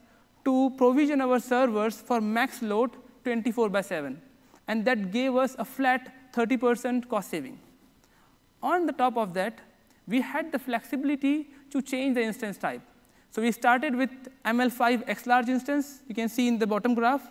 to 0.46 0.72
provision 0.78 1.22
our 1.22 1.40
servers 1.40 2.02
for 2.10 2.22
max 2.22 2.62
load 2.62 2.92
24 3.24 3.70
by 3.70 3.82
7. 3.82 4.22
And 4.68 4.86
that 4.86 5.12
gave 5.12 5.36
us 5.36 5.56
a 5.60 5.66
flat 5.66 6.14
30% 6.34 7.10
cost 7.10 7.30
saving. 7.30 7.60
On 8.62 8.86
the 8.86 8.94
top 8.94 9.18
of 9.18 9.34
that, 9.34 9.60
we 10.08 10.22
had 10.22 10.52
the 10.52 10.60
flexibility 10.60 11.50
to 11.72 11.82
change 11.82 12.16
the 12.16 12.24
instance 12.24 12.58
type. 12.58 12.82
So 13.32 13.42
we 13.42 13.52
started 13.52 13.96
with 13.96 14.10
ML5 14.46 15.04
X 15.08 15.28
large 15.28 15.50
instance, 15.50 16.02
you 16.08 16.16
can 16.16 16.30
see 16.30 16.48
in 16.48 16.58
the 16.58 16.68
bottom 16.68 16.94
graph. 16.94 17.30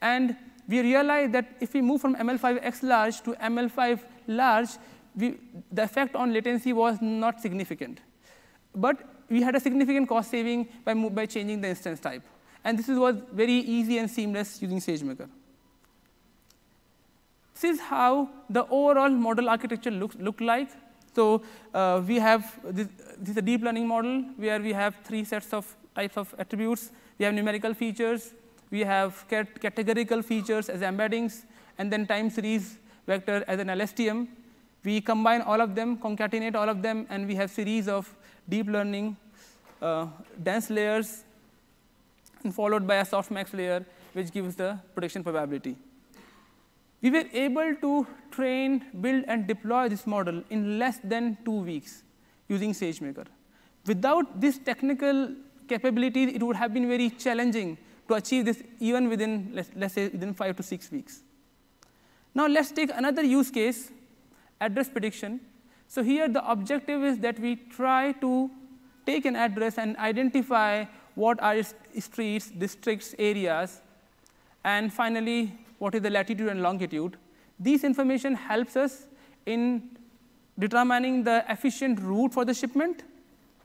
And 0.00 0.36
we 0.68 0.80
realized 0.80 1.32
that 1.32 1.56
if 1.60 1.74
we 1.74 1.82
move 1.82 2.00
from 2.00 2.14
ML5 2.14 2.58
X 2.62 2.82
large 2.82 3.20
to 3.22 3.32
ML5 3.32 4.00
large, 4.26 4.68
we, 5.16 5.38
the 5.70 5.82
effect 5.82 6.14
on 6.14 6.32
latency 6.32 6.72
was 6.72 6.98
not 7.00 7.40
significant. 7.40 8.00
But 8.74 9.02
we 9.28 9.42
had 9.42 9.54
a 9.54 9.60
significant 9.60 10.08
cost 10.08 10.30
saving 10.30 10.68
by, 10.84 10.94
by 10.94 11.26
changing 11.26 11.60
the 11.60 11.68
instance 11.68 12.00
type. 12.00 12.22
And 12.64 12.78
this 12.78 12.88
was 12.88 13.16
very 13.32 13.54
easy 13.54 13.98
and 13.98 14.10
seamless 14.10 14.62
using 14.62 14.78
SageMaker. 14.78 15.28
This 17.54 17.64
is 17.64 17.80
how 17.80 18.28
the 18.48 18.66
overall 18.68 19.10
model 19.10 19.48
architecture 19.48 19.90
looks 19.90 20.16
look 20.16 20.40
like. 20.40 20.68
So 21.14 21.42
uh, 21.74 22.02
we 22.06 22.16
have 22.16 22.58
this, 22.64 22.88
this 23.18 23.30
is 23.30 23.36
a 23.36 23.42
deep 23.42 23.62
learning 23.62 23.86
model 23.86 24.24
where 24.36 24.60
we 24.60 24.72
have 24.72 24.96
three 25.04 25.24
sets 25.24 25.52
of 25.52 25.76
types 25.94 26.16
of 26.16 26.34
attributes. 26.38 26.90
We 27.18 27.24
have 27.24 27.34
numerical 27.34 27.74
features, 27.74 28.32
we 28.72 28.80
have 28.80 29.24
categorical 29.28 30.22
features 30.22 30.70
as 30.70 30.80
embeddings, 30.80 31.44
and 31.78 31.92
then 31.92 32.06
time 32.06 32.30
series 32.30 32.78
vector 33.06 33.44
as 33.46 33.60
an 33.60 33.68
LSTM. 33.68 34.26
We 34.82 35.00
combine 35.00 35.42
all 35.42 35.60
of 35.60 35.74
them, 35.74 35.98
concatenate 35.98 36.56
all 36.56 36.68
of 36.68 36.80
them, 36.82 37.06
and 37.10 37.28
we 37.28 37.34
have 37.34 37.50
series 37.50 37.86
of 37.86 38.12
deep 38.48 38.66
learning 38.66 39.16
uh, 39.82 40.06
dense 40.42 40.70
layers, 40.70 41.24
and 42.42 42.54
followed 42.54 42.86
by 42.86 42.96
a 42.96 43.04
softmax 43.04 43.52
layer, 43.52 43.84
which 44.14 44.32
gives 44.32 44.56
the 44.56 44.78
prediction 44.94 45.22
probability. 45.22 45.76
We 47.02 47.10
were 47.10 47.24
able 47.32 47.74
to 47.82 48.06
train, 48.30 48.86
build, 49.00 49.24
and 49.28 49.46
deploy 49.46 49.88
this 49.90 50.06
model 50.06 50.42
in 50.48 50.78
less 50.78 50.98
than 51.04 51.36
two 51.44 51.60
weeks 51.60 52.02
using 52.48 52.72
SageMaker. 52.72 53.26
Without 53.86 54.40
this 54.40 54.58
technical 54.58 55.34
capability, 55.68 56.24
it 56.24 56.42
would 56.42 56.56
have 56.56 56.72
been 56.72 56.88
very 56.88 57.10
challenging 57.10 57.76
to 58.08 58.14
achieve 58.14 58.44
this 58.44 58.62
even 58.80 59.08
within, 59.08 59.50
let's, 59.54 59.70
let's 59.76 59.94
say, 59.94 60.08
within 60.08 60.34
five 60.34 60.56
to 60.56 60.62
six 60.62 60.90
weeks. 60.90 61.22
Now 62.34 62.46
let's 62.46 62.70
take 62.70 62.90
another 62.94 63.22
use 63.22 63.50
case, 63.50 63.90
address 64.60 64.88
prediction. 64.88 65.40
So 65.86 66.02
here 66.02 66.28
the 66.28 66.48
objective 66.50 67.02
is 67.04 67.18
that 67.18 67.38
we 67.38 67.56
try 67.56 68.12
to 68.12 68.50
take 69.06 69.24
an 69.26 69.36
address 69.36 69.78
and 69.78 69.96
identify 69.98 70.84
what 71.14 71.42
are 71.42 71.56
its 71.56 71.74
streets, 71.98 72.50
districts, 72.50 73.14
areas, 73.18 73.82
and 74.64 74.92
finally, 74.92 75.58
what 75.78 75.94
is 75.94 76.02
the 76.02 76.10
latitude 76.10 76.48
and 76.48 76.62
longitude. 76.62 77.16
This 77.58 77.84
information 77.84 78.34
helps 78.34 78.76
us 78.76 79.06
in 79.44 79.90
determining 80.58 81.24
the 81.24 81.44
efficient 81.48 82.00
route 82.00 82.32
for 82.32 82.44
the 82.44 82.54
shipment, 82.54 83.02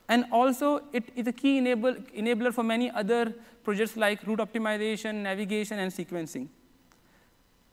and 0.08 0.24
also 0.32 0.82
it 0.92 1.04
is 1.14 1.26
a 1.26 1.32
key 1.32 1.58
enable, 1.58 1.94
enabler 2.16 2.52
for 2.52 2.62
many 2.62 2.90
other 2.90 3.34
projects 3.62 3.96
like 3.96 4.26
route 4.26 4.38
optimization, 4.38 5.16
navigation, 5.16 5.78
and 5.78 5.92
sequencing. 5.92 6.48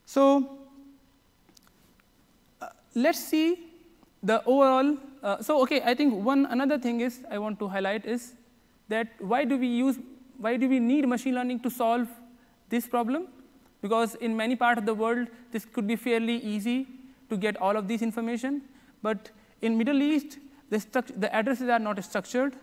So 0.06 0.58
uh, 2.62 2.68
let's 2.94 3.20
see 3.20 3.68
the 4.22 4.44
overall. 4.46 4.98
Uh, 5.24 5.42
so 5.42 5.62
okay, 5.64 5.82
I 5.84 5.96
think 5.96 6.24
one 6.24 6.46
another 6.48 6.78
thing 6.78 7.02
is 7.02 7.22
I 7.32 7.38
want 7.38 7.60
to 7.60 7.68
highlight 7.68 8.06
is 8.06 8.34
that 8.90 9.08
why 9.20 9.46
do 9.46 9.58
we 9.58 9.68
use, 9.68 9.98
why 10.38 10.58
do 10.58 10.68
we 10.68 10.80
need 10.80 11.08
machine 11.08 11.36
learning 11.36 11.62
to 11.62 11.70
solve 11.70 12.08
this 12.70 12.88
problem? 12.88 13.28
Because 13.82 14.16
in 14.16 14.36
many 14.36 14.56
parts 14.56 14.80
of 14.80 14.86
the 14.86 14.94
world, 14.94 15.28
this 15.52 15.64
could 15.66 15.88
be 15.88 15.96
fairly 15.96 16.38
easy 16.38 16.88
to 17.30 17.38
get 17.38 17.56
all 17.58 17.78
of 17.78 17.88
this 17.88 18.02
information. 18.02 18.62
But 19.02 19.30
in 19.62 19.78
Middle 19.78 20.02
East, 20.02 20.40
the, 20.70 21.04
the 21.18 21.34
addresses 21.34 21.70
are 21.70 21.80
not 21.80 22.04
structured. 22.04 22.56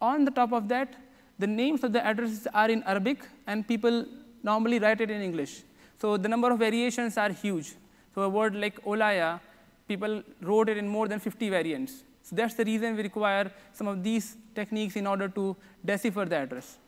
On 0.00 0.24
the 0.24 0.30
top 0.30 0.52
of 0.52 0.68
that, 0.68 0.94
the 1.38 1.46
names 1.46 1.82
of 1.84 1.92
the 1.92 2.04
addresses 2.04 2.46
are 2.54 2.70
in 2.70 2.82
Arabic, 2.84 3.26
and 3.46 3.66
people 3.66 4.06
normally 4.42 4.78
write 4.78 5.00
it 5.00 5.10
in 5.10 5.20
English. 5.20 5.62
So 5.98 6.16
the 6.16 6.28
number 6.28 6.50
of 6.50 6.58
variations 6.58 7.16
are 7.16 7.30
huge. 7.30 7.74
So 8.14 8.22
a 8.22 8.28
word 8.28 8.54
like 8.54 8.82
Olaya, 8.84 9.40
people 9.88 10.22
wrote 10.40 10.68
it 10.68 10.76
in 10.76 10.88
more 10.88 11.08
than 11.08 11.18
50 11.18 11.50
variants. 11.50 12.04
So 12.22 12.36
that's 12.36 12.54
the 12.54 12.64
reason 12.64 12.96
we 12.96 13.02
require 13.02 13.50
some 13.72 13.86
of 13.86 14.02
these 14.02 14.36
techniques 14.54 14.96
in 14.96 15.06
order 15.06 15.28
to 15.28 15.56
decipher 15.84 16.24
the 16.24 16.36
address. 16.36 16.78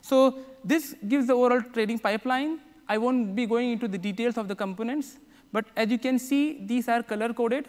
So 0.00 0.38
this 0.64 0.94
gives 1.06 1.26
the 1.28 1.34
overall 1.34 1.62
trading 1.62 1.98
pipeline. 1.98 2.58
I 2.88 2.98
won't 2.98 3.36
be 3.36 3.46
going 3.46 3.70
into 3.70 3.86
the 3.86 3.98
details 3.98 4.36
of 4.36 4.48
the 4.48 4.56
components, 4.56 5.18
but 5.52 5.66
as 5.76 5.88
you 5.90 5.98
can 5.98 6.18
see, 6.18 6.64
these 6.66 6.88
are 6.88 7.02
color 7.02 7.32
coded. 7.32 7.68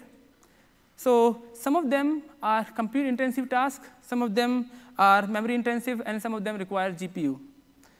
So 0.95 1.41
some 1.53 1.75
of 1.75 1.89
them 1.89 2.23
are 2.41 2.63
compute 2.63 3.07
intensive 3.07 3.49
tasks, 3.49 3.87
some 4.01 4.21
of 4.21 4.35
them 4.35 4.69
are 4.97 5.25
memory 5.27 5.55
intensive, 5.55 6.01
and 6.05 6.21
some 6.21 6.33
of 6.33 6.43
them 6.43 6.57
require 6.57 6.91
GPU. 6.91 7.39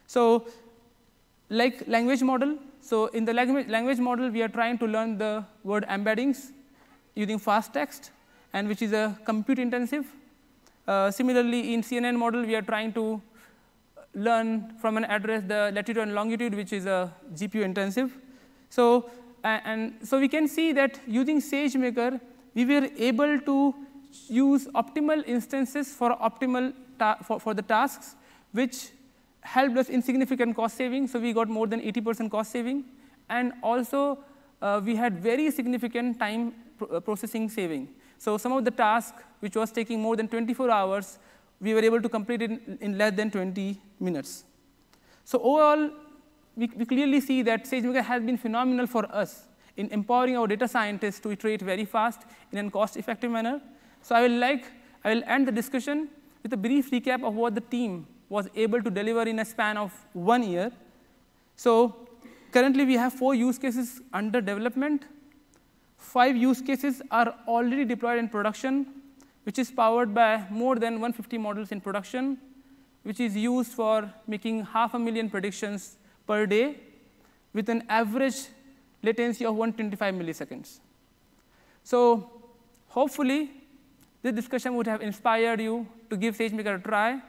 So 0.06 0.46
like 1.48 1.86
language 1.86 2.22
model, 2.22 2.58
so 2.84 3.06
in 3.06 3.24
the 3.24 3.32
language, 3.32 3.98
model, 3.98 4.28
we 4.28 4.42
are 4.42 4.48
trying 4.48 4.76
to 4.76 4.86
learn 4.86 5.16
the 5.16 5.42
word 5.62 5.86
embeddings 5.88 6.52
using 7.14 7.38
fast 7.38 7.72
text, 7.72 8.10
and 8.52 8.68
which 8.68 8.82
is 8.82 8.92
a 8.92 9.18
compute 9.24 9.58
intensive. 9.58 10.04
Uh, 10.86 11.10
similarly, 11.10 11.72
in 11.72 11.80
CNN 11.80 12.14
model, 12.16 12.42
we 12.42 12.54
are 12.54 12.60
trying 12.60 12.92
to 12.92 13.22
learn 14.14 14.74
from 14.82 14.98
an 14.98 15.06
address 15.06 15.42
the 15.46 15.72
latitude 15.72 15.96
and 15.96 16.14
longitude, 16.14 16.54
which 16.54 16.74
is 16.74 16.84
a 16.84 17.10
GPU 17.34 17.62
intensive. 17.62 18.14
So, 18.68 19.10
and 19.42 19.94
so 20.02 20.20
we 20.20 20.28
can 20.28 20.46
see 20.46 20.72
that 20.72 21.00
using 21.06 21.40
SageMaker, 21.40 22.20
we 22.54 22.64
were 22.64 22.88
able 22.96 23.38
to 23.40 23.74
use 24.28 24.66
optimal 24.68 25.26
instances 25.26 25.92
for 25.92 26.16
optimal 26.16 26.72
for, 27.24 27.40
for 27.40 27.54
the 27.54 27.62
tasks, 27.62 28.14
which 28.52 28.90
helped 29.40 29.76
us 29.76 29.88
in 29.88 30.00
significant 30.02 30.56
cost 30.56 30.76
saving. 30.76 31.06
So 31.06 31.18
we 31.18 31.32
got 31.32 31.48
more 31.48 31.66
than 31.66 31.80
80% 31.80 32.30
cost 32.30 32.52
saving. 32.52 32.84
And 33.28 33.52
also, 33.62 34.18
uh, 34.62 34.80
we 34.84 34.96
had 34.96 35.20
very 35.20 35.50
significant 35.50 36.18
time 36.18 36.54
uh, 36.80 37.00
processing 37.00 37.48
saving. 37.48 37.88
So 38.18 38.38
some 38.38 38.52
of 38.52 38.64
the 38.64 38.70
tasks, 38.70 39.22
which 39.40 39.56
was 39.56 39.70
taking 39.70 40.00
more 40.00 40.16
than 40.16 40.28
24 40.28 40.70
hours, 40.70 41.18
we 41.60 41.74
were 41.74 41.80
able 41.80 42.00
to 42.00 42.08
complete 42.08 42.42
it 42.42 42.50
in, 42.50 42.78
in 42.80 42.98
less 42.98 43.14
than 43.14 43.30
20 43.30 43.80
minutes. 44.00 44.44
So 45.24 45.38
overall, 45.40 45.90
we, 46.56 46.70
we 46.76 46.84
clearly 46.84 47.20
see 47.20 47.42
that 47.42 47.64
SageMaker 47.64 48.02
has 48.02 48.22
been 48.22 48.38
phenomenal 48.38 48.86
for 48.86 49.04
us 49.14 49.46
in 49.76 49.88
empowering 49.90 50.36
our 50.36 50.46
data 50.46 50.68
scientists 50.68 51.20
to 51.20 51.30
iterate 51.30 51.60
very 51.60 51.84
fast 51.84 52.22
in 52.52 52.58
a 52.58 52.70
cost-effective 52.70 53.30
manner. 53.30 53.60
So 54.02 54.14
I 54.14 54.22
will 54.22 54.38
like, 54.38 54.64
I 55.04 55.14
will 55.14 55.22
end 55.26 55.48
the 55.48 55.52
discussion 55.52 56.08
with 56.42 56.52
a 56.52 56.56
brief 56.56 56.90
recap 56.90 57.24
of 57.24 57.34
what 57.34 57.54
the 57.54 57.60
team 57.60 58.06
was 58.28 58.48
able 58.54 58.82
to 58.82 58.90
deliver 58.90 59.22
in 59.22 59.38
a 59.38 59.44
span 59.44 59.76
of 59.76 59.92
one 60.12 60.42
year. 60.42 60.70
So 61.56 61.96
currently, 62.52 62.84
we 62.84 62.94
have 62.94 63.12
four 63.12 63.34
use 63.34 63.58
cases 63.58 64.00
under 64.12 64.40
development. 64.40 65.04
Five 65.98 66.36
use 66.36 66.60
cases 66.60 67.02
are 67.10 67.34
already 67.48 67.84
deployed 67.84 68.18
in 68.18 68.28
production, 68.28 68.86
which 69.44 69.58
is 69.58 69.70
powered 69.70 70.14
by 70.14 70.44
more 70.50 70.76
than 70.76 70.94
150 70.94 71.38
models 71.38 71.72
in 71.72 71.80
production, 71.80 72.38
which 73.02 73.20
is 73.20 73.36
used 73.36 73.72
for 73.72 74.12
making 74.26 74.64
half 74.64 74.94
a 74.94 74.98
million 74.98 75.30
predictions 75.30 75.96
per 76.26 76.46
day 76.46 76.76
with 77.52 77.68
an 77.68 77.84
average 77.88 78.48
latency 79.04 79.44
of 79.44 79.54
125 79.54 80.14
milliseconds. 80.14 80.80
So 81.82 82.30
hopefully, 82.88 83.50
this 84.22 84.34
discussion 84.34 84.74
would 84.76 84.86
have 84.86 85.02
inspired 85.02 85.60
you 85.60 85.86
to 86.10 86.16
give 86.16 86.36
SageMaker 86.36 86.76
a 86.76 86.78
try 86.78 87.20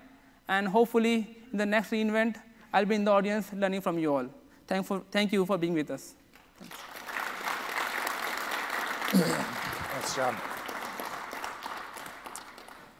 and 0.47 0.67
hopefully, 0.67 1.37
in 1.51 1.57
the 1.57 1.65
next 1.65 1.91
reInvent, 1.91 2.35
I'll 2.71 2.85
be 2.85 2.95
in 2.95 3.03
the 3.03 3.11
audience 3.11 3.51
learning 3.53 3.81
from 3.81 3.97
you 3.97 4.15
all. 4.15 4.27
Thank, 4.67 4.85
for, 4.85 5.01
thank 5.11 5.31
you 5.31 5.45
for 5.45 5.57
being 5.57 5.73
with 5.73 5.89
us. 5.89 6.13
Thanks, 9.11 10.15
John. 10.15 10.35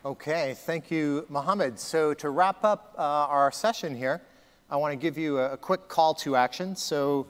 Okay, 0.06 0.56
thank 0.58 0.90
you, 0.90 1.26
Mohammed. 1.30 1.80
So 1.80 2.14
to 2.16 2.30
wrap 2.30 2.64
up 2.64 2.96
uh, 2.98 3.02
our 3.02 3.52
session 3.52 3.96
here, 3.96 4.22
I 4.70 4.78
want 4.78 4.92
to 4.92 4.96
give 4.96 5.18
you 5.18 5.40
a, 5.40 5.54
a, 5.54 5.58
quick 5.58 5.88
call 5.88 6.14
to 6.16 6.36
action. 6.36 6.76
So 6.76 7.28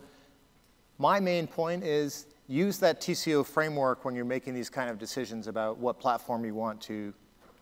my 0.97 1.19
main 1.19 1.47
point 1.47 1.83
is 1.83 2.27
use 2.47 2.77
that 2.79 3.01
TCO 3.01 3.45
framework 3.45 4.05
when 4.05 4.15
you're 4.15 4.25
making 4.25 4.53
these 4.53 4.69
kind 4.69 4.89
of 4.89 4.97
decisions 4.97 5.47
about 5.47 5.77
what 5.77 5.99
platform 5.99 6.45
you 6.45 6.53
want 6.53 6.79
to 6.81 7.13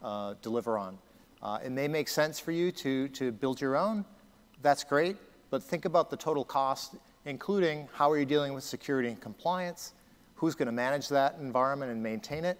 uh, 0.03 0.33
deliver 0.41 0.77
on. 0.77 0.97
Uh, 1.41 1.59
it 1.63 1.71
may 1.71 1.87
make 1.87 2.07
sense 2.07 2.39
for 2.39 2.51
you 2.51 2.71
to, 2.71 3.07
to 3.09 3.31
build 3.31 3.59
your 3.59 3.75
own. 3.75 4.05
That's 4.61 4.83
great. 4.83 5.17
But 5.49 5.61
think 5.61 5.85
about 5.85 6.09
the 6.09 6.17
total 6.17 6.43
cost, 6.43 6.95
including 7.25 7.87
how 7.93 8.09
are 8.09 8.17
you 8.17 8.25
dealing 8.25 8.53
with 8.53 8.63
security 8.63 9.09
and 9.09 9.19
compliance, 9.19 9.93
who's 10.35 10.55
going 10.55 10.65
to 10.67 10.71
manage 10.71 11.09
that 11.09 11.35
environment 11.39 11.91
and 11.91 12.01
maintain 12.01 12.43
it, 12.43 12.57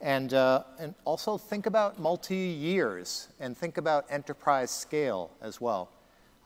and, 0.00 0.34
uh, 0.34 0.64
and 0.78 0.94
also 1.04 1.38
think 1.38 1.66
about 1.66 1.98
multi-years 1.98 3.28
and 3.40 3.56
think 3.56 3.78
about 3.78 4.04
enterprise 4.10 4.70
scale 4.70 5.30
as 5.40 5.60
well. 5.60 5.90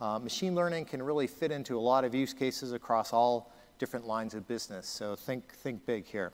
Uh, 0.01 0.19
machine 0.19 0.55
learning 0.55 0.85
can 0.85 1.03
really 1.03 1.27
fit 1.27 1.51
into 1.53 1.79
a 1.79 1.81
lot 1.81 2.05
of 2.05 2.15
use 2.15 2.33
cases 2.33 2.73
across 2.73 3.13
all 3.13 3.53
different 3.79 4.07
lines 4.07 4.35
of 4.35 4.47
business, 4.49 4.87
so 4.87 5.15
think, 5.15 5.53
think 5.53 5.85
big 5.87 6.05
here. 6.05 6.33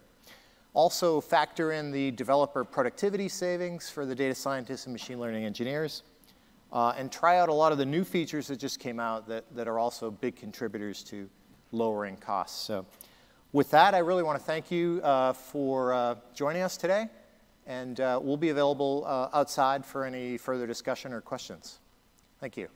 Also 0.74 1.20
factor 1.20 1.72
in 1.72 1.90
the 1.90 2.10
developer 2.12 2.64
productivity 2.64 3.28
savings 3.28 3.88
for 3.88 4.04
the 4.04 4.14
data 4.14 4.34
scientists 4.34 4.86
and 4.86 4.92
machine 4.92 5.18
learning 5.18 5.44
engineers. 5.44 6.02
Uh, 6.72 6.92
and 6.98 7.12
try 7.12 7.38
out 7.38 7.48
a 7.48 7.54
lot 7.54 7.70
of 7.72 7.78
the 7.78 7.86
new 7.86 8.04
features 8.04 8.48
that 8.48 8.58
just 8.58 8.80
came 8.80 8.98
out 8.98 9.26
that, 9.28 9.44
that 9.54 9.68
are 9.68 9.78
also 9.78 10.10
big 10.10 10.34
contributors 10.34 11.04
to 11.04 11.28
lowering 11.70 12.16
costs. 12.16 12.60
So 12.60 12.84
with 13.52 13.70
that, 13.70 13.94
I 13.94 13.98
really 13.98 14.22
want 14.22 14.38
to 14.38 14.44
thank 14.44 14.70
you 14.70 15.00
uh, 15.02 15.32
for 15.32 15.94
uh, 15.94 16.16
joining 16.34 16.62
us 16.62 16.76
today. 16.76 17.06
And 17.66 18.00
uh, 18.00 18.20
we'll 18.22 18.36
be 18.36 18.50
available 18.50 19.04
uh, 19.06 19.28
outside 19.32 19.86
for 19.86 20.04
any 20.04 20.36
further 20.36 20.66
discussion 20.66 21.12
or 21.12 21.20
questions. 21.20 21.78
Thank 22.40 22.56
you. 22.56 22.68